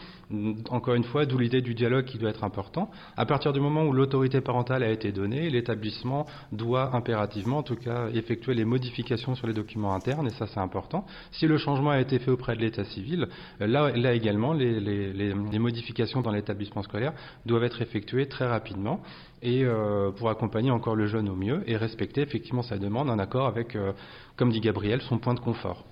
Encore 0.70 0.96
une 0.96 1.04
fois, 1.04 1.26
d'où 1.26 1.38
l'idée 1.38 1.62
du 1.62 1.74
dialogue 1.74 2.06
qui 2.06 2.18
doit 2.18 2.30
être 2.30 2.44
important. 2.44 2.90
À 3.18 3.26
partir 3.26 3.52
du 3.54 3.60
moment 3.60 3.84
où 3.84 3.92
l'autorité 3.92 4.42
parentale 4.42 4.84
a 4.84 4.90
été 4.90 5.12
donnée, 5.12 5.50
l'établissement 5.50 6.26
doit 6.52 6.96
impérativement, 6.96 7.58
en 7.60 7.64
tout 7.64 7.76
cas, 7.76 8.08
les 8.48 8.66
modifications 8.66 9.36
sur 9.36 9.48
les 9.48 9.54
documents 9.54 9.94
internes, 9.94 10.28
et 10.28 10.32
ça 10.32 10.48
c'est 10.48 10.60
important. 10.60 11.06
Si 11.32 11.48
le 11.48 11.58
changement 11.58 11.92
a 11.92 12.00
été 12.00 12.20
fait 12.20 12.32
auprès 12.32 12.56
de 12.56 12.62
l'état 12.62 12.84
civil, 12.86 13.28
là, 13.60 13.92
là 13.92 14.14
également, 14.14 14.54
les, 14.54 14.80
les 14.80 15.60
modifications 15.60 16.22
dans 16.22 16.32
l'établissement 16.32 16.84
scolaire 16.84 17.14
doivent 17.46 17.64
être 17.64 17.82
effectuées 17.82 18.28
très 18.28 18.48
rapidement 18.48 19.02
et 19.44 19.66
euh, 19.66 20.12
pour 20.12 20.30
accompagner 20.30 20.72
encore 20.72 20.96
le 20.96 21.06
jeune 21.06 21.30
au 21.30 21.36
mieux 21.36 21.64
et 21.68 21.76
respecter 21.76 22.22
effectivement 22.22 22.64
sa 22.64 22.78
demande 22.78 23.10
en 23.10 23.20
accord 23.20 23.46
avec, 23.46 23.76
euh, 23.76 23.92
comme 24.38 24.52
dit 24.52 24.62
Gabriel, 24.62 25.02
son 25.02 25.20
point 25.20 25.34
de 25.34 25.40
confort. 25.42 25.86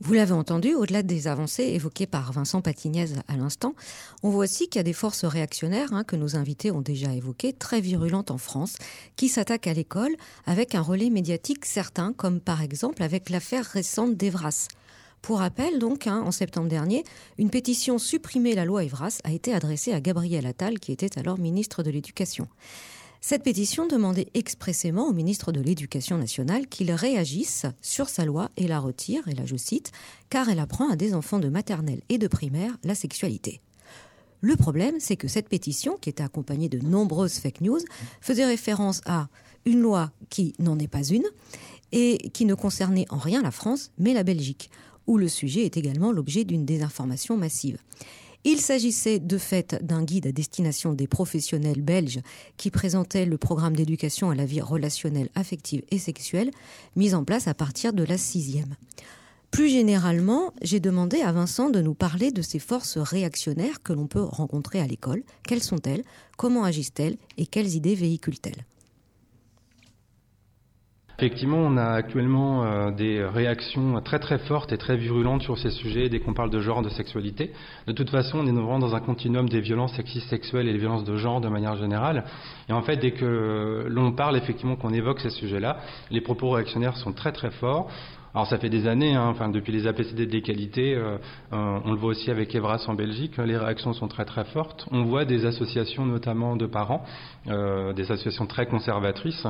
Vous 0.00 0.12
l'avez 0.12 0.32
entendu, 0.32 0.74
au-delà 0.74 1.02
des 1.02 1.26
avancées 1.26 1.64
évoquées 1.64 2.06
par 2.06 2.32
Vincent 2.32 2.62
Patignez 2.62 3.06
à 3.26 3.36
l'instant, 3.36 3.74
on 4.22 4.30
voit 4.30 4.44
aussi 4.44 4.68
qu'il 4.68 4.78
y 4.78 4.80
a 4.80 4.84
des 4.84 4.92
forces 4.92 5.24
réactionnaires 5.24 5.92
hein, 5.92 6.04
que 6.04 6.14
nos 6.14 6.36
invités 6.36 6.70
ont 6.70 6.80
déjà 6.80 7.12
évoquées, 7.12 7.52
très 7.52 7.80
virulentes 7.80 8.30
en 8.30 8.38
France, 8.38 8.76
qui 9.16 9.28
s'attaquent 9.28 9.66
à 9.66 9.74
l'école 9.74 10.14
avec 10.46 10.76
un 10.76 10.82
relais 10.82 11.10
médiatique 11.10 11.64
certain, 11.64 12.12
comme 12.12 12.38
par 12.38 12.62
exemple 12.62 13.02
avec 13.02 13.28
l'affaire 13.28 13.64
récente 13.64 14.16
d'Evras. 14.16 14.68
Pour 15.20 15.40
rappel, 15.40 15.80
donc, 15.80 16.06
hein, 16.06 16.22
en 16.24 16.30
septembre 16.30 16.68
dernier, 16.68 17.02
une 17.36 17.50
pétition 17.50 17.98
Supprimer 17.98 18.54
la 18.54 18.64
loi 18.64 18.84
Evras 18.84 19.18
a 19.24 19.32
été 19.32 19.52
adressée 19.52 19.92
à 19.92 20.00
Gabriel 20.00 20.46
Attal, 20.46 20.78
qui 20.78 20.92
était 20.92 21.18
alors 21.18 21.40
ministre 21.40 21.82
de 21.82 21.90
l'Éducation. 21.90 22.46
Cette 23.20 23.42
pétition 23.42 23.86
demandait 23.86 24.28
expressément 24.34 25.08
au 25.08 25.12
ministre 25.12 25.50
de 25.50 25.60
l'Éducation 25.60 26.18
nationale 26.18 26.68
qu'il 26.68 26.92
réagisse 26.92 27.66
sur 27.82 28.08
sa 28.08 28.24
loi 28.24 28.50
et 28.56 28.68
la 28.68 28.78
retire, 28.78 29.26
et 29.26 29.34
là 29.34 29.42
je 29.44 29.56
cite, 29.56 29.90
car 30.30 30.48
elle 30.48 30.60
apprend 30.60 30.88
à 30.88 30.96
des 30.96 31.14
enfants 31.14 31.40
de 31.40 31.48
maternelle 31.48 32.02
et 32.08 32.18
de 32.18 32.28
primaire 32.28 32.76
la 32.84 32.94
sexualité. 32.94 33.60
Le 34.40 34.54
problème, 34.54 35.00
c'est 35.00 35.16
que 35.16 35.26
cette 35.26 35.48
pétition, 35.48 35.96
qui 36.00 36.10
était 36.10 36.22
accompagnée 36.22 36.68
de 36.68 36.78
nombreuses 36.78 37.38
fake 37.38 37.60
news, 37.60 37.80
faisait 38.20 38.46
référence 38.46 39.00
à 39.04 39.28
une 39.64 39.80
loi 39.80 40.12
qui 40.30 40.54
n'en 40.60 40.78
est 40.78 40.86
pas 40.86 41.02
une 41.02 41.26
et 41.90 42.30
qui 42.32 42.44
ne 42.44 42.54
concernait 42.54 43.06
en 43.10 43.18
rien 43.18 43.42
la 43.42 43.50
France, 43.50 43.90
mais 43.98 44.14
la 44.14 44.22
Belgique, 44.22 44.70
où 45.08 45.18
le 45.18 45.26
sujet 45.26 45.64
est 45.64 45.76
également 45.76 46.12
l'objet 46.12 46.44
d'une 46.44 46.64
désinformation 46.64 47.36
massive. 47.36 47.78
Il 48.44 48.60
s'agissait 48.60 49.18
de 49.18 49.36
fait 49.36 49.76
d'un 49.84 50.04
guide 50.04 50.28
à 50.28 50.32
destination 50.32 50.92
des 50.92 51.08
professionnels 51.08 51.82
belges 51.82 52.20
qui 52.56 52.70
présentait 52.70 53.26
le 53.26 53.36
programme 53.36 53.74
d'éducation 53.74 54.30
à 54.30 54.34
la 54.34 54.46
vie 54.46 54.60
relationnelle, 54.60 55.28
affective 55.34 55.82
et 55.90 55.98
sexuelle 55.98 56.50
mis 56.96 57.14
en 57.14 57.24
place 57.24 57.48
à 57.48 57.54
partir 57.54 57.92
de 57.92 58.04
la 58.04 58.16
sixième. 58.16 58.76
Plus 59.50 59.68
généralement, 59.70 60.52
j'ai 60.62 60.78
demandé 60.78 61.20
à 61.20 61.32
Vincent 61.32 61.70
de 61.70 61.80
nous 61.80 61.94
parler 61.94 62.30
de 62.30 62.42
ces 62.42 62.58
forces 62.58 62.98
réactionnaires 62.98 63.82
que 63.82 63.92
l'on 63.92 64.06
peut 64.06 64.22
rencontrer 64.22 64.80
à 64.80 64.86
l'école. 64.86 65.22
Quelles 65.42 65.62
sont-elles? 65.62 66.04
Comment 66.36 66.64
agissent-elles? 66.64 67.16
Et 67.38 67.46
quelles 67.46 67.74
idées 67.74 67.94
véhiculent-elles? 67.94 68.64
Effectivement, 71.20 71.58
on 71.58 71.76
a 71.76 71.94
actuellement 71.94 72.64
euh, 72.64 72.92
des 72.92 73.24
réactions 73.24 74.00
très 74.02 74.20
très 74.20 74.38
fortes 74.38 74.70
et 74.70 74.78
très 74.78 74.96
virulentes 74.96 75.42
sur 75.42 75.58
ces 75.58 75.70
sujets 75.70 76.08
dès 76.08 76.20
qu'on 76.20 76.32
parle 76.32 76.50
de 76.50 76.60
genre, 76.60 76.80
de 76.80 76.90
sexualité. 76.90 77.50
De 77.88 77.92
toute 77.92 78.08
façon, 78.08 78.38
on 78.38 78.46
est 78.46 78.52
vraiment 78.52 78.78
dans 78.78 78.94
un 78.94 79.00
continuum 79.00 79.48
des 79.48 79.60
violences 79.60 79.94
sexistes 79.94 80.28
sexuelles 80.28 80.68
et 80.68 80.72
les 80.72 80.78
violences 80.78 81.02
de 81.02 81.16
genre 81.16 81.40
de 81.40 81.48
manière 81.48 81.74
générale. 81.74 82.22
Et 82.68 82.72
en 82.72 82.82
fait, 82.82 82.98
dès 82.98 83.10
que 83.10 83.86
l'on 83.88 84.12
parle 84.12 84.36
effectivement, 84.36 84.76
qu'on 84.76 84.92
évoque 84.92 85.18
ces 85.18 85.30
sujets-là, 85.30 85.78
les 86.12 86.20
propos 86.20 86.50
réactionnaires 86.50 86.96
sont 86.96 87.12
très 87.12 87.32
très 87.32 87.50
forts. 87.50 87.90
Alors 88.34 88.46
ça 88.46 88.58
fait 88.58 88.68
des 88.68 88.86
années, 88.86 89.14
hein, 89.14 89.26
enfin 89.28 89.48
depuis 89.48 89.72
les 89.72 89.86
APCD 89.86 90.26
de 90.26 90.38
qualité, 90.40 90.94
euh, 90.94 91.16
euh, 91.52 91.78
on 91.84 91.92
le 91.92 91.98
voit 91.98 92.10
aussi 92.10 92.30
avec 92.30 92.54
Evras 92.54 92.84
en 92.86 92.94
Belgique, 92.94 93.38
les 93.38 93.56
réactions 93.56 93.94
sont 93.94 94.08
très 94.08 94.26
très 94.26 94.44
fortes. 94.44 94.86
On 94.90 95.04
voit 95.04 95.24
des 95.24 95.46
associations 95.46 96.04
notamment 96.04 96.54
de 96.54 96.66
parents, 96.66 97.04
euh, 97.46 97.92
des 97.94 98.02
associations 98.02 98.46
très 98.46 98.66
conservatrices, 98.66 99.46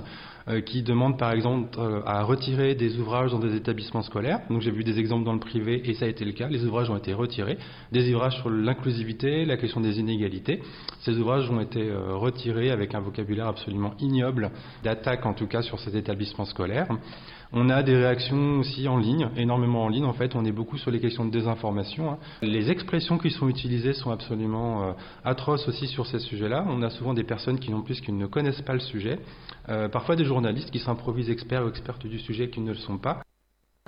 qui 0.64 0.82
demandent 0.82 1.18
par 1.18 1.32
exemple 1.32 1.78
à 2.06 2.22
retirer 2.22 2.74
des 2.74 2.98
ouvrages 2.98 3.32
dans 3.32 3.38
des 3.38 3.54
établissements 3.54 4.00
scolaires. 4.00 4.40
Donc 4.48 4.62
j'ai 4.62 4.70
vu 4.70 4.82
des 4.82 4.98
exemples 4.98 5.26
dans 5.26 5.34
le 5.34 5.40
privé 5.40 5.82
et 5.84 5.92
ça 5.92 6.06
a 6.06 6.08
été 6.08 6.24
le 6.24 6.32
cas. 6.32 6.48
Les 6.48 6.64
ouvrages 6.64 6.88
ont 6.88 6.96
été 6.96 7.12
retirés, 7.12 7.58
des 7.92 8.14
ouvrages 8.14 8.38
sur 8.38 8.48
l'inclusivité, 8.48 9.44
la 9.44 9.58
question 9.58 9.82
des 9.82 10.00
inégalités. 10.00 10.62
Ces 11.00 11.18
ouvrages 11.18 11.50
ont 11.50 11.60
été 11.60 11.92
retirés 11.92 12.70
avec 12.70 12.94
un 12.94 13.00
vocabulaire 13.00 13.46
absolument 13.46 13.92
ignoble, 14.00 14.50
d'attaque 14.82 15.26
en 15.26 15.34
tout 15.34 15.48
cas 15.48 15.60
sur 15.60 15.78
ces 15.80 15.94
établissements 15.98 16.46
scolaires. 16.46 16.88
On 17.52 17.70
a 17.70 17.82
des 17.82 17.96
réactions 17.96 18.58
aussi 18.58 18.86
en 18.88 18.98
ligne, 18.98 19.28
énormément 19.36 19.84
en 19.84 19.88
ligne. 19.88 20.04
En 20.04 20.12
fait, 20.12 20.34
on 20.34 20.44
est 20.44 20.52
beaucoup 20.52 20.76
sur 20.76 20.90
les 20.90 21.00
questions 21.00 21.24
de 21.24 21.30
désinformation. 21.30 22.12
Hein. 22.12 22.18
Les 22.42 22.70
expressions 22.70 23.18
qui 23.18 23.30
sont 23.30 23.48
utilisées 23.48 23.94
sont 23.94 24.10
absolument 24.10 24.82
euh, 24.82 24.92
atroces 25.24 25.66
aussi 25.66 25.86
sur 25.86 26.06
ces 26.06 26.18
sujets-là. 26.18 26.66
On 26.68 26.82
a 26.82 26.90
souvent 26.90 27.14
des 27.14 27.24
personnes 27.24 27.58
qui 27.58 27.70
non 27.70 27.82
plus 27.82 28.00
qui 28.00 28.12
ne 28.12 28.26
connaissent 28.26 28.62
pas 28.62 28.74
le 28.74 28.80
sujet, 28.80 29.18
euh, 29.68 29.88
parfois 29.88 30.16
des 30.16 30.24
journalistes 30.24 30.70
qui 30.70 30.78
s'improvisent 30.78 31.30
experts 31.30 31.64
ou 31.64 31.68
expertes 31.68 32.06
du 32.06 32.18
sujet 32.18 32.50
qui 32.50 32.60
ne 32.60 32.70
le 32.70 32.78
sont 32.78 32.98
pas. 32.98 33.22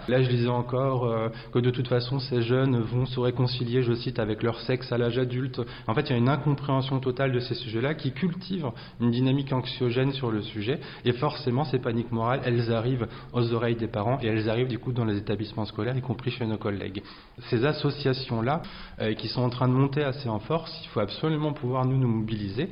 Là, 0.09 0.23
je 0.23 0.29
disais 0.29 0.49
encore 0.49 1.05
euh, 1.05 1.29
que 1.53 1.59
de 1.59 1.71
toute 1.71 1.89
façon, 1.89 2.19
ces 2.19 2.43
jeunes 2.43 2.79
vont 2.81 3.07
se 3.07 3.21
réconcilier, 3.21 3.83
je 3.83 3.93
cite, 3.95 4.19
avec 4.19 4.43
leur 4.43 4.61
sexe 4.61 4.91
à 4.93 4.99
l'âge 4.99 5.19
adulte. 5.19 5.61
En 5.87 5.95
fait, 5.95 6.03
il 6.03 6.11
y 6.11 6.15
a 6.15 6.19
une 6.19 6.29
incompréhension 6.29 7.01
totale 7.01 7.33
de 7.33 7.41
ces 7.41 7.55
sujets-là 7.55 7.95
qui 7.95 8.13
cultive 8.13 8.71
une 9.01 9.11
dynamique 9.11 9.53
anxiogène 9.53 10.13
sur 10.13 10.31
le 10.31 10.43
sujet. 10.43 10.81
Et 11.05 11.13
forcément, 11.13 11.65
ces 11.65 11.79
paniques 11.79 12.13
morales, 12.13 12.41
elles 12.45 12.73
arrivent 12.73 13.09
aux 13.33 13.53
oreilles 13.53 13.77
des 13.77 13.89
parents 13.89 14.19
et 14.23 14.27
elles 14.27 14.49
arrivent 14.49 14.69
du 14.69 14.79
coup 14.79 14.93
dans 14.93 15.05
les 15.05 15.17
établissements 15.17 15.65
scolaires, 15.65 15.97
y 15.97 16.03
compris 16.03 16.31
chez 16.31 16.47
nos 16.47 16.59
collègues. 16.59 17.03
Ces 17.51 17.65
associations-là, 17.65 18.63
euh, 19.01 19.15
qui 19.15 19.29
sont 19.29 19.43
en 19.43 19.51
train 19.51 19.69
de 19.69 19.75
monter 19.75 20.03
assez 20.03 20.29
en 20.29 20.41
force, 20.41 20.73
il 20.85 20.89
faut 20.89 21.01
absolument 21.01 21.53
pouvoir 21.53 21.85
nous 21.85 21.99
nous 21.99 22.09
mobiliser 22.09 22.71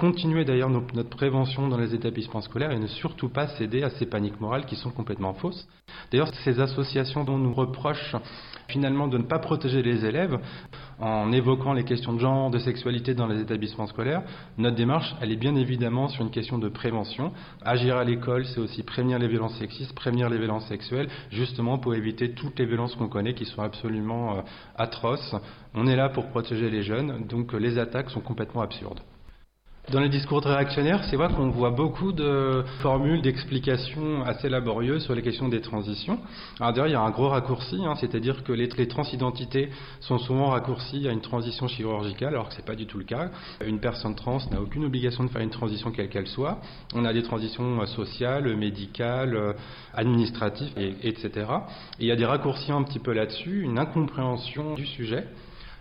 continuer 0.00 0.46
d'ailleurs 0.46 0.70
notre 0.70 1.10
prévention 1.10 1.68
dans 1.68 1.76
les 1.76 1.94
établissements 1.94 2.40
scolaires 2.40 2.70
et 2.70 2.78
ne 2.78 2.86
surtout 2.86 3.28
pas 3.28 3.48
céder 3.48 3.82
à 3.82 3.90
ces 3.90 4.06
paniques 4.06 4.40
morales 4.40 4.64
qui 4.64 4.76
sont 4.76 4.90
complètement 4.90 5.34
fausses. 5.34 5.68
D'ailleurs, 6.10 6.32
ces 6.42 6.58
associations 6.70 7.24
dont 7.24 7.38
nous 7.38 7.54
reprochent 7.54 8.16
finalement 8.70 9.08
de 9.08 9.18
ne 9.18 9.24
pas 9.24 9.38
protéger 9.38 9.82
les 9.82 10.04
élèves 10.04 10.38
en 11.00 11.32
évoquant 11.32 11.72
les 11.72 11.84
questions 11.84 12.12
de 12.12 12.18
genre, 12.18 12.50
de 12.50 12.58
sexualité 12.58 13.14
dans 13.14 13.26
les 13.26 13.40
établissements 13.40 13.86
scolaires, 13.86 14.22
notre 14.58 14.76
démarche, 14.76 15.14
elle 15.20 15.32
est 15.32 15.36
bien 15.36 15.56
évidemment 15.56 16.08
sur 16.08 16.22
une 16.22 16.30
question 16.30 16.58
de 16.58 16.68
prévention. 16.68 17.32
Agir 17.64 17.96
à 17.96 18.04
l'école, 18.04 18.44
c'est 18.46 18.60
aussi 18.60 18.82
prévenir 18.82 19.18
les 19.18 19.28
violences 19.28 19.58
sexistes, 19.58 19.94
prévenir 19.94 20.28
les 20.28 20.38
violences 20.38 20.66
sexuelles, 20.66 21.08
justement 21.30 21.78
pour 21.78 21.94
éviter 21.94 22.32
toutes 22.32 22.58
les 22.58 22.66
violences 22.66 22.94
qu'on 22.94 23.08
connaît 23.08 23.34
qui 23.34 23.46
sont 23.46 23.62
absolument 23.62 24.38
euh, 24.38 24.40
atroces. 24.76 25.34
On 25.74 25.86
est 25.86 25.96
là 25.96 26.08
pour 26.10 26.28
protéger 26.28 26.70
les 26.70 26.82
jeunes, 26.82 27.26
donc 27.26 27.54
euh, 27.54 27.58
les 27.58 27.78
attaques 27.78 28.10
sont 28.10 28.20
complètement 28.20 28.60
absurdes. 28.62 29.00
Dans 29.90 29.98
les 29.98 30.08
discours 30.08 30.40
réactionnaires, 30.40 31.02
c'est 31.10 31.16
vrai 31.16 31.26
qu'on 31.34 31.50
voit 31.50 31.70
beaucoup 31.70 32.12
de 32.12 32.62
formules, 32.78 33.22
d'explications 33.22 34.22
assez 34.22 34.48
laborieuses 34.48 35.02
sur 35.02 35.16
les 35.16 35.22
questions 35.22 35.48
des 35.48 35.60
transitions. 35.60 36.20
Alors 36.60 36.72
d'ailleurs, 36.72 36.86
il 36.86 36.92
y 36.92 36.94
a 36.94 37.00
un 37.00 37.10
gros 37.10 37.28
raccourci, 37.28 37.76
hein, 37.84 37.96
c'est-à-dire 37.96 38.44
que 38.44 38.52
les, 38.52 38.68
transidentités 38.86 39.68
sont 39.98 40.18
souvent 40.18 40.50
raccourcies 40.50 41.08
à 41.08 41.10
une 41.10 41.20
transition 41.20 41.66
chirurgicale, 41.66 42.34
alors 42.34 42.48
que 42.48 42.54
ce 42.54 42.60
n'est 42.60 42.66
pas 42.66 42.76
du 42.76 42.86
tout 42.86 42.98
le 42.98 43.04
cas. 43.04 43.30
Une 43.66 43.80
personne 43.80 44.14
trans 44.14 44.38
n'a 44.52 44.60
aucune 44.60 44.84
obligation 44.84 45.24
de 45.24 45.28
faire 45.28 45.42
une 45.42 45.50
transition 45.50 45.90
quelle 45.90 46.08
qu'elle 46.08 46.28
soit. 46.28 46.60
On 46.94 47.04
a 47.04 47.12
des 47.12 47.24
transitions 47.24 47.84
sociales, 47.86 48.54
médicales, 48.56 49.56
administratives, 49.92 50.72
etc. 51.02 51.30
Et 51.98 52.04
il 52.04 52.06
y 52.06 52.12
a 52.12 52.16
des 52.16 52.26
raccourcis 52.26 52.70
un 52.70 52.84
petit 52.84 53.00
peu 53.00 53.12
là-dessus, 53.12 53.62
une 53.62 53.80
incompréhension 53.80 54.74
du 54.74 54.86
sujet. 54.86 55.26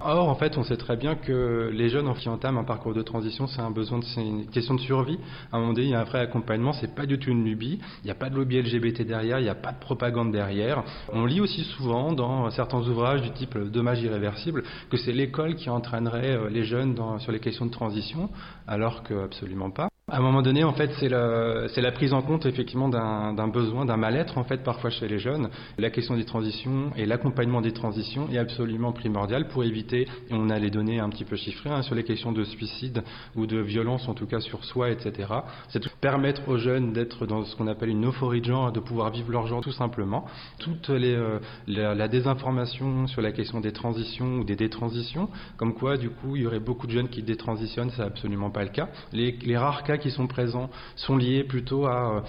Or, 0.02 0.30
en 0.30 0.36
fait, 0.36 0.58
on 0.58 0.64
sait 0.64 0.78
très 0.78 0.96
bien 0.96 1.16
que 1.16 1.70
les 1.74 1.90
jeunes 1.90 2.14
qui 2.16 2.30
entament 2.30 2.60
un 2.60 2.64
parcours 2.64 2.94
de 2.94 3.02
transition, 3.02 3.48
c'est 3.48 3.62
un 3.62 3.72
besoin, 3.72 4.00
c'est 4.02 4.26
une 4.26 4.46
question 4.48 4.76
de 4.76 4.80
survie. 4.80 5.20
À 5.52 5.58
un 5.58 5.60
moment 5.60 5.74
donné, 5.74 5.88
il 5.88 5.92
y 5.92 5.96
a 5.96 6.00
un 6.00 6.06
vrai 6.06 6.20
accompagnement, 6.20 6.72
c'est 6.72 6.96
pas 6.96 7.06
du 7.06 7.20
tout 7.20 7.30
une 7.30 7.44
lubie. 7.44 7.80
Il 8.04 8.06
n'y 8.06 8.12
a 8.12 8.16
pas 8.16 8.30
de 8.30 8.36
lobby 8.36 8.62
LGBT 8.62 9.02
derrière, 9.02 9.40
il 9.40 9.44
n'y 9.44 9.50
a 9.50 9.56
pas 9.56 9.74
de 9.74 9.80
propagande 9.80 10.32
derrière. 10.32 10.84
On 11.12 11.26
lit 11.26 11.42
aussi 11.42 11.64
souvent 11.64 12.14
dans 12.14 12.50
certains 12.52 12.80
ouvrages 12.80 13.22
du 13.22 13.32
type 13.32 13.58
Dommage 13.58 14.02
irréversible 14.02 14.64
que 14.90 14.98
c'est 14.98 15.12
l'école 15.12 15.56
qui 15.56 15.70
entraînerait 15.70 16.32
euh, 16.32 16.50
les 16.50 16.64
jeunes 16.64 16.96
sur 17.20 17.32
les 17.32 17.40
questions 17.40 17.66
de 17.66 17.72
transition, 17.72 18.30
alors 18.68 19.04
que 19.04 19.26
absolument 19.26 19.70
pas. 19.70 19.89
À 20.12 20.18
un 20.18 20.22
moment 20.22 20.42
donné, 20.42 20.64
en 20.64 20.74
fait, 20.74 20.90
c'est 20.98 21.10
la, 21.10 21.92
prise 21.92 22.14
en 22.14 22.22
compte 22.22 22.46
effectivement 22.46 22.90
d'un 22.90 23.48
besoin, 23.48 23.86
d'un 23.86 23.98
mal-être 23.98 24.38
en 24.38 24.44
fait 24.44 24.64
parfois 24.64 24.90
chez 24.90 25.08
les 25.08 25.20
jeunes. 25.20 25.50
La 25.78 25.92
question 25.92 26.16
des 26.16 26.26
transitions 26.26 26.92
et 26.96 27.06
l'accompagnement 27.06 27.62
des 27.62 27.74
transitions 27.74 28.28
est 28.32 28.38
absolument 28.38 28.92
primordial 28.92 29.48
pour 29.50 29.64
éviter, 29.64 30.08
et 30.30 30.34
on 30.34 30.50
a 30.50 30.58
les 30.58 30.72
données 30.72 31.00
un 31.00 31.10
petit 31.10 31.26
peu 31.26 31.36
chiffrées 31.36 31.70
hein, 31.70 31.84
sur 31.84 31.94
les 31.94 32.04
questions 32.04 32.32
de 32.32 32.44
suicide 32.44 33.04
ou 33.36 33.46
de 33.46 33.60
violence 33.60 34.08
en 34.08 34.16
tout 34.16 34.26
cas 34.26 34.40
sur 34.40 34.64
soi, 34.66 34.90
etc. 34.90 35.28
C'est 35.70 35.88
permettre 36.00 36.48
aux 36.48 36.58
jeunes 36.58 36.92
d'être 36.92 37.28
dans 37.28 37.44
ce 37.44 37.56
qu'on 37.56 37.68
appelle 37.68 37.90
une 37.90 38.08
euphorie 38.08 38.42
de 38.42 38.46
genre, 38.46 38.72
de 38.72 38.80
pouvoir 38.80 39.12
vivre 39.12 39.32
leur 39.32 39.46
genre 39.46 39.62
tout 39.62 39.72
simplement. 39.72 40.26
Toute 40.60 40.90
les, 40.90 41.14
euh, 41.14 41.40
la, 41.68 42.08
désinformation 42.08 43.06
sur 43.08 43.22
la 43.22 43.32
question 43.32 43.60
des 43.60 43.74
transitions 43.74 44.40
ou 44.40 44.44
des 44.44 44.56
détransitions, 44.56 45.30
comme 45.58 45.76
quoi 45.76 45.98
du 45.98 46.10
coup 46.10 46.36
il 46.36 46.44
y 46.44 46.48
aurait 46.48 46.60
beaucoup 46.60 46.88
de 46.88 46.94
jeunes 46.94 47.10
qui 47.10 47.22
détransitionnent, 47.22 47.92
c'est 47.96 48.02
absolument 48.02 48.50
pas 48.50 48.64
le 48.64 48.70
cas. 48.70 48.90
Les 49.14 49.58
rares 49.58 49.84
cas 49.84 49.99
qui 50.00 50.12
sont 50.12 50.28
présents 50.28 50.70
sont 50.96 51.18
liés 51.18 51.44
plutôt 51.44 51.86
à, 51.86 52.24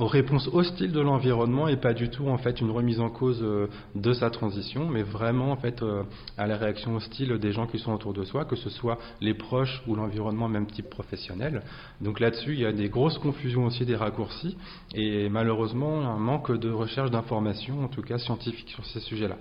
aux 0.00 0.06
réponses 0.06 0.48
hostiles 0.52 0.92
de 0.92 1.00
l'environnement 1.00 1.68
et 1.68 1.76
pas 1.76 1.92
du 1.92 2.08
tout 2.08 2.28
en 2.28 2.38
fait 2.38 2.60
une 2.60 2.70
remise 2.70 3.00
en 3.00 3.10
cause 3.10 3.40
euh, 3.42 3.68
de 3.94 4.12
sa 4.12 4.30
transition, 4.30 4.88
mais 4.88 5.02
vraiment 5.02 5.52
en 5.52 5.56
fait 5.56 5.82
euh, 5.82 6.02
à 6.36 6.46
la 6.46 6.56
réaction 6.56 6.96
hostile 6.96 7.38
des 7.38 7.52
gens 7.52 7.66
qui 7.66 7.78
sont 7.78 7.92
autour 7.92 8.12
de 8.12 8.24
soi, 8.24 8.44
que 8.44 8.56
ce 8.56 8.70
soit 8.70 8.98
les 9.20 9.34
proches 9.34 9.82
ou 9.86 9.94
l'environnement 9.94 10.48
même 10.48 10.66
type 10.66 10.90
professionnel. 10.90 11.62
Donc 12.00 12.20
là-dessus, 12.20 12.52
il 12.52 12.60
y 12.60 12.66
a 12.66 12.72
des 12.72 12.88
grosses 12.88 13.18
confusions 13.18 13.66
aussi, 13.66 13.84
des 13.84 13.96
raccourcis 13.96 14.56
et 14.94 15.28
malheureusement 15.28 16.02
un 16.02 16.18
manque 16.18 16.52
de 16.56 16.70
recherche 16.70 17.10
d'informations, 17.10 17.84
en 17.84 17.88
tout 17.88 18.02
cas 18.02 18.18
scientifiques, 18.18 18.70
sur 18.70 18.84
ces 18.86 19.00
sujets-là. 19.00 19.36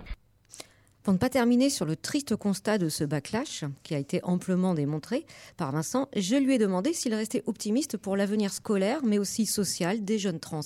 Pour 1.05 1.13
ne 1.13 1.19
pas 1.19 1.29
terminer 1.29 1.69
sur 1.69 1.85
le 1.85 1.95
triste 1.95 2.35
constat 2.35 2.79
de 2.79 2.89
ce 2.89 3.03
backlash, 3.03 3.63
qui 3.83 3.93
a 3.93 3.99
été 3.99 4.21
amplement 4.23 4.73
démontré 4.73 5.27
par 5.55 5.71
Vincent, 5.71 6.09
je 6.15 6.35
lui 6.35 6.55
ai 6.55 6.57
demandé 6.57 6.93
s'il 6.93 7.13
restait 7.13 7.43
optimiste 7.45 7.95
pour 7.95 8.17
l'avenir 8.17 8.51
scolaire, 8.51 9.01
mais 9.03 9.19
aussi 9.19 9.45
social 9.45 10.03
des 10.03 10.17
jeunes 10.17 10.39
trans. 10.39 10.61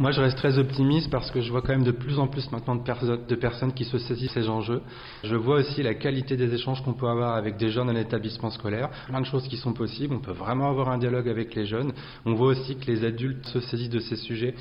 Moi, 0.00 0.12
je 0.12 0.22
reste 0.22 0.38
très 0.38 0.58
optimiste 0.58 1.10
parce 1.10 1.30
que 1.30 1.42
je 1.42 1.50
vois 1.50 1.60
quand 1.60 1.74
même 1.74 1.84
de 1.84 1.90
plus 1.90 2.18
en 2.18 2.26
plus 2.26 2.50
maintenant 2.50 2.74
de, 2.74 3.26
de 3.28 3.34
personnes 3.34 3.74
qui 3.74 3.84
se 3.84 3.98
saisissent 3.98 4.32
ces 4.32 4.48
enjeux. 4.48 4.80
Je 5.22 5.36
vois 5.36 5.56
aussi 5.56 5.82
la 5.82 5.92
qualité 5.92 6.38
des 6.38 6.54
échanges 6.54 6.82
qu'on 6.82 6.94
peut 6.94 7.06
avoir 7.06 7.34
avec 7.34 7.58
des 7.58 7.68
jeunes 7.68 7.90
en 7.90 7.94
établissement 7.94 8.48
scolaire. 8.48 8.88
Plein 9.08 9.20
de 9.20 9.26
choses 9.26 9.46
qui 9.46 9.58
sont 9.58 9.74
possibles. 9.74 10.14
On 10.14 10.20
peut 10.20 10.32
vraiment 10.32 10.70
avoir 10.70 10.88
un 10.88 10.96
dialogue 10.96 11.28
avec 11.28 11.54
les 11.54 11.66
jeunes. 11.66 11.92
On 12.24 12.32
voit 12.32 12.52
aussi 12.52 12.78
que 12.78 12.90
les 12.90 13.04
adultes 13.04 13.44
se 13.48 13.60
saisissent 13.60 13.90
de 13.90 14.00
ces 14.00 14.16
sujets. 14.16 14.54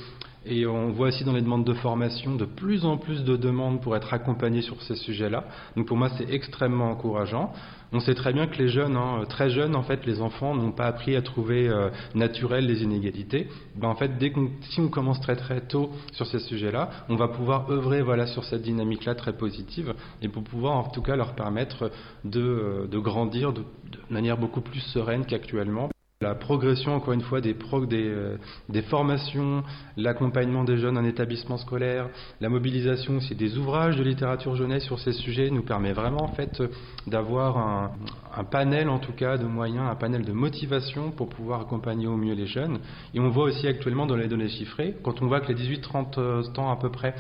Et 0.46 0.66
on 0.66 0.92
voit 0.92 1.08
aussi 1.08 1.24
dans 1.24 1.32
les 1.34 1.42
demandes 1.42 1.66
de 1.66 1.74
formation 1.74 2.36
de 2.36 2.44
plus 2.44 2.84
en 2.84 2.98
plus 2.98 3.24
de 3.24 3.38
demandes 3.38 3.82
pour 3.82 3.96
être 3.96 4.14
accompagnés 4.14 4.62
sur 4.62 4.82
ces 4.82 4.96
sujets-là. 4.96 5.46
Donc 5.78 5.88
pour 5.88 5.96
moi, 5.96 6.10
c'est 6.18 6.30
extrêmement 6.34 6.92
encourageant. 6.92 7.54
On 7.92 8.00
sait 8.00 8.14
très 8.14 8.34
bien 8.34 8.46
que 8.46 8.58
les 8.58 8.70
jeunes, 8.70 8.96
hein, 8.96 9.24
très 9.28 9.50
jeunes, 9.50 9.76
en 9.76 9.82
fait, 9.82 10.06
les 10.06 10.22
enfants 10.22 10.54
n'ont 10.54 10.72
pas 10.72 10.86
appris 10.86 11.16
à 11.16 11.24
trouver 11.24 11.68
euh, 11.68 11.90
naturel 12.14 12.68
les 12.68 12.84
inégalités. 12.84 13.48
Ben, 13.76 13.88
en 13.88 13.96
fait, 13.96 14.18
dès 14.20 14.32
qu'on, 14.32 14.52
si 14.62 14.80
on 14.80 14.90
commence 14.90 15.20
très 15.22 15.36
très 15.36 15.62
tôt 15.62 15.92
sur 16.12 16.28
ces 16.28 16.40
sujets-là, 16.40 16.92
on 17.10 17.16
va 17.16 17.28
pouvoir 17.30 17.72
œuvrer 17.72 18.04
voilà 18.04 18.28
sur 18.28 18.44
cette 18.44 18.62
dynamique-là 18.62 19.16
très 19.16 19.34
positive 19.34 19.96
et 20.22 20.28
pour 20.28 20.44
pouvoir 20.44 20.78
en 20.78 20.90
tout 20.90 21.02
cas 21.02 21.16
leur 21.16 21.34
permettre 21.34 21.92
de, 22.24 22.42
euh, 22.42 22.88
de 22.88 23.00
grandir 23.00 23.54
de, 23.54 23.62
de 23.62 23.98
manière 24.12 24.38
beaucoup 24.38 24.62
plus 24.62 24.82
sereine 24.82 25.26
qu'actuellement. 25.26 25.90
La 26.22 26.36
progression, 26.36 26.96
encore 26.96 27.14
une 27.14 27.22
fois, 27.22 27.40
des, 27.40 27.56
euh, 27.94 28.36
des, 28.68 28.82
formations, 28.82 29.64
l'accompagnement 29.96 30.66
des 30.66 30.78
jeunes 30.78 30.98
en 30.98 31.06
établissement 31.06 31.58
scolaire, 31.58 32.10
la 32.42 32.50
mobilisation 32.50 33.16
aussi 33.16 33.36
des 33.36 33.58
ouvrages 33.58 33.96
de 33.96 34.04
littérature 34.04 34.54
jeunesse 34.58 34.84
sur 34.84 35.00
ces 35.00 35.14
sujets 35.14 35.50
nous 35.50 35.64
permet 35.64 35.94
vraiment 35.94 36.24
en 36.24 36.34
fait 36.34 36.62
d'avoir 37.08 37.58
un, 37.58 37.92
un, 38.36 38.44
panel 38.44 38.90
en 38.90 39.00
tout 39.00 39.14
cas 39.14 39.38
de 39.38 39.46
moyens, 39.46 39.90
un 39.90 39.96
panel 39.96 40.26
de 40.26 40.34
motivation 40.34 41.12
pour 41.12 41.30
pouvoir 41.30 41.62
accompagner 41.62 42.08
au 42.08 42.18
mieux 42.18 42.34
les 42.34 42.48
jeunes. 42.48 42.80
Et 43.14 43.22
on 43.22 43.30
voit 43.30 43.46
aussi 43.46 43.66
actuellement 43.66 44.06
dans 44.06 44.18
les 44.18 44.28
données 44.28 44.50
chiffrées, 44.50 44.98
quand 45.02 45.22
on 45.22 45.28
voit 45.28 45.40
que 45.40 45.54
les 45.54 45.78
18-30 45.78 46.20
euh, 46.20 46.44
ans 46.58 46.70
à 46.70 46.76
peu 46.76 46.92
près 46.92 47.16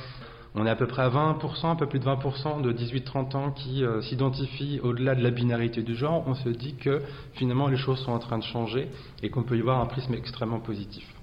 on 0.60 0.66
est 0.66 0.70
à 0.70 0.76
peu 0.76 0.88
près 0.88 1.03
à 1.03 1.10
20%, 1.10 1.68
un 1.68 1.76
peu 1.76 1.88
plus 1.88 1.99
de 1.99 2.05
20% 2.05 2.62
de 2.62 2.74
18-30 2.74 3.36
ans 3.38 3.51
qui 3.51 3.84
euh, 3.84 4.01
s'identifient 4.01 4.82
au-delà 4.84 5.16
de 5.16 5.24
la 5.24 5.32
binarité 5.32 5.84
du 5.84 5.95
genre. 5.95 6.24
On 6.28 6.36
se 6.36 6.49
dit 6.49 6.76
que 6.76 7.01
finalement 7.36 7.68
les 7.68 7.78
choses 7.78 7.99
sont 7.99 8.12
en 8.12 8.20
train 8.20 8.38
de 8.38 8.43
changer 8.43 8.89
et 9.24 9.30
qu'on 9.30 9.43
peut 9.43 9.57
y 9.57 9.62
voir 9.62 9.80
un 9.80 9.86
prisme 9.86 10.14
extrêmement 10.14 10.60
positif. 10.60 11.19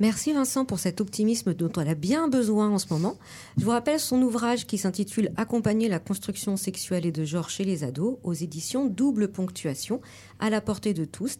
Merci 0.00 0.32
Vincent 0.32 0.64
pour 0.64 0.78
cet 0.78 1.00
optimisme 1.00 1.54
dont 1.54 1.70
on 1.76 1.86
a 1.86 1.94
bien 1.94 2.26
besoin 2.26 2.70
en 2.70 2.78
ce 2.78 2.86
moment. 2.90 3.16
Je 3.58 3.64
vous 3.64 3.70
rappelle 3.70 4.00
son 4.00 4.20
ouvrage 4.22 4.66
qui 4.66 4.78
s'intitule 4.78 5.30
Accompagner 5.36 5.88
la 5.88 5.98
construction 5.98 6.56
sexuelle 6.56 7.06
et 7.06 7.12
de 7.12 7.24
genre 7.24 7.50
chez 7.50 7.64
les 7.64 7.84
ados 7.84 8.16
aux 8.22 8.32
éditions 8.32 8.86
Double 8.86 9.28
Ponctuation 9.28 10.00
à 10.40 10.50
la 10.50 10.60
portée 10.60 10.94
de 10.94 11.04
tous. 11.04 11.38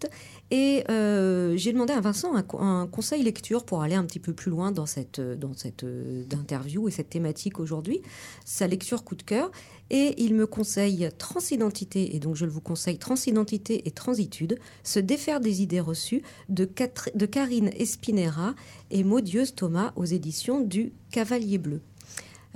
Et 0.50 0.84
euh, 0.90 1.56
j'ai 1.56 1.72
demandé 1.72 1.92
à 1.92 2.00
Vincent 2.00 2.34
un, 2.34 2.86
conseil 2.86 3.22
lecture 3.22 3.64
pour 3.64 3.82
aller 3.82 3.94
un 3.94 4.04
petit 4.04 4.20
peu 4.20 4.32
plus 4.32 4.50
loin 4.50 4.70
dans 4.70 4.86
cette, 4.86 5.18
euh, 5.18 6.24
interview 6.32 6.88
et 6.88 6.90
cette 6.90 7.10
thématique 7.10 7.58
aujourd'hui. 7.58 8.02
Sa 8.44 8.66
lecture 8.66 9.02
coup 9.02 9.16
de 9.16 9.22
cœur. 9.22 9.50
Et 9.94 10.14
il 10.16 10.34
me 10.34 10.46
conseille 10.46 11.10
Transidentité, 11.18 12.16
et 12.16 12.18
donc 12.18 12.34
je 12.34 12.46
le 12.46 12.50
vous 12.50 12.62
conseille 12.62 12.96
Transidentité 12.96 13.86
et 13.86 13.90
Transitude, 13.90 14.58
se 14.82 14.98
défaire 14.98 15.38
des 15.38 15.60
idées 15.60 15.80
reçues 15.80 16.22
de, 16.48 16.64
Karine 16.64 17.70
Espinera 17.76 18.54
et 18.90 19.04
Maudieuse 19.04 19.54
Thomas 19.54 19.92
aux 19.94 20.06
éditions 20.06 20.60
du 20.62 20.92
Cavalier 21.10 21.58
Bleu. 21.58 21.82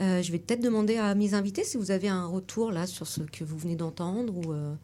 Euh, 0.01 0.23
je 0.23 0.33
vais 0.33 0.39
peut-être 0.39 0.63
demander 0.63 0.97
à 0.97 1.15
mes 1.15 1.35
invités 1.35 1.63
si 1.63 1.77
vous 1.77 1.91
avez 1.91 2.09
un 2.09 2.27
retour 2.27 2.73
là 2.73 2.87
sur 2.87 3.07
ce 3.07 3.21
que 3.21 3.45
vous 3.45 3.59
venez 3.59 3.77
d'entendre 3.77 4.35
ou, 4.35 4.53
euh, 4.55 4.75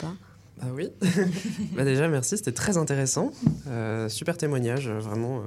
pas. 0.00 0.14
Ah 0.62 0.68
oui. 0.74 0.88
bah 1.76 1.84
déjà, 1.84 2.08
merci, 2.08 2.38
c'était 2.38 2.52
très 2.52 2.78
intéressant. 2.78 3.32
Euh, 3.66 4.08
super 4.08 4.38
témoignage, 4.38 4.88
vraiment 4.88 5.42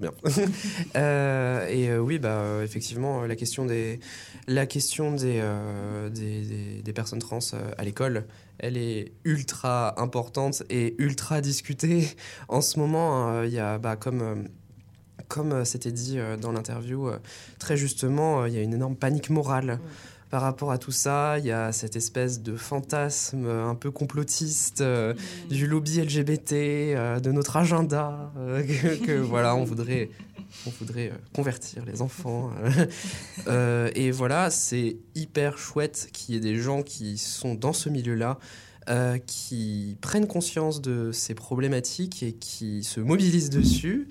trop 0.00 0.30
bien. 0.32 1.68
et 1.68 1.96
oui, 1.98 2.18
bah, 2.18 2.60
effectivement, 2.62 3.24
la 3.24 3.36
question 3.36 3.66
des, 3.66 4.00
la 4.48 4.66
question 4.66 5.14
euh, 5.22 6.08
des, 6.08 6.80
des, 6.82 6.92
personnes 6.94 7.18
trans 7.18 7.38
euh, 7.52 7.70
à 7.76 7.84
l'école, 7.84 8.24
elle 8.58 8.78
est 8.78 9.12
ultra 9.24 10.00
importante 10.00 10.62
et 10.70 10.94
ultra 10.98 11.40
discutée. 11.40 12.08
En 12.48 12.62
ce 12.62 12.78
moment, 12.78 13.42
il 13.42 13.50
y 13.50 13.58
a, 13.58 13.78
bah, 13.78 13.96
comme, 13.96 14.48
comme 15.28 15.64
c'était 15.66 15.92
dit 15.92 16.18
euh, 16.18 16.38
dans 16.38 16.52
l'interview, 16.52 17.10
très 17.58 17.76
justement, 17.76 18.46
il 18.46 18.54
y 18.54 18.58
a 18.58 18.62
une 18.62 18.72
énorme 18.72 18.96
panique 18.96 19.28
morale 19.28 19.78
par 20.30 20.42
rapport 20.42 20.70
à 20.70 20.78
tout 20.78 20.92
ça. 20.92 21.38
Il 21.38 21.46
y 21.46 21.52
a 21.52 21.72
cette 21.72 21.96
espèce 21.96 22.42
de 22.42 22.56
fantasme 22.56 23.46
un 23.46 23.74
peu 23.74 23.90
complotiste 23.90 24.82
mmh. 24.82 25.14
du 25.48 25.66
lobby 25.66 26.00
LGBT, 26.00 27.20
de 27.22 27.32
notre 27.32 27.56
agenda, 27.56 28.32
que, 28.36 29.18
voilà, 29.20 29.54
on 29.54 29.64
voudrait 29.64 30.10
on 30.66 30.70
voudrait 30.70 31.10
euh, 31.10 31.16
convertir 31.34 31.84
les 31.84 32.02
enfants. 32.02 32.50
Euh, 32.62 32.86
euh, 33.46 33.90
et 33.94 34.10
voilà, 34.10 34.50
c'est 34.50 34.96
hyper 35.14 35.58
chouette 35.58 36.08
qu'il 36.12 36.34
y 36.34 36.38
ait 36.38 36.40
des 36.40 36.56
gens 36.56 36.82
qui 36.82 37.18
sont 37.18 37.54
dans 37.54 37.72
ce 37.72 37.88
milieu-là, 37.88 38.38
qui 39.26 39.98
prennent 40.00 40.26
conscience 40.26 40.80
de 40.80 41.12
ces 41.12 41.34
problématiques 41.34 42.22
et 42.22 42.32
qui 42.32 42.82
se 42.82 43.00
mobilisent 43.00 43.50
dessus, 43.50 44.08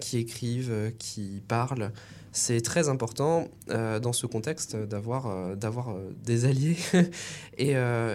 qui 0.00 0.16
écrivent, 0.16 0.94
qui 0.98 1.42
parlent. 1.46 1.92
C'est 2.38 2.60
très 2.60 2.88
important 2.88 3.48
dans 3.68 4.12
ce 4.12 4.26
contexte 4.26 4.76
d'avoir 4.76 5.56
d'avoir 5.56 5.96
des 6.24 6.44
alliés. 6.44 6.76
et, 7.58 7.72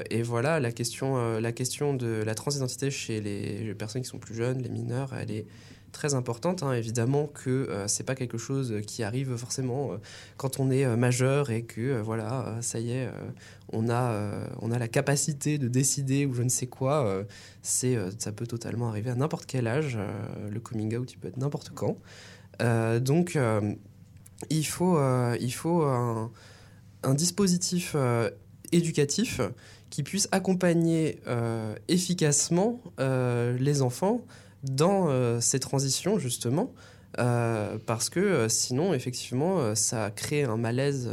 et, 0.09 0.21
voilà, 0.23 0.61
la 0.61 0.71
question, 0.71 1.39
la 1.39 1.51
question 1.51 1.93
de 1.93 2.23
la 2.25 2.33
transidentité 2.33 2.89
chez 2.89 3.19
les 3.19 3.75
personnes 3.75 4.01
qui 4.01 4.07
sont 4.07 4.19
plus 4.19 4.35
jeunes, 4.35 4.61
les 4.61 4.69
mineurs, 4.69 5.13
elle 5.13 5.31
est 5.31 5.45
très 5.93 6.13
importante. 6.15 6.63
Hein, 6.63 6.73
évidemment 6.73 7.27
que 7.27 7.49
euh, 7.49 7.87
c'est 7.87 8.03
pas 8.03 8.15
quelque 8.15 8.37
chose 8.37 8.81
qui 8.85 9.03
arrive 9.03 9.37
forcément 9.37 9.93
euh, 9.93 9.97
quand 10.35 10.59
on 10.59 10.69
est 10.69 10.83
euh, 10.83 10.97
majeur 10.97 11.51
et 11.51 11.63
que 11.63 12.01
voilà, 12.01 12.57
ça 12.59 12.79
y 12.79 12.91
est, 12.91 13.07
on 13.71 13.89
a 13.89 14.49
on 14.61 14.71
a 14.71 14.79
la 14.79 14.89
capacité 14.89 15.57
de 15.57 15.69
décider 15.69 16.25
ou 16.25 16.33
je 16.33 16.41
ne 16.41 16.49
sais 16.49 16.67
quoi. 16.67 17.23
c'est 17.61 17.95
ça 18.17 18.31
peut 18.31 18.47
totalement 18.47 18.89
arriver 18.89 19.11
à 19.11 19.15
n'importe 19.15 19.45
quel 19.45 19.67
âge. 19.67 19.97
le 20.49 20.59
coming 20.59 20.97
out, 20.97 21.11
il 21.13 21.17
peut 21.17 21.27
être 21.27 21.37
n'importe 21.37 21.69
quand. 21.69 21.97
donc 22.99 23.37
il 24.49 24.65
faut 24.65 24.97
il 25.39 25.53
faut 25.53 25.83
un, 25.83 26.31
dispositif 27.13 27.95
éducatif 28.71 29.41
qui 29.89 30.03
puisse 30.03 30.27
accompagner 30.31 31.19
efficacement 31.87 32.81
les 32.99 33.81
enfants 33.81 34.25
dans 34.63 35.09
euh, 35.09 35.39
ces 35.41 35.59
transitions, 35.59 36.17
justement, 36.19 36.73
euh, 37.19 37.77
parce 37.85 38.09
que 38.09 38.19
euh, 38.19 38.49
sinon, 38.49 38.93
effectivement, 38.93 39.75
ça 39.75 40.09
crée 40.11 40.43
un 40.43 40.57
malaise 40.57 41.09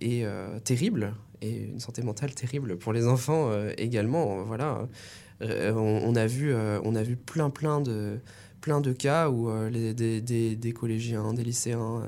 et 0.00 0.26
terrible 0.64 1.14
et 1.40 1.56
une 1.56 1.80
santé 1.80 2.02
mentale 2.02 2.34
terrible 2.34 2.76
pour 2.76 2.92
les 2.92 3.06
enfants 3.06 3.50
également. 3.78 4.42
Voilà, 4.44 4.86
on, 5.40 6.14
a 6.14 6.26
vu, 6.26 6.54
on 6.54 6.94
a 6.94 7.02
vu 7.02 7.16
plein, 7.16 7.48
plein 7.48 7.80
de, 7.80 8.20
plein 8.62 8.80
de 8.80 8.92
cas 8.92 9.28
où 9.28 9.50
les, 9.68 9.92
des, 9.92 10.22
des, 10.56 10.72
collégiens, 10.72 11.34
des 11.34 11.44
lycéens 11.44 12.02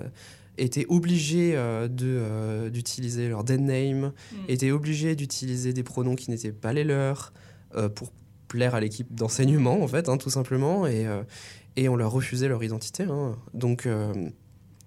étaient 0.56 0.86
obligés 0.88 1.52
de 1.52 2.70
d'utiliser 2.70 3.28
leur 3.28 3.44
dead 3.44 3.60
name, 3.60 4.12
mm. 4.32 4.36
étaient 4.48 4.70
obligés 4.70 5.16
d'utiliser 5.16 5.74
des 5.74 5.82
pronoms 5.82 6.14
qui 6.14 6.30
n'étaient 6.30 6.52
pas 6.52 6.72
les 6.72 6.84
leurs 6.84 7.34
pour 7.94 8.10
plaire 8.54 8.76
à 8.76 8.80
l'équipe 8.80 9.12
d'enseignement, 9.12 9.82
en 9.82 9.88
fait, 9.88 10.08
hein, 10.08 10.16
tout 10.16 10.30
simplement, 10.30 10.86
et, 10.86 11.06
euh, 11.06 11.24
et 11.74 11.88
on 11.88 11.96
leur 11.96 12.12
refusait 12.12 12.46
leur 12.46 12.62
identité. 12.62 13.02
Hein. 13.02 13.36
Donc, 13.52 13.84
euh, 13.84 14.12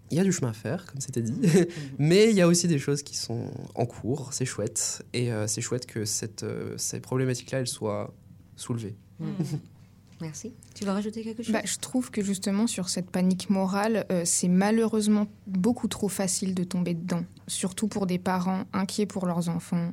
il 0.09 0.17
y 0.17 0.21
a 0.21 0.23
du 0.23 0.31
chemin 0.31 0.51
à 0.51 0.53
faire, 0.53 0.85
comme 0.85 1.01
c'était 1.01 1.21
dit, 1.21 1.33
mais 1.99 2.29
il 2.29 2.35
y 2.37 2.41
a 2.41 2.47
aussi 2.47 2.69
des 2.69 2.79
choses 2.79 3.03
qui 3.03 3.17
sont 3.17 3.51
en 3.75 3.85
cours, 3.85 4.31
c'est 4.31 4.45
chouette, 4.45 5.03
et 5.13 5.33
euh, 5.33 5.47
c'est 5.47 5.59
chouette 5.59 5.85
que 5.85 6.05
cette, 6.05 6.45
ces 6.77 7.01
problématiques-là, 7.01 7.59
elles 7.59 7.67
soient 7.67 8.13
soulevées. 8.55 8.95
Mm. 9.19 9.25
Merci. 10.21 10.53
Tu 10.73 10.83
vas 10.83 10.93
rajouter 10.93 11.23
quelque 11.23 11.43
chose? 11.43 11.53
bah, 11.53 11.61
Je 11.63 11.77
trouve 11.77 12.09
que 12.11 12.23
justement 12.23 12.67
sur 12.67 12.89
cette 12.89 13.11
panique 13.11 13.49
morale, 13.49 14.05
c'est 14.25 14.47
malheureusement 14.47 15.27
beaucoup 15.45 15.87
trop 15.87 16.09
facile 16.09 16.55
de 16.55 16.63
tomber 16.63 16.93
dedans, 16.95 17.23
surtout 17.47 17.87
pour 17.87 18.07
des 18.07 18.17
parents 18.17 18.63
inquiets 18.73 19.05
pour 19.05 19.25
leurs 19.27 19.49
enfants. 19.49 19.91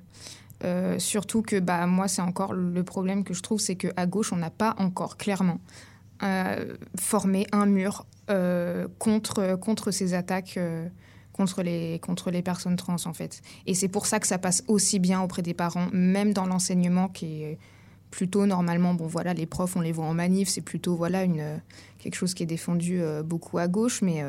Euh, 0.65 0.99
surtout 0.99 1.43
que 1.43 1.59
bah, 1.61 1.87
moi, 1.87 2.09
c'est 2.09 2.23
encore 2.23 2.53
le 2.53 2.83
problème 2.85 3.25
que 3.25 3.35
je 3.35 3.43
trouve, 3.43 3.61
c'est 3.61 3.77
qu'à 3.77 4.07
gauche, 4.07 4.33
on 4.33 4.37
n'a 4.37 4.51
pas 4.51 4.75
encore 4.79 5.17
clairement 5.17 5.61
euh, 6.23 6.77
formé 6.99 7.47
un 7.53 7.67
mur 7.67 8.07
euh, 8.31 8.89
contre, 8.99 9.57
contre 9.57 9.91
ces 9.91 10.15
attaques 10.15 10.59
contre, 11.33 11.63
les, 11.63 11.99
contre 11.99 12.31
les 12.31 12.43
personnes 12.43 12.77
trans, 12.77 12.97
en 13.05 13.13
fait. 13.13 13.43
Et 13.67 13.75
c'est 13.75 13.89
pour 13.89 14.07
ça 14.07 14.21
que 14.21 14.27
ça 14.27 14.39
passe 14.39 14.63
aussi 14.69 14.99
bien 15.01 15.21
auprès 15.21 15.43
des 15.43 15.55
parents, 15.55 15.89
même 15.93 16.33
dans 16.33 16.47
l'enseignement 16.47 17.09
qui 17.09 17.43
est 17.43 17.59
plutôt 18.15 18.47
normalement, 18.47 18.95
bon 18.95 19.09
voilà, 19.09 19.35
les 19.35 19.47
profs, 19.47 19.75
on 19.75 19.81
les 19.81 19.91
voit 19.91 20.05
en 20.05 20.15
manif, 20.15 20.49
c'est 20.49 20.61
plutôt 20.61 20.95
voilà 20.95 21.25
une, 21.25 21.61
quelque 21.99 22.15
chose 22.15 22.33
qui 22.33 22.45
est 22.45 22.47
défendu 22.47 23.01
beaucoup 23.25 23.59
à 23.59 23.67
gauche, 23.67 24.03
mais 24.03 24.23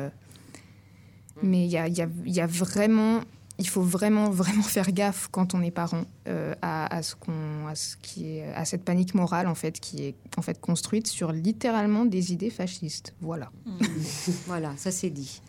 mais 1.42 1.64
il 1.64 1.70
y 1.70 1.76
a, 1.76 1.86
y, 1.86 2.02
a, 2.02 2.08
y 2.24 2.40
a, 2.40 2.46
vraiment 2.46 3.20
il 3.58 3.68
faut 3.68 3.82
vraiment, 3.82 4.30
vraiment 4.42 4.62
faire 4.62 4.92
gaffe 4.92 5.28
quand 5.30 5.54
on 5.54 5.62
est 5.62 5.70
parent 5.70 6.04
euh, 6.28 6.54
à, 6.62 7.02
ce 7.02 7.14
qu'on, 7.14 7.66
à 7.68 7.74
ce 7.74 7.96
qui 7.96 8.38
est, 8.38 8.52
à 8.54 8.64
cette 8.64 8.84
panique 8.84 9.14
morale 9.14 9.46
en 9.46 9.54
fait 9.54 9.80
qui 9.80 10.04
est 10.04 10.14
en 10.36 10.42
fait 10.42 10.60
construite 10.60 11.06
sur 11.06 11.32
littéralement 11.32 12.04
des 12.04 12.32
idées 12.32 12.50
fascistes. 12.50 13.14
Voilà. 13.20 13.50
voilà, 14.46 14.72
ça 14.76 14.90
c'est 14.90 15.10
dit. 15.10 15.40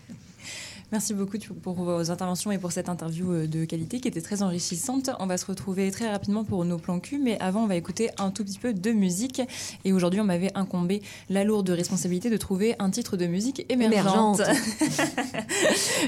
Merci 0.93 1.13
beaucoup 1.13 1.37
pour 1.61 1.73
vos 1.73 2.11
interventions 2.11 2.49
et 2.49 2.57
pour 2.57 2.71
cette 2.71 2.87
interview 2.87 3.33
euh, 3.33 3.45
de 3.45 3.65
qualité 3.65 3.99
qui 3.99 4.07
était 4.07 4.21
très 4.21 4.41
enrichissante. 4.41 5.09
On 5.19 5.25
va 5.25 5.37
se 5.37 5.45
retrouver 5.45 5.91
très 5.91 6.09
rapidement 6.09 6.45
pour 6.45 6.63
nos 6.63 6.77
plans 6.77 7.01
cul, 7.01 7.19
mais 7.19 7.37
avant, 7.41 7.63
on 7.63 7.67
va 7.67 7.75
écouter 7.75 8.09
un 8.17 8.31
tout 8.31 8.45
petit 8.45 8.57
peu 8.57 8.73
de 8.73 8.91
musique. 8.91 9.41
Et 9.83 9.91
aujourd'hui, 9.91 10.21
on 10.21 10.23
m'avait 10.23 10.51
incombé 10.55 11.01
la 11.29 11.43
lourde 11.43 11.69
responsabilité 11.71 12.29
de 12.29 12.37
trouver 12.37 12.75
un 12.79 12.89
titre 12.89 13.17
de 13.17 13.27
musique 13.27 13.65
émergente. 13.69 14.41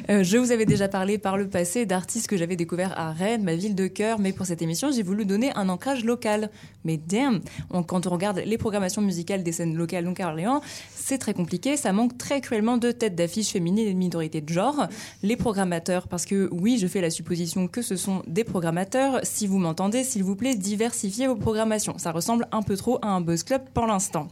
Euh, 0.10 0.24
je 0.24 0.38
vous 0.38 0.52
avais 0.52 0.66
déjà 0.66 0.88
parlé 0.88 1.18
par 1.18 1.38
le 1.38 1.48
passé 1.48 1.86
d'artistes 1.86 2.28
que 2.28 2.38
j'avais 2.38 2.56
découverts 2.56 2.98
à 2.98 3.12
Rennes, 3.12 3.44
ma 3.44 3.56
ville 3.56 3.76
de 3.76 3.88
cœur, 3.88 4.20
mais 4.20 4.32
pour 4.34 4.46
cette 4.46 4.62
émission, 4.62 4.92
j'ai 4.92 5.04
voulu 5.04 5.26
donner 5.26 5.52
un 5.56 5.68
ancrage 5.70 6.04
local. 6.06 6.50
Mais 6.84 6.98
damn, 6.98 7.42
quand 7.88 8.08
on 8.08 8.10
regarde 8.10 8.42
les 8.46 8.58
programmations 8.58 9.02
musicales 9.02 9.44
des 9.44 9.52
scènes 9.52 9.76
locales, 9.76 10.06
donc 10.06 10.20
à 10.20 10.28
Orléans, 10.28 10.62
c'est 11.10 11.18
très 11.18 11.34
compliqué. 11.34 11.76
Ça 11.76 11.92
manque 11.92 12.20
très 12.20 12.40
cruellement 12.40 12.78
de 12.78 12.92
têtes 12.92 13.16
d'affiches 13.16 13.50
féminines 13.50 13.88
et 13.88 13.94
de 13.94 13.98
minorités 13.98 14.42
de 14.42 14.54
genre 14.54 14.88
les 15.24 15.36
programmateurs, 15.36 16.08
parce 16.08 16.26
que 16.26 16.48
oui, 16.52 16.78
je 16.78 16.86
fais 16.86 17.02
la 17.02 17.10
supposition 17.10 17.68
que 17.68 17.82
ce 17.82 17.96
sont 17.96 18.22
des 18.28 18.44
programmateurs. 18.44 19.20
Si 19.24 19.48
vous 19.48 19.58
m'entendez, 19.58 20.04
s'il 20.04 20.24
vous 20.24 20.36
plaît, 20.36 20.54
diversifiez 20.54 21.26
vos 21.26 21.36
programmations. 21.36 21.98
Ça 21.98 22.12
ressemble 22.12 22.48
un 22.52 22.62
peu 22.62 22.78
trop 22.78 23.00
à 23.02 23.08
un 23.08 23.22
buzz 23.22 23.42
club 23.42 23.64
pour 23.74 23.88
l'instant. 23.88 24.28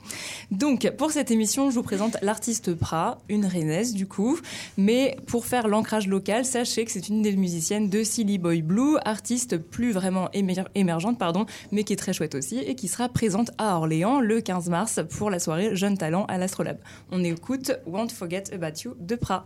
Donc, 0.51 0.87
pour 0.99 1.09
cette 1.09 1.31
émission, 1.31 1.71
je 1.71 1.75
vous 1.75 1.83
présente 1.83 2.15
l'artiste 2.21 2.75
Pra, 2.75 3.17
une 3.27 3.47
rennaise 3.47 3.95
du 3.95 4.05
coup. 4.05 4.39
Mais 4.77 5.17
pour 5.25 5.47
faire 5.47 5.67
l'ancrage 5.67 6.07
local, 6.07 6.45
sachez 6.45 6.85
que 6.85 6.91
c'est 6.91 7.09
une 7.09 7.23
des 7.23 7.35
musiciennes 7.35 7.89
de 7.89 8.03
Silly 8.03 8.37
Boy 8.37 8.61
Blue, 8.61 8.97
artiste 9.03 9.57
plus 9.57 9.91
vraiment 9.91 10.29
émergente, 10.75 11.17
pardon, 11.17 11.47
mais 11.71 11.83
qui 11.83 11.93
est 11.93 11.97
très 11.97 12.13
chouette 12.13 12.35
aussi 12.35 12.59
et 12.59 12.75
qui 12.75 12.87
sera 12.87 13.09
présente 13.09 13.49
à 13.57 13.77
Orléans 13.77 14.19
le 14.19 14.41
15 14.41 14.69
mars 14.69 14.99
pour 15.09 15.31
la 15.31 15.39
soirée 15.39 15.75
Jeune 15.75 15.97
Talent 15.97 16.25
à 16.25 16.37
l'Astrolabe. 16.37 16.66
On 17.11 17.23
écoute 17.23 17.71
Won't 17.85 18.11
Forget 18.11 18.51
About 18.53 18.83
You 18.83 18.95
de 18.99 19.15
Pra. 19.15 19.45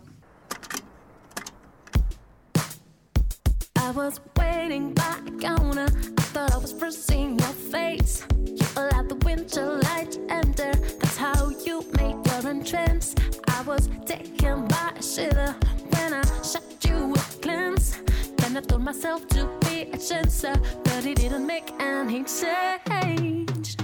I 3.76 3.90
was 3.94 4.20
waiting 4.38 4.94
by 4.94 5.18
the 5.24 5.32
counter. 5.38 5.86
I 6.18 6.22
thought 6.32 6.52
I 6.52 6.56
was 6.56 6.74
seeing 6.96 7.38
your 7.38 7.54
face. 7.70 8.24
You 8.46 8.66
allowed 8.76 9.08
the 9.08 9.16
winter 9.26 9.80
light 9.82 10.12
to 10.12 10.20
enter. 10.30 10.72
That's 10.72 11.16
how 11.16 11.50
you 11.66 11.84
make 11.98 12.16
your 12.26 12.48
entrance. 12.48 13.14
I 13.48 13.62
was 13.62 13.88
taken 14.06 14.66
by 14.66 14.92
a 14.96 15.02
shiver 15.02 15.54
when 15.90 16.14
I 16.14 16.22
shot 16.42 16.64
you 16.84 17.12
a 17.12 17.42
glance. 17.42 18.00
Then 18.36 18.56
I 18.56 18.60
told 18.60 18.82
myself 18.82 19.28
to 19.28 19.46
be 19.60 19.82
a 19.92 19.98
chancer, 19.98 20.56
but 20.84 21.04
it 21.04 21.16
didn't 21.16 21.46
make 21.46 21.70
any 21.78 22.24
change. 22.24 23.76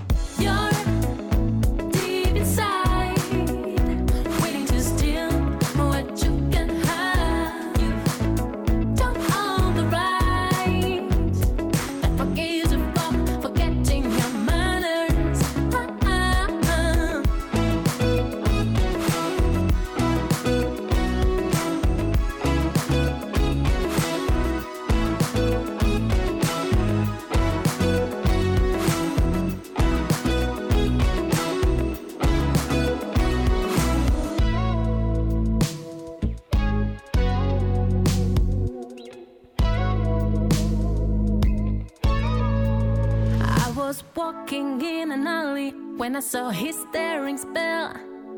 When 46.09 46.17
I 46.17 46.21
saw 46.21 46.49
his 46.49 46.75
staring 46.89 47.37
spell. 47.37 47.93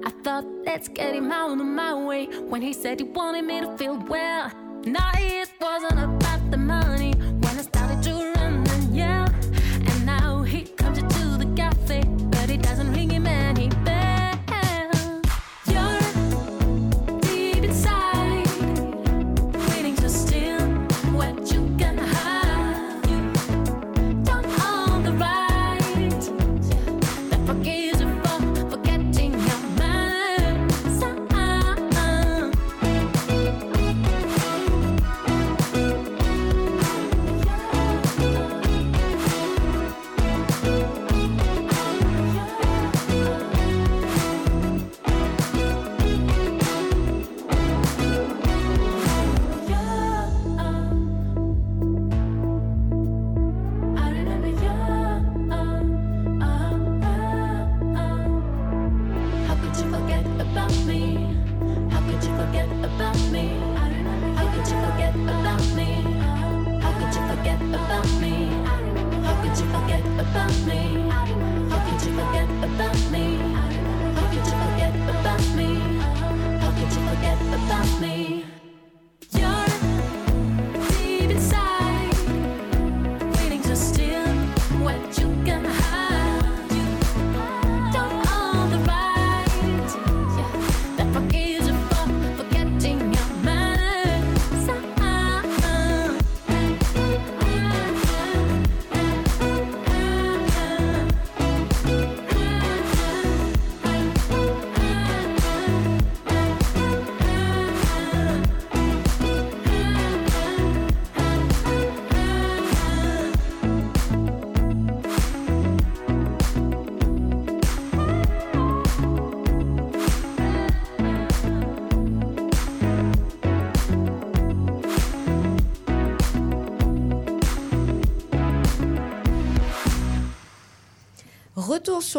I 0.05 0.11
thought, 0.25 0.45
let's 0.66 0.89
get 0.89 1.14
him 1.14 1.31
out 1.31 1.53
of 1.53 1.64
my 1.64 1.95
way. 1.95 2.27
When 2.27 2.61
he 2.61 2.73
said 2.73 2.99
he 2.99 3.05
wanted 3.05 3.45
me 3.45 3.61
to 3.61 3.79
feel 3.79 3.97
well, 3.97 4.51
now 4.85 5.12
it 5.14 5.49
wasn't 5.61 6.01
about 6.01 6.51
the 6.51 6.57
money. 6.57 7.10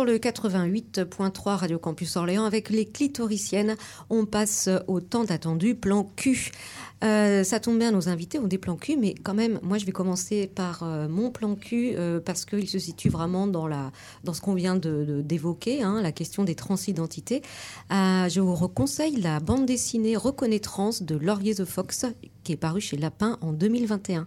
Sur 0.01 0.05
le 0.07 0.17
88.3 0.17 1.55
Radio 1.57 1.77
Campus 1.77 2.15
Orléans 2.15 2.45
avec 2.45 2.71
les 2.71 2.85
clitoriciennes. 2.87 3.75
On 4.09 4.25
passe 4.25 4.67
au 4.87 4.99
temps 4.99 5.25
attendu 5.25 5.75
plan 5.75 6.09
Q. 6.15 6.49
Euh, 7.03 7.43
ça 7.43 7.59
tombe 7.59 7.77
bien, 7.77 7.91
nos 7.91 8.09
invités 8.09 8.39
ont 8.39 8.47
des 8.47 8.57
plans 8.59 8.75
cul, 8.77 8.95
mais 8.95 9.13
quand 9.23 9.33
même, 9.33 9.59
moi, 9.63 9.77
je 9.79 9.85
vais 9.85 9.91
commencer 9.91 10.45
par 10.47 10.81
euh, 10.83 11.07
mon 11.07 11.31
plan 11.31 11.55
cul 11.55 11.93
euh, 11.95 12.19
parce 12.19 12.45
qu'il 12.45 12.67
se 12.69 12.77
situe 12.79 13.09
vraiment 13.09 13.45
dans, 13.47 13.67
la, 13.67 13.91
dans 14.23 14.33
ce 14.33 14.41
qu'on 14.41 14.53
vient 14.53 14.75
de- 14.75 15.03
de- 15.03 15.21
d'évoquer, 15.21 15.81
hein, 15.83 15.99
la 16.01 16.11
question 16.11 16.43
des 16.43 16.53
transidentités. 16.55 17.41
Je 17.91 18.39
vous 18.39 18.55
conseille 18.69 19.17
la 19.19 19.39
bande 19.39 19.65
dessinée 19.65 20.15
Reconnaissance 20.15 21.01
de 21.03 21.15
Laurier 21.15 21.55
the 21.55 21.65
Fox, 21.65 22.05
qui 22.43 22.51
est 22.53 22.57
parue 22.57 22.81
chez 22.81 22.97
Lapin 22.97 23.37
en 23.41 23.51
2021. 23.51 24.25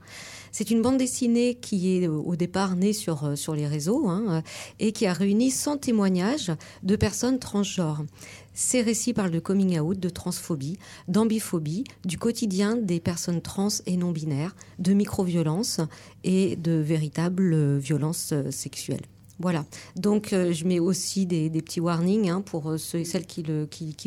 C'est 0.56 0.70
une 0.70 0.82
bande 0.82 0.98
dessinée 0.98 1.56
qui 1.56 1.96
est 1.96 2.06
euh, 2.06 2.12
au 2.12 2.36
départ 2.36 2.76
née 2.76 2.92
sur, 2.92 3.24
euh, 3.24 3.34
sur 3.34 3.56
les 3.56 3.66
réseaux 3.66 4.06
hein, 4.06 4.24
euh, 4.28 4.40
et 4.78 4.92
qui 4.92 5.04
a 5.04 5.12
réuni 5.12 5.50
100 5.50 5.78
témoignages 5.78 6.52
de 6.84 6.94
personnes 6.94 7.40
transgenres. 7.40 8.04
Ces 8.52 8.80
récits 8.80 9.14
parlent 9.14 9.32
de 9.32 9.40
coming 9.40 9.80
out, 9.80 9.98
de 9.98 10.08
transphobie, 10.08 10.78
d'ambiphobie, 11.08 11.82
du 12.04 12.18
quotidien 12.18 12.76
des 12.76 13.00
personnes 13.00 13.42
trans 13.42 13.66
et 13.86 13.96
non 13.96 14.12
binaires, 14.12 14.54
de 14.78 14.92
micro-violences 14.92 15.80
et 16.22 16.54
de 16.54 16.74
véritables 16.74 17.78
violences 17.78 18.32
sexuelles. 18.50 19.02
Voilà. 19.40 19.64
Donc, 19.96 20.28
je 20.30 20.64
mets 20.64 20.78
aussi 20.78 21.26
des, 21.26 21.50
petits 21.50 21.80
warnings 21.80 22.30
hein, 22.30 22.42
pour 22.42 22.78
ceux 22.78 23.00
et 23.00 23.04
celles 23.04 23.26
qui, 23.26 23.42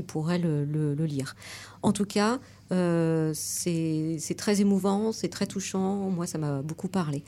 pourraient 0.03 0.39
le 0.39 0.93
lire. 1.05 1.35
En 1.81 1.91
tout 1.91 2.05
cas, 2.05 2.39
euh, 2.72 3.32
c'est 3.34 4.36
très 4.38 4.61
émouvant, 4.61 5.11
c'est 5.11 5.30
très 5.30 5.47
touchant. 5.47 6.09
Moi, 6.09 6.28
ça 6.28 6.38
m'a 6.38 6.61
beaucoup 6.61 6.88
parlé. 6.88 7.24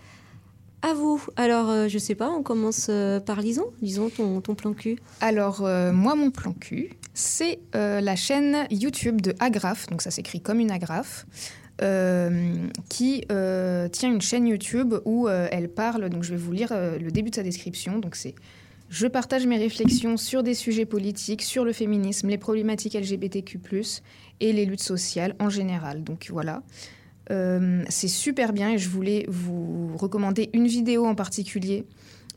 À 0.82 0.94
vous. 0.94 1.22
Alors, 1.36 1.70
euh, 1.70 1.88
je 1.90 1.98
sais 1.98 2.16
pas, 2.16 2.30
on 2.30 2.42
commence 2.42 2.88
euh, 2.90 3.20
par 3.20 3.42
Lison. 3.42 3.66
Lison, 3.82 4.10
ton, 4.10 4.56
plan 4.56 4.74
cul. 4.74 4.98
Alors, 5.20 5.66
euh, 5.66 5.92
moi, 5.92 6.16
mon 6.16 6.32
plan 6.32 6.54
cul, 6.54 6.92
c'est 7.14 7.60
la 7.74 8.16
chaîne 8.16 8.66
YouTube 8.72 9.20
de 9.20 9.36
Agraphe, 9.40 9.88
donc 9.88 10.02
ça 10.02 10.12
s'écrit 10.12 10.40
comme 10.40 10.60
une 10.60 10.72
agrafe, 10.72 11.26
qui 12.90 13.26
tient 13.28 14.10
une 14.10 14.22
chaîne 14.22 14.48
YouTube 14.48 14.96
où 15.04 15.28
elle 15.28 15.68
parle, 15.70 16.10
donc 16.10 16.24
je 16.24 16.32
vais 16.32 16.38
vous 16.38 16.54
lire 16.54 16.70
le 16.72 17.12
début 17.12 17.30
de 17.30 17.36
sa 17.36 17.44
description, 17.44 18.00
donc 18.00 18.16
c'est 18.16 18.36
je 18.90 19.06
partage 19.06 19.46
mes 19.46 19.58
réflexions 19.58 20.18
sur 20.18 20.44
des 20.44 20.56
sujets 20.56 20.86
politiques, 20.86 21.44
sur 21.44 21.64
le 21.64 21.74
féminisme, 21.74 22.28
les 22.30 22.38
problématiques 22.38 22.96
LGBTQ+, 22.96 23.60
et 24.40 24.54
les 24.54 24.66
luttes 24.66 24.84
sociales 24.84 25.36
en 25.40 25.50
général. 25.50 26.04
Donc 26.04 26.28
voilà. 26.30 26.64
Euh, 27.32 27.84
c'est 27.90 28.08
super 28.08 28.54
bien 28.54 28.72
et 28.72 28.78
je 28.78 28.90
voulais 28.90 29.26
vous 29.28 29.96
recommander 29.98 30.50
une 30.54 30.68
vidéo 30.68 31.06
en 31.06 31.16
particulier 31.16 31.86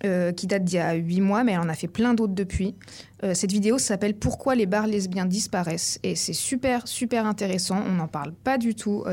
euh, 0.05 0.33
qui 0.33 0.47
date 0.47 0.65
d'il 0.65 0.77
y 0.77 0.81
a 0.81 0.95
huit 0.95 1.21
mois, 1.21 1.45
mais 1.45 1.53
elle 1.53 1.61
en 1.61 1.69
a 1.69 1.75
fait 1.75 1.89
plein 1.89 2.13
d'autres 2.13 2.35
depuis. 2.35 2.75
Euh, 3.23 3.35
cette 3.35 3.53
vidéo 3.53 3.79
s'appelle 3.79 4.15
Pourquoi 4.15 4.55
les 4.55 4.67
bars 4.67 4.87
lesbiens 4.87 5.25
disparaissent 5.25 5.99
et 6.03 6.17
c'est 6.17 6.33
super 6.33 6.89
super 6.89 7.25
intéressant. 7.25 7.83
On 7.87 7.93
n'en 7.93 8.09
parle 8.09 8.33
pas 8.33 8.59
du 8.59 8.75
tout 8.75 9.05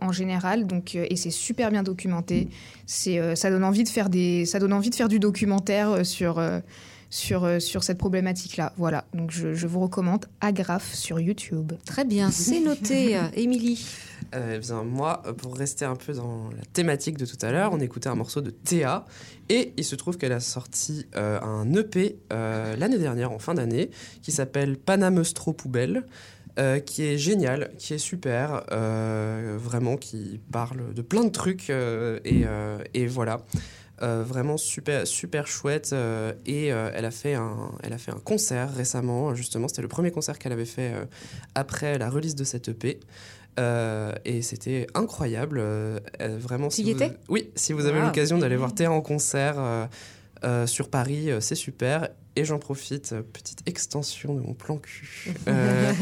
en 0.00 0.12
général, 0.12 0.66
donc 0.66 0.94
et 0.94 1.16
c'est 1.16 1.30
super 1.30 1.70
bien 1.70 1.82
documenté. 1.82 2.48
C'est 2.86 3.36
ça 3.36 3.50
donne 3.50 3.64
envie 3.64 3.84
de 3.84 3.88
faire 3.88 4.08
des 4.08 4.46
ça 4.46 4.58
donne 4.58 4.72
envie 4.72 4.90
de 4.90 4.94
faire 4.94 5.08
du 5.08 5.18
documentaire 5.18 6.06
sur 6.06 6.40
sur, 7.12 7.44
euh, 7.44 7.58
sur 7.60 7.84
cette 7.84 7.98
problématique-là. 7.98 8.72
Voilà, 8.78 9.04
donc 9.12 9.30
je, 9.30 9.52
je 9.52 9.66
vous 9.66 9.80
recommande 9.80 10.24
Agraphe 10.40 10.94
sur 10.94 11.20
YouTube. 11.20 11.72
Très 11.84 12.04
bien, 12.06 12.30
c'est 12.30 12.60
noté. 12.60 13.20
Émilie. 13.34 13.86
Euh, 14.34 14.54
eh 14.56 14.58
bien, 14.58 14.82
moi, 14.82 15.22
euh, 15.26 15.34
pour 15.34 15.54
rester 15.54 15.84
un 15.84 15.94
peu 15.94 16.14
dans 16.14 16.48
la 16.56 16.64
thématique 16.72 17.18
de 17.18 17.26
tout 17.26 17.36
à 17.42 17.52
l'heure, 17.52 17.72
on 17.74 17.80
écoutait 17.80 18.08
un 18.08 18.14
morceau 18.14 18.40
de 18.40 18.50
Théa. 18.50 19.04
Et 19.50 19.74
il 19.76 19.84
se 19.84 19.94
trouve 19.94 20.16
qu'elle 20.16 20.32
a 20.32 20.40
sorti 20.40 21.06
euh, 21.14 21.38
un 21.42 21.70
EP 21.74 22.16
euh, 22.32 22.76
l'année 22.76 22.98
dernière, 22.98 23.30
en 23.30 23.38
fin 23.38 23.52
d'année, 23.52 23.90
qui 24.22 24.32
s'appelle 24.32 24.78
Panamestro 24.78 25.52
Poubelle. 25.52 26.04
euh, 26.58 26.80
qui 26.80 27.02
est 27.04 27.16
génial, 27.16 27.70
qui 27.78 27.94
est 27.94 27.98
super, 27.98 28.64
euh, 28.72 29.56
vraiment 29.58 29.96
qui 29.96 30.38
parle 30.50 30.92
de 30.92 31.00
plein 31.00 31.24
de 31.24 31.30
trucs 31.30 31.70
euh, 31.70 32.18
et, 32.26 32.42
euh, 32.44 32.78
et 32.92 33.06
voilà. 33.06 33.40
Euh, 34.02 34.24
vraiment 34.26 34.56
super 34.56 35.06
super 35.06 35.46
chouette 35.46 35.90
euh, 35.92 36.32
et 36.44 36.72
euh, 36.72 36.90
elle 36.92 37.04
a 37.04 37.12
fait 37.12 37.34
un 37.34 37.70
elle 37.84 37.92
a 37.92 37.98
fait 37.98 38.10
un 38.10 38.18
concert 38.18 38.74
récemment 38.74 39.32
justement 39.34 39.68
c'était 39.68 39.82
le 39.82 39.86
premier 39.86 40.10
concert 40.10 40.40
qu'elle 40.40 40.50
avait 40.50 40.64
fait 40.64 40.92
après 41.54 41.98
la 41.98 42.10
release 42.10 42.34
de 42.34 42.42
cette 42.42 42.68
EP 42.68 42.98
et 44.24 44.42
c'était 44.42 44.88
incroyable 44.94 45.62
vraiment 46.20 46.68
y 46.68 46.94
vous- 46.94 46.98
oui 47.28 47.50
si 47.54 47.72
vous 47.72 47.86
avez 47.86 48.00
l'occasion 48.00 48.38
d'aller 48.38 48.56
voir 48.56 48.74
Théa 48.74 48.90
en 48.90 49.02
concert 49.02 49.88
sur 50.66 50.88
Paris 50.88 51.30
c'est 51.40 51.54
super 51.54 52.08
et 52.34 52.44
j'en 52.44 52.58
profite 52.58 53.14
petite 53.32 53.60
extension 53.66 54.34
de 54.34 54.40
mon 54.40 54.54
plan 54.54 54.78
cul 54.78 55.34
euh, 55.48 55.92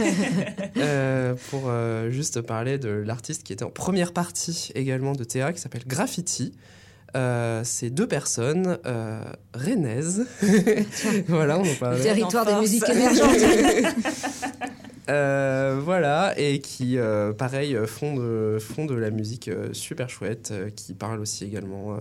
euh, 0.76 1.34
pour 1.50 1.64
euh, 1.66 2.10
juste 2.10 2.40
parler 2.40 2.78
de 2.78 2.88
l'artiste 2.88 3.42
qui 3.42 3.52
était 3.52 3.64
en 3.64 3.70
première 3.70 4.12
partie 4.12 4.70
également 4.74 5.12
de 5.12 5.24
Théa 5.24 5.52
qui 5.52 5.60
s'appelle 5.60 5.84
Graffiti 5.86 6.52
euh, 7.16 7.62
c'est 7.64 7.90
deux 7.90 8.06
personnes 8.06 8.78
euh, 8.86 9.22
rennaises. 9.54 10.26
voilà, 11.28 11.58
on 11.58 11.62
en 11.62 11.74
parlait. 11.74 11.98
Le 11.98 12.02
territoire 12.02 12.46
des 12.46 12.54
musiques 12.54 12.88
émergentes. 12.88 13.36
Euh, 15.08 15.80
voilà, 15.82 16.38
et 16.38 16.60
qui, 16.60 16.96
euh, 16.96 17.32
pareil, 17.32 17.76
font 17.86 18.14
de, 18.14 18.58
font 18.60 18.86
de 18.86 18.94
la 18.94 19.10
musique 19.10 19.48
euh, 19.48 19.72
super 19.72 20.08
chouette, 20.08 20.50
euh, 20.52 20.70
qui 20.70 20.94
parle 20.94 21.18
aussi 21.20 21.44
également 21.44 21.94
euh, 21.94 21.96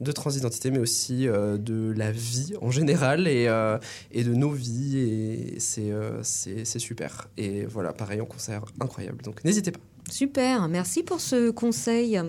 de 0.00 0.12
transidentité, 0.12 0.70
mais 0.70 0.78
aussi 0.78 1.26
euh, 1.26 1.56
de 1.58 1.92
la 1.96 2.12
vie 2.12 2.52
en 2.60 2.70
général 2.70 3.26
et, 3.26 3.48
euh, 3.48 3.78
et 4.12 4.22
de 4.22 4.32
nos 4.34 4.50
vies. 4.50 4.98
Et 4.98 5.56
c'est 5.58 5.90
euh, 5.90 6.22
c'est 6.22 6.64
c'est 6.64 6.78
super. 6.78 7.28
Et 7.36 7.64
voilà, 7.64 7.92
pareil, 7.92 8.20
en 8.20 8.26
concert, 8.26 8.62
incroyable. 8.80 9.22
Donc 9.22 9.42
n'hésitez 9.44 9.72
pas. 9.72 9.80
Super, 10.08 10.68
merci 10.68 11.02
pour 11.02 11.20
ce 11.20 11.50
conseil. 11.50 12.20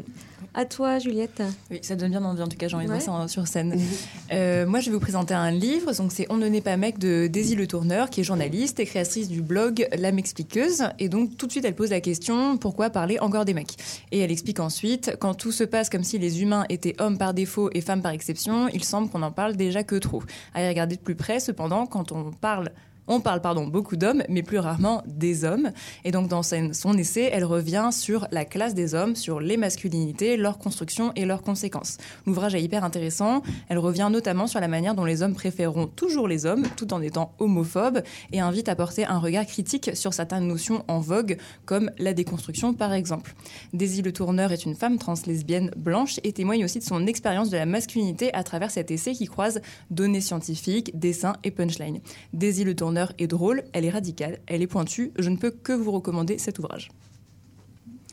À 0.56 0.66
toi, 0.66 1.00
Juliette. 1.00 1.42
Oui, 1.72 1.80
ça 1.82 1.96
donne 1.96 2.12
bien 2.12 2.24
envie. 2.24 2.42
En 2.42 2.48
tout 2.48 2.58
cas, 2.58 2.68
j'ai 2.68 2.76
envie 2.76 2.86
de 2.86 2.92
voir 2.92 3.02
ça 3.02 3.12
en- 3.12 3.28
sur 3.28 3.48
scène. 3.48 3.80
Euh, 4.32 4.66
moi, 4.66 4.80
je 4.80 4.88
vais 4.88 4.94
vous 4.94 5.00
présenter 5.00 5.34
un 5.36 5.52
livre. 5.52 5.92
Donc, 5.94 6.12
c'est 6.12 6.26
On 6.30 6.38
ne 6.38 6.48
naît 6.48 6.62
pas 6.62 6.76
mec 6.78 6.98
de 6.98 7.28
Daisy 7.28 7.56
Le 7.56 7.68
Tourneur, 7.68 8.10
qui 8.10 8.22
est 8.22 8.24
journaliste 8.24 8.80
et 8.80 8.86
créatrice 8.86 9.28
du 9.28 9.42
blog 9.44 9.88
L'âme 9.96 10.18
expliqueuse. 10.18 10.84
Et 10.98 11.08
donc, 11.10 11.38
tout 11.38 11.46
de 11.46 11.52
suite, 11.52 11.66
elle 11.66 11.76
pose 11.76 11.92
la 11.92 12.02
question 12.02 12.58
pourquoi 12.58 12.90
parler 12.90 13.20
encore 13.20 13.46
des 13.46 13.54
mecs? 13.54 13.76
Et 14.12 14.20
elle 14.20 14.32
explique 14.32 14.60
ensuite 14.60 15.16
quand 15.20 15.36
tout 15.36 15.52
se 15.52 15.64
passe 15.64 15.90
comme 15.90 16.04
si 16.04 16.18
les 16.18 16.42
humains 16.42 16.66
étaient 16.70 16.96
hommes 17.00 17.18
par 17.20 17.34
défaut 17.36 17.70
et 17.74 17.82
femmes 17.82 18.02
par 18.02 18.12
exception, 18.12 18.70
il 18.74 18.84
semble 18.84 19.10
qu'on 19.10 19.22
en 19.22 19.32
parle 19.32 19.56
déjà 19.56 19.84
que 19.84 19.96
trop. 19.96 20.24
À 20.56 20.64
y 20.64 20.68
regarder 20.68 20.96
de 20.96 21.02
plus 21.02 21.16
près, 21.16 21.40
cependant, 21.40 21.86
quand 21.86 22.12
on 22.12 22.32
parle 22.32 22.72
on 23.08 23.20
parle 23.20 23.42
pardon, 23.42 23.68
beaucoup 23.68 23.98
d'hommes, 23.98 24.24
mais 24.30 24.44
plus 24.44 24.60
rarement 24.60 25.04
des 25.06 25.44
hommes. 25.44 25.72
Et 26.06 26.12
donc 26.12 26.30
dans 26.30 26.42
son 26.44 26.98
essai, 26.98 27.30
elle 27.32 27.44
revient 27.44 27.90
sur 27.92 28.28
la 28.32 28.46
classe 28.46 28.74
des 28.74 28.96
hommes, 28.96 29.16
sur 29.16 29.40
les 29.40 29.58
masculinités, 29.58 30.38
leur 30.38 30.58
construction 30.58 31.12
et 31.16 31.26
leurs 31.26 31.42
conséquences. 31.42 31.98
L'ouvrage 32.26 32.56
est 32.56 32.62
hyper 32.62 32.84
intéressant. 32.84 33.42
Elle 33.68 33.78
revient 33.78 34.10
notamment 34.12 34.48
sur 34.48 34.62
la 34.62 34.68
manière 34.70 34.96
dont 34.96 35.04
les 35.04 35.22
hommes 35.22 35.34
préféreront 35.34 35.88
toujours 35.88 36.28
les 36.28 36.46
hommes, 36.46 36.64
tout 36.78 36.94
en 36.94 37.02
étant 37.02 37.34
homophobes, 37.40 38.04
et 38.32 38.40
invite 38.40 38.70
à 38.70 38.76
porter 38.76 39.06
un 39.06 39.20
regard 39.20 39.46
critique 39.46 39.92
sur 39.96 40.14
certaines 40.14 40.48
notions 40.48 40.86
en 40.88 41.00
vogue, 41.00 41.38
comme 41.66 41.92
la 41.98 42.14
déconstruction 42.14 42.74
par 42.74 42.94
exemple. 42.94 43.36
Daisy 43.74 44.02
Le 44.02 44.14
Tourneur 44.14 44.52
est 44.52 44.66
une 44.66 44.76
femme 44.76 44.98
trans 44.98 45.14
lesbienne 45.28 45.72
blanche 45.76 46.20
et 46.24 46.32
témoigne 46.32 46.64
aussi 46.64 46.80
de 46.80 46.84
son 46.84 47.06
expérience 47.06 47.50
de 47.50 47.58
la 47.58 47.66
masculinité 47.66 48.34
à 48.34 48.44
travers 48.44 48.72
cet 48.72 48.92
essai 48.92 49.12
qui 49.12 49.26
croise 49.26 49.62
données 49.92 50.22
scientifiques, 50.22 50.98
dessins 50.98 51.36
et 51.44 51.52
punchlines. 51.52 52.00
Daisy 52.34 52.64
Le 52.64 52.76
Tourneur 52.76 52.93
est 53.18 53.28
drôle, 53.28 53.64
elle 53.74 53.86
est 53.86 53.90
radicale, 53.90 54.40
elle 54.48 54.62
est 54.62 54.68
pointue. 54.68 55.12
Je 55.18 55.30
ne 55.30 55.38
peux 55.38 55.52
que 55.52 55.74
vous 55.74 55.92
recommander 55.92 56.38
cet 56.38 56.60
ouvrage. 56.60 56.92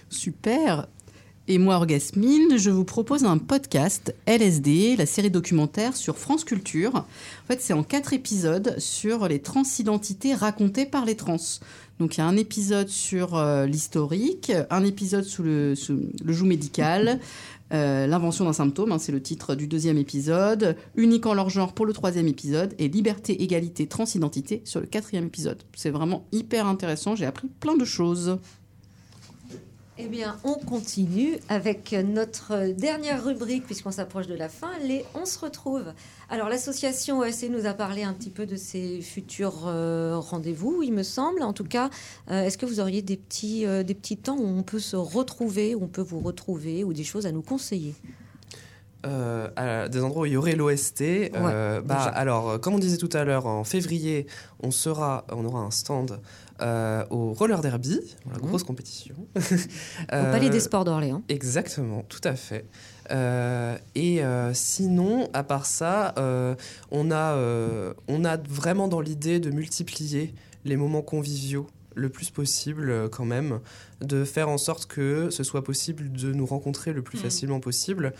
Super. 0.09 0.89
Et 1.49 1.59
moi, 1.59 1.77
Orgasmine, 1.77 2.59
je 2.59 2.71
vous 2.71 2.85
propose 2.85 3.25
un 3.25 3.39
podcast 3.39 4.15
LSD, 4.27 4.95
la 4.97 5.07
série 5.07 5.31
documentaire 5.31 5.97
sur 5.97 6.17
France 6.17 6.45
Culture. 6.45 6.95
En 6.95 7.47
fait, 7.49 7.61
c'est 7.61 7.73
en 7.73 7.83
quatre 7.83 8.13
épisodes 8.13 8.79
sur 8.79 9.27
les 9.27 9.41
transidentités 9.41 10.35
racontées 10.35 10.87
par 10.87 11.05
les 11.05 11.17
trans. 11.17 11.39
Donc, 11.99 12.17
il 12.17 12.19
y 12.19 12.23
a 12.23 12.27
un 12.27 12.37
épisode 12.37 12.89
sur 12.89 13.37
euh, 13.37 13.67
l'historique, 13.67 14.53
un 14.71 14.85
épisode 14.85 15.25
sous 15.25 15.43
le, 15.43 15.75
sous 15.75 15.99
le 16.25 16.33
joug 16.33 16.47
médical, 16.47 17.19
euh, 17.73 18.07
l'invention 18.07 18.45
d'un 18.45 18.53
symptôme, 18.53 18.93
hein, 18.93 18.99
c'est 18.99 19.13
le 19.13 19.23
titre 19.23 19.55
du 19.55 19.67
deuxième 19.67 19.99
épisode, 19.99 20.77
unique 20.97 21.27
en 21.27 21.35
leur 21.35 21.51
genre 21.51 21.73
pour 21.73 21.87
le 21.87 21.93
troisième 21.93 22.27
épisode, 22.27 22.75
et 22.79 22.89
liberté, 22.89 23.43
égalité, 23.43 23.87
transidentité 23.87 24.63
sur 24.65 24.81
le 24.81 24.87
quatrième 24.87 25.27
épisode. 25.27 25.63
C'est 25.75 25.91
vraiment 25.91 26.27
hyper 26.33 26.67
intéressant, 26.67 27.15
j'ai 27.15 27.27
appris 27.27 27.49
plein 27.49 27.77
de 27.77 27.85
choses. 27.85 28.39
Eh 30.03 30.09
bien, 30.09 30.39
on 30.45 30.55
continue 30.55 31.37
avec 31.51 31.93
notre 31.93 32.73
dernière 32.73 33.23
rubrique, 33.23 33.67
puisqu'on 33.67 33.91
s'approche 33.91 34.27
de 34.27 34.35
la 34.35 34.49
fin, 34.49 34.71
les 34.83 35.05
On 35.15 35.27
se 35.27 35.39
retrouve. 35.39 35.93
Alors, 36.31 36.49
l'association 36.49 37.19
OSC 37.19 37.51
nous 37.51 37.67
a 37.67 37.75
parlé 37.75 38.03
un 38.03 38.15
petit 38.15 38.31
peu 38.31 38.47
de 38.47 38.57
ses 38.57 39.03
futurs 39.03 39.67
euh, 39.67 40.17
rendez-vous, 40.19 40.83
il 40.83 40.95
me 40.95 41.03
semble. 41.03 41.43
En 41.43 41.53
tout 41.53 41.65
cas, 41.65 41.91
euh, 42.31 42.45
est-ce 42.45 42.57
que 42.57 42.65
vous 42.65 42.81
auriez 42.81 43.03
des 43.03 43.19
petits, 43.19 43.67
euh, 43.67 43.83
des 43.83 43.95
petits 43.95 44.17
temps 44.17 44.39
où 44.39 44.47
on 44.47 44.63
peut 44.63 44.79
se 44.79 44.97
retrouver, 44.97 45.75
où 45.75 45.85
on 45.85 45.89
peut 45.89 46.01
vous 46.01 46.21
retrouver, 46.21 46.83
ou 46.83 46.95
des 46.95 47.05
choses 47.05 47.27
à 47.27 47.33
nous 47.33 47.43
conseiller? 47.43 47.95
Euh, 49.07 49.49
à 49.57 49.89
des 49.89 50.03
endroits 50.03 50.23
où 50.23 50.27
il 50.27 50.33
y 50.33 50.37
aurait 50.37 50.57
l'OST. 50.57 51.01
Euh, 51.35 51.81
bah, 51.81 52.03
alors, 52.03 52.61
comme 52.61 52.75
on 52.75 52.79
disait 52.79 52.99
tout 52.99 53.09
à 53.15 53.25
l'heure, 53.25 53.47
en 53.47 53.65
février, 53.65 54.27
on, 54.63 54.71
sera, 54.71 55.25
on 55.33 55.47
aura 55.47 55.61
un 55.61 55.71
stand 55.71 56.21
euh, 56.63 57.05
au 57.11 57.33
roller 57.33 57.61
derby, 57.61 58.01
la 58.31 58.39
Mhm. 58.39 58.47
grosse 58.49 58.65
compétition. 58.65 59.15
Au 59.37 60.09
Palais 60.09 60.51
des 60.51 60.61
Sports 60.61 60.85
d'Orléans. 60.85 61.23
Exactement, 61.29 62.03
tout 62.09 62.21
à 62.25 62.35
fait. 62.35 62.65
Euh, 63.11 63.77
et 63.95 64.23
euh, 64.23 64.53
sinon, 64.55 65.29
à 65.33 65.43
part 65.43 65.67
ça, 65.67 66.15
euh, 66.19 66.55
on, 66.91 67.11
a, 67.11 67.35
euh, 67.35 67.93
on 68.09 68.25
a 68.25 68.37
vraiment 68.37 68.89
dans 68.89 69.01
l'idée 69.01 69.41
de 69.41 69.51
multiplier 69.51 70.33
les 70.65 70.77
moments 70.77 71.03
conviviaux 71.03 71.67
le 71.97 72.09
plus 72.09 72.31
possible 72.31 72.89
euh, 72.91 73.09
quand 73.09 73.25
même, 73.25 73.59
de 74.01 74.25
faire 74.25 74.49
en 74.49 74.59
sorte 74.59 74.87
que 74.87 75.29
ce 75.31 75.43
soit 75.43 75.65
possible 75.65 76.13
de 76.13 76.33
nous 76.33 76.47
rencontrer 76.47 76.93
le 76.93 77.03
plus 77.03 77.19
Mhm. 77.19 77.25
facilement 77.25 77.61
possible. 77.61 78.13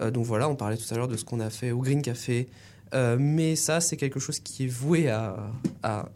Euh, 0.00 0.10
donc 0.10 0.24
voilà, 0.24 0.48
on 0.48 0.56
parlait 0.56 0.76
tout 0.78 0.92
à 0.92 0.96
l'heure 0.96 1.08
de 1.08 1.16
ce 1.16 1.24
qu'on 1.26 1.40
a 1.40 1.50
fait 1.50 1.70
au 1.72 1.78
Green 1.80 2.02
Café, 2.02 2.48
Euh, 2.94 3.18
mais 3.20 3.54
ça 3.54 3.82
c'est 3.82 3.98
quelque 3.98 4.18
chose 4.18 4.38
qui 4.40 4.64
est 4.64 4.66
voué 4.66 5.10
à, 5.10 5.36
à, 5.82 6.08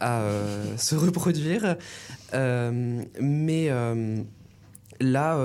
à, 0.00 0.20
euh, 0.22 0.76
se 0.76 0.94
reproduire. 0.94 1.76
Euh, 2.34 3.02
mais 3.20 3.66
euh, 3.70 4.22
là, 5.00 5.36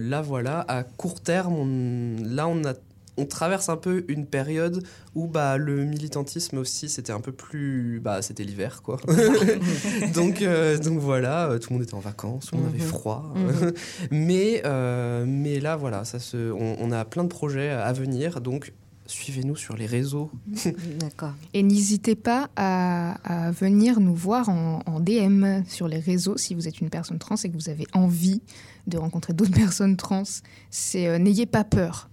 là 0.00 0.22
voilà, 0.22 0.64
à 0.68 0.82
court 0.82 1.20
terme, 1.20 1.54
on, 1.54 2.16
là 2.24 2.48
on 2.48 2.64
a 2.64 2.74
on 3.18 3.26
traverse 3.26 3.68
un 3.68 3.76
peu 3.76 4.06
une 4.08 4.24
période 4.24 4.82
où 5.14 5.26
bah, 5.26 5.58
le 5.58 5.84
militantisme 5.84 6.56
aussi 6.56 6.88
c'était 6.88 7.12
un 7.12 7.20
peu 7.20 7.30
plus 7.30 8.00
bah 8.02 8.22
c'était 8.22 8.42
l'hiver 8.42 8.80
quoi 8.82 8.96
donc 10.14 10.40
euh, 10.40 10.78
donc 10.78 10.98
voilà 10.98 11.50
euh, 11.50 11.58
tout 11.58 11.68
le 11.70 11.74
monde 11.74 11.82
était 11.82 11.92
en 11.94 12.00
vacances 12.00 12.50
monde 12.52 12.64
avait 12.68 12.78
Mhm. 12.78 12.84
froid 12.86 13.34
Mhm. 13.36 13.72
mais 14.10 14.62
euh, 14.64 15.26
mais 15.28 15.60
là 15.60 15.76
voilà 15.76 16.06
ça 16.06 16.18
se 16.18 16.50
on, 16.52 16.76
on 16.80 16.90
a 16.90 17.04
plein 17.04 17.24
de 17.24 17.28
projets 17.28 17.68
à 17.68 17.92
venir 17.92 18.40
donc 18.40 18.72
suivez-nous 19.12 19.56
sur 19.56 19.76
les 19.76 19.86
réseaux 19.86 20.30
D'accord. 20.98 21.34
Et 21.54 21.62
n'hésitez 21.62 22.14
pas 22.14 22.50
à, 22.56 23.46
à 23.46 23.50
venir 23.50 24.00
nous 24.00 24.14
voir 24.14 24.48
en, 24.48 24.80
en 24.86 25.00
DM 25.00 25.62
sur 25.66 25.88
les 25.88 25.98
réseaux 25.98 26.36
si 26.36 26.54
vous 26.54 26.68
êtes 26.68 26.80
une 26.80 26.90
personne 26.90 27.18
trans 27.18 27.36
et 27.36 27.48
que 27.48 27.54
vous 27.54 27.68
avez 27.68 27.86
envie 27.92 28.42
de 28.86 28.98
rencontrer 28.98 29.32
d'autres 29.32 29.52
personnes 29.54 29.96
trans. 29.96 30.22
C'est 30.70 31.06
euh, 31.06 31.18
n'ayez 31.18 31.46
pas 31.46 31.64
peur. 31.64 32.08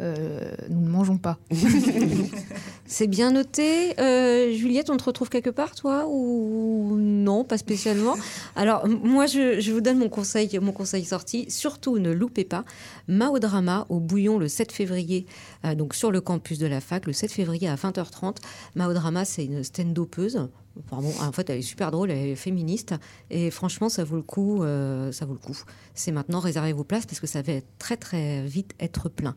Euh, 0.00 0.54
nous 0.70 0.80
ne 0.80 0.88
mangeons 0.88 1.18
pas. 1.18 1.38
C'est 2.86 3.06
bien 3.06 3.30
noté. 3.30 3.98
Euh, 3.98 4.52
Juliette, 4.52 4.90
on 4.90 4.96
te 4.98 5.04
retrouve 5.04 5.30
quelque 5.30 5.48
part, 5.50 5.74
toi 5.74 6.06
Ou 6.06 6.96
non, 6.98 7.42
pas 7.42 7.56
spécialement 7.56 8.14
Alors, 8.56 8.86
moi, 8.86 9.26
je, 9.26 9.58
je 9.58 9.72
vous 9.72 9.80
donne 9.80 9.98
mon 9.98 10.10
conseil, 10.10 10.58
mon 10.60 10.72
conseil 10.72 11.04
sorti. 11.04 11.50
Surtout, 11.50 11.98
ne 11.98 12.12
loupez 12.12 12.44
pas 12.44 12.64
Maodrama 13.08 13.86
au 13.88 14.00
Bouillon 14.00 14.38
le 14.38 14.48
7 14.48 14.70
février, 14.70 15.26
euh, 15.64 15.74
donc 15.74 15.94
sur 15.94 16.10
le 16.10 16.20
campus 16.20 16.58
de 16.58 16.66
la 16.66 16.80
fac, 16.80 17.06
le 17.06 17.14
7 17.14 17.32
février 17.32 17.68
à 17.68 17.76
20h30. 17.76 18.36
Maodrama, 18.74 19.24
c'est 19.24 19.46
une 19.46 19.64
stand-upeuse. 19.64 20.48
En 20.90 21.32
fait, 21.32 21.48
elle 21.50 21.60
est 21.60 21.62
super 21.62 21.90
drôle, 21.90 22.10
elle 22.10 22.30
est 22.30 22.36
féministe. 22.36 22.94
Et 23.30 23.50
franchement, 23.50 23.88
ça 23.88 24.04
vaut 24.04 24.16
le 24.16 24.22
coup. 24.22 24.62
euh, 24.62 25.10
ça 25.12 25.24
vaut 25.24 25.32
le 25.32 25.38
coup. 25.38 25.56
C'est 25.94 26.10
maintenant, 26.12 26.40
réservez 26.40 26.72
vos 26.72 26.84
places 26.84 27.06
parce 27.06 27.20
que 27.20 27.28
ça 27.28 27.42
va 27.42 27.52
très, 27.78 27.96
très 27.96 28.42
vite 28.42 28.72
être 28.80 29.08
plein. 29.08 29.34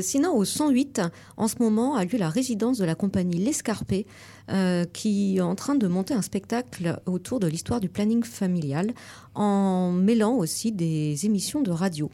Sinon, 0.00 0.34
au 0.34 0.44
108, 0.44 1.02
en 1.36 1.46
ce 1.46 1.56
moment, 1.60 1.94
a 1.94 2.04
lieu 2.04 2.18
la 2.18 2.30
résidence 2.30 2.42
de 2.56 2.84
la 2.84 2.94
compagnie 2.94 3.38
L'Escarpé, 3.38 4.06
euh, 4.50 4.84
qui 4.84 5.36
est 5.36 5.40
en 5.40 5.54
train 5.54 5.74
de 5.74 5.86
monter 5.86 6.14
un 6.14 6.22
spectacle 6.22 7.00
autour 7.06 7.40
de 7.40 7.46
l'histoire 7.46 7.80
du 7.80 7.88
planning 7.88 8.22
familial, 8.22 8.92
en 9.34 9.92
mêlant 9.92 10.34
aussi 10.34 10.72
des 10.72 11.26
émissions 11.26 11.62
de 11.62 11.70
radio. 11.70 12.10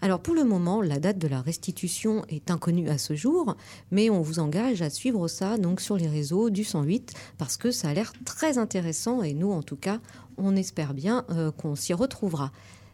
Alors 0.00 0.20
pour 0.20 0.34
le 0.34 0.44
moment, 0.44 0.80
la 0.80 1.00
date 1.00 1.18
de 1.18 1.26
la 1.26 1.40
restitution 1.40 2.24
est 2.28 2.50
inconnue 2.50 2.88
à 2.88 2.98
ce 2.98 3.14
jour, 3.14 3.56
mais 3.90 4.10
on 4.10 4.20
vous 4.20 4.38
engage 4.38 4.80
à 4.82 4.90
suivre 4.90 5.26
ça 5.26 5.56
donc 5.56 5.80
sur 5.80 5.96
les 5.96 6.06
réseaux 6.06 6.50
du 6.50 6.62
108 6.62 7.14
parce 7.36 7.56
que 7.56 7.72
ça 7.72 7.88
a 7.88 7.94
l'air 7.94 8.12
très 8.24 8.58
intéressant 8.58 9.22
et 9.22 9.34
nous 9.34 9.50
en 9.50 9.62
tout 9.62 9.76
cas, 9.76 10.00
on 10.36 10.54
espère 10.54 10.94
bien 10.94 11.24
euh, 11.30 11.50
qu'on 11.50 11.74
s'y 11.74 11.94
retrouvera. 11.94 12.52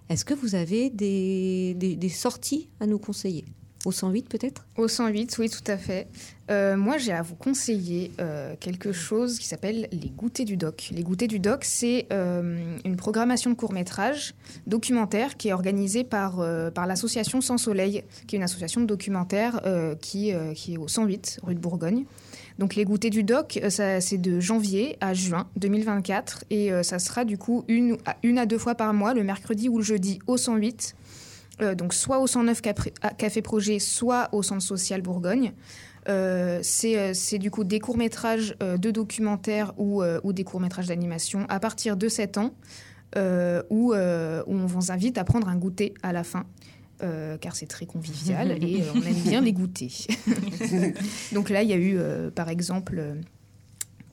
Est-ce 0.08 0.24
que 0.24 0.34
vous 0.34 0.54
avez 0.54 0.88
des, 0.90 2.08
sorties 2.08 2.68
à 2.80 2.86
nous 2.86 2.98
conseiller? 2.98 3.44
Au 3.84 3.92
108 3.92 4.28
peut-être? 4.28 4.66
Au 4.76 4.88
108, 4.88 5.36
oui, 5.38 5.50
tout 5.50 5.70
à 5.70 5.76
fait. 5.76 6.08
Euh, 6.50 6.76
moi, 6.76 6.98
j'ai 6.98 7.12
à 7.12 7.22
vous 7.22 7.34
conseiller 7.34 8.12
euh, 8.20 8.54
quelque 8.60 8.92
chose 8.92 9.38
qui 9.38 9.46
s'appelle 9.46 9.88
les 9.92 10.10
goûters 10.10 10.44
du 10.44 10.56
doc. 10.56 10.90
Les 10.92 11.02
goûters 11.02 11.28
du 11.28 11.38
doc, 11.38 11.64
c'est 11.64 12.06
euh, 12.12 12.76
une 12.84 12.96
programmation 12.96 13.50
de 13.50 13.54
court-métrage 13.54 14.34
documentaire 14.66 15.36
qui 15.36 15.48
est 15.48 15.52
organisée 15.52 16.04
par, 16.04 16.44
par 16.74 16.86
l'association 16.86 17.40
Sans 17.40 17.58
Soleil, 17.58 18.04
qui 18.26 18.36
est 18.36 18.38
une 18.38 18.44
association 18.44 18.80
de 18.80 18.86
documentaires 18.86 19.60
qui, 20.00 20.32
qui 20.54 20.74
est 20.74 20.78
au 20.78 20.88
108, 20.88 21.40
rue 21.42 21.54
de 21.54 21.60
Bourgogne. 21.60 22.04
Donc 22.58 22.76
les 22.76 22.84
goûters 22.84 23.10
du 23.10 23.24
doc, 23.24 23.58
c'est 23.68 24.18
de 24.18 24.40
janvier 24.40 24.96
à 25.00 25.12
juin 25.14 25.48
2024 25.56 26.44
et 26.50 26.70
ça 26.82 26.98
sera 26.98 27.24
du 27.24 27.36
coup 27.36 27.64
une 27.68 27.96
une 28.22 28.38
à 28.38 28.46
deux 28.46 28.58
fois 28.58 28.74
par 28.74 28.92
mois, 28.94 29.14
le 29.14 29.24
mercredi 29.24 29.68
ou 29.68 29.78
le 29.78 29.84
jeudi 29.84 30.18
au 30.26 30.36
108. 30.36 30.94
Euh, 31.62 31.74
donc 31.74 31.94
soit 31.94 32.18
au 32.18 32.26
109 32.26 32.60
Capri- 32.62 32.92
à 33.00 33.10
Café 33.10 33.40
Projet, 33.42 33.78
soit 33.78 34.28
au 34.32 34.42
Centre 34.42 34.62
Social 34.62 35.02
Bourgogne. 35.02 35.52
Euh, 36.08 36.58
c'est 36.62 36.98
euh, 36.98 37.14
c'est 37.14 37.38
du 37.38 37.50
coup 37.50 37.64
des 37.64 37.80
courts-métrages 37.80 38.54
euh, 38.62 38.76
de 38.76 38.90
documentaires 38.90 39.72
ou, 39.78 40.02
ou 40.22 40.32
des 40.32 40.44
courts-métrages 40.44 40.86
d'animation 40.88 41.46
à 41.48 41.60
partir 41.60 41.96
de 41.96 42.08
7 42.08 42.38
ans, 42.38 42.54
où, 43.70 43.94
où 43.94 43.94
on 43.94 44.66
vous 44.66 44.90
invite 44.90 45.16
à 45.18 45.24
prendre 45.24 45.48
un 45.48 45.56
goûter 45.56 45.94
à 46.02 46.12
la 46.12 46.24
fin. 46.24 46.44
car 47.40 47.54
c'est 47.54 47.66
très 47.66 47.86
convivial 47.86 48.50
et 48.62 48.82
on 48.94 49.02
aime 49.02 49.22
bien 49.22 49.40
les 49.48 49.52
goûter. 49.52 49.92
Donc 51.32 51.48
là, 51.50 51.62
il 51.62 51.68
y 51.68 51.72
a 51.72 51.76
eu, 51.76 51.98
par 52.34 52.48
exemple, 52.48 53.00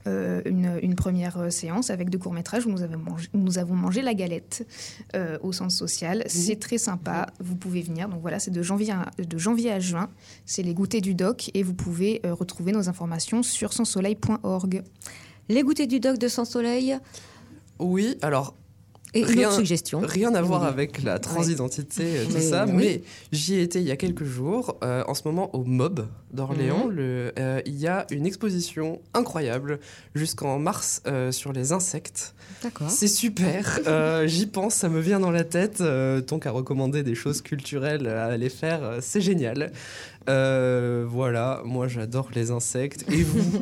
euh, 0.08 0.41
une, 0.45 0.80
une 0.82 0.95
première 0.95 1.38
euh, 1.38 1.49
séance 1.49 1.89
avec 1.89 2.10
deux 2.10 2.18
courts-métrages 2.18 2.66
où 2.66 2.72
nous 2.72 2.82
avons 2.82 2.97
mangé, 2.97 3.28
où 3.34 3.38
nous 3.38 3.58
avons 3.58 3.76
mangé 3.76 4.02
la 4.02 4.14
galette 4.14 4.68
euh, 5.16 5.38
au 5.41 5.52
centre 5.52 5.72
social. 5.74 6.24
C'est 6.28 6.60
très 6.60 6.78
sympa, 6.78 7.28
vous 7.39 7.56
pouvez 7.56 7.82
venir. 7.82 8.10
Donc 8.10 8.22
voilà, 8.22 8.39
c'est 8.39 8.52
de 8.52 8.62
janvier 8.62 8.91
à, 8.91 9.12
de 9.24 9.38
janvier 9.38 9.72
à 9.72 9.80
juin. 9.80 10.10
C'est 10.45 10.64
les 10.64 10.74
goûters 10.74 11.02
du 11.02 11.16
doc 11.16 11.52
et 11.54 11.64
vous 11.64 11.74
pouvez 11.74 12.22
euh, 12.26 12.34
retrouver 12.34 12.72
nos 12.72 12.89
informations 12.89 13.43
sur 13.43 13.74
sanssoleil.org. 13.74 14.84
Les 15.49 15.64
goûters 15.64 15.88
du 15.88 15.99
doc 15.99 16.18
de 16.18 16.28
Sans 16.28 16.45
Soleil? 16.45 16.97
Oui 17.80 18.18
alors 18.22 18.56
et 19.14 19.22
une 19.22 19.45
autre 19.45 19.55
suggestion. 19.55 19.99
Rien 20.01 20.34
à 20.36 20.41
voir 20.41 20.64
avec 20.64 21.03
la 21.03 21.20
transidentité, 21.20 22.03
euh, 22.20 22.26
tout 22.28 22.32
Mais 22.34 22.41
ça, 22.41 22.66
oui. 22.66 22.74
mais 22.76 23.01
j'y 23.32 23.55
ai 23.55 23.62
été 23.62 23.80
il 23.80 23.86
y 23.88 23.91
a 23.91 23.97
quelques 23.97 24.24
jours. 24.24 24.78
Euh, 24.84 25.03
en 25.07 25.14
ce 25.14 25.24
moment, 25.26 25.53
au 25.55 25.64
MOB 25.64 26.07
d'Orléans, 26.34 26.86
Mhm. 26.88 26.91
le- 26.95 27.32
euh, 27.38 27.62
il 27.66 27.78
y 27.78 27.88
a 27.88 28.05
une 28.12 28.26
exposition 28.26 29.01
incroyable 29.14 29.80
jusqu'en 30.16 30.59
mars 30.59 31.01
euh, 31.07 31.32
sur 31.32 31.51
les 31.51 31.72
insectes. 31.74 32.34
D'accord. 32.64 32.89
C'est 32.89 33.07
super, 33.07 33.80
j'y 34.28 34.45
pense, 34.45 34.76
ça 34.76 34.88
me 34.89 34.99
vient 34.99 35.20
dans 35.20 35.32
la 35.32 35.43
tête. 35.43 35.82
Donc 36.28 36.45
à 36.45 36.51
recommander 36.51 37.01
des 37.03 37.16
choses 37.16 37.41
culturelles 37.41 38.07
à 38.07 38.26
aller 38.26 38.49
faire, 38.49 38.97
c'est 39.01 39.22
génial. 39.22 39.72
Euh, 40.30 41.05
voilà, 41.07 41.61
moi 41.65 41.88
j'adore 41.88 42.30
les 42.36 42.51
insectes. 42.51 43.05
Et 43.09 43.24
vous 43.24 43.59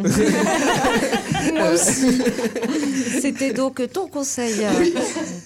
Moi 1.54 1.72
aussi. 1.72 2.22
C'était 3.22 3.54
donc 3.54 3.82
ton 3.92 4.08
conseil. 4.08 4.66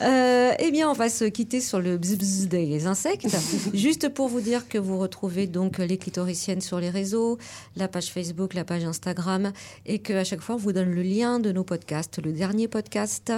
Euh, 0.01 0.51
eh 0.59 0.71
bien, 0.71 0.89
on 0.89 0.93
va 0.93 1.09
se 1.09 1.25
quitter 1.25 1.61
sur 1.61 1.79
le 1.79 1.97
bzz 1.97 2.17
bzz 2.17 2.47
des 2.47 2.87
insectes. 2.87 3.35
Juste 3.73 4.09
pour 4.09 4.27
vous 4.27 4.41
dire 4.41 4.67
que 4.67 4.77
vous 4.77 4.97
retrouvez 4.97 5.47
donc 5.47 5.77
les 5.77 5.97
clitoriciennes 5.97 6.61
sur 6.61 6.79
les 6.79 6.89
réseaux, 6.89 7.37
la 7.75 7.87
page 7.87 8.11
Facebook, 8.11 8.53
la 8.53 8.63
page 8.63 8.83
Instagram, 8.83 9.51
et 9.85 9.99
qu'à 9.99 10.23
chaque 10.23 10.41
fois, 10.41 10.55
on 10.55 10.59
vous 10.59 10.73
donne 10.73 10.91
le 10.91 11.01
lien 11.01 11.39
de 11.39 11.51
nos 11.51 11.63
podcasts, 11.63 12.21
le 12.23 12.31
dernier 12.31 12.67
podcast 12.67 13.31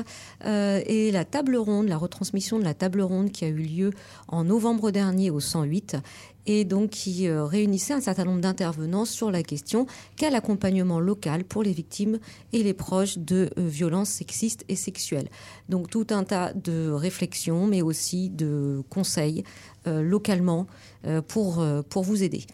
euh, 0.45 0.81
et 0.85 1.11
la 1.11 1.25
table 1.25 1.55
ronde, 1.57 1.87
la 1.87 1.97
retransmission 1.97 2.59
de 2.59 2.63
la 2.63 2.73
table 2.73 3.01
ronde 3.01 3.31
qui 3.31 3.45
a 3.45 3.49
eu 3.49 3.53
lieu 3.53 3.91
en 4.27 4.43
novembre 4.43 4.91
dernier 4.91 5.29
au 5.29 5.39
108 5.39 5.97
et 6.45 6.65
donc 6.65 6.91
qui 6.91 7.27
euh, 7.27 7.45
réunissait 7.45 7.93
un 7.93 8.01
certain 8.01 8.25
nombre 8.25 8.41
d'intervenants 8.41 9.05
sur 9.05 9.31
la 9.31 9.43
question 9.43 9.85
quel 10.15 10.35
accompagnement 10.35 10.99
local 10.99 11.43
pour 11.43 11.63
les 11.63 11.71
victimes 11.73 12.19
et 12.53 12.63
les 12.63 12.73
proches 12.73 13.17
de 13.17 13.49
euh, 13.57 13.67
violences 13.67 14.09
sexistes 14.09 14.65
et 14.69 14.75
sexuelles. 14.75 15.29
Donc 15.69 15.89
tout 15.89 16.07
un 16.09 16.23
tas 16.23 16.53
de 16.53 16.89
réflexions, 16.89 17.67
mais 17.67 17.81
aussi 17.81 18.29
de 18.29 18.83
conseils 18.89 19.43
euh, 19.87 20.01
localement 20.01 20.65
euh, 21.05 21.21
pour, 21.21 21.59
euh, 21.59 21.83
pour 21.83 22.03
vous 22.03 22.23
aider. 22.23 22.45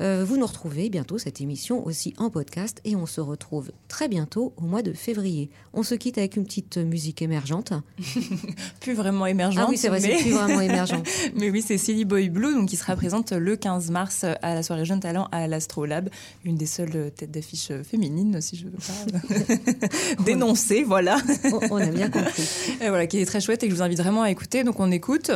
Euh, 0.00 0.24
vous 0.26 0.38
nous 0.38 0.46
retrouvez 0.46 0.88
bientôt 0.88 1.18
cette 1.18 1.42
émission 1.42 1.86
aussi 1.86 2.14
en 2.16 2.30
podcast 2.30 2.80
et 2.84 2.96
on 2.96 3.04
se 3.04 3.20
retrouve 3.20 3.70
très 3.86 4.08
bientôt 4.08 4.54
au 4.56 4.62
mois 4.62 4.80
de 4.80 4.94
février. 4.94 5.50
On 5.74 5.82
se 5.82 5.94
quitte 5.94 6.16
avec 6.16 6.36
une 6.36 6.44
petite 6.44 6.78
musique 6.78 7.20
émergente. 7.20 7.74
plus 8.80 8.94
vraiment 8.94 9.26
émergente. 9.26 9.64
Ah 9.66 9.70
oui, 9.70 9.76
c'est 9.76 9.88
vrai, 9.88 10.00
c'est 10.00 10.16
plus 10.16 10.30
vraiment 10.30 10.60
émergent. 10.60 11.02
mais 11.36 11.50
oui, 11.50 11.62
c'est 11.62 11.76
Silly 11.76 12.06
Boy 12.06 12.30
Blue, 12.30 12.54
donc 12.54 12.70
qui 12.70 12.76
sera 12.76 12.96
présente 12.96 13.32
le 13.32 13.56
15 13.56 13.90
mars 13.90 14.24
à 14.24 14.54
la 14.54 14.62
soirée 14.62 14.86
Jeune 14.86 15.00
Talent 15.00 15.28
à 15.32 15.46
l'Astrolabe, 15.46 16.08
une 16.44 16.56
des 16.56 16.66
seules 16.66 17.12
têtes 17.14 17.30
d'affiche 17.30 17.70
féminines, 17.82 18.40
si 18.40 18.56
je 18.56 18.64
veux 18.64 18.70
pas 18.70 20.22
dénoncer, 20.24 20.82
voilà. 20.82 21.18
On, 21.44 21.60
on 21.72 21.76
a 21.76 21.86
bien 21.86 22.08
compris. 22.08 22.48
Et 22.80 22.88
voilà, 22.88 23.06
qui 23.06 23.18
est 23.18 23.26
très 23.26 23.40
chouette 23.40 23.62
et 23.62 23.66
que 23.66 23.72
je 23.72 23.76
vous 23.76 23.82
invite 23.82 23.98
vraiment 23.98 24.22
à 24.22 24.30
écouter. 24.30 24.64
Donc 24.64 24.80
on 24.80 24.90
écoute. 24.90 25.30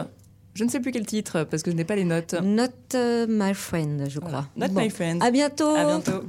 Je 0.55 0.63
ne 0.63 0.69
sais 0.69 0.81
plus 0.81 0.93
quel 0.93 1.05
titre 1.05 1.45
parce 1.45 1.63
que 1.63 1.71
je 1.71 1.77
n'ai 1.77 1.85
pas 1.85 1.97
les 1.97 2.05
notes. 2.05 2.35
Not 2.43 2.69
euh, 2.95 3.27
My 3.29 3.55
Friend, 3.55 4.09
je 4.09 4.21
crois. 4.21 4.47
Not 4.57 4.69
Bon. 4.69 4.81
My 4.83 4.91
Friend. 4.91 5.23
À 5.23 5.31
bientôt. 5.31 5.75
À 5.75 5.85
bientôt. 5.85 6.25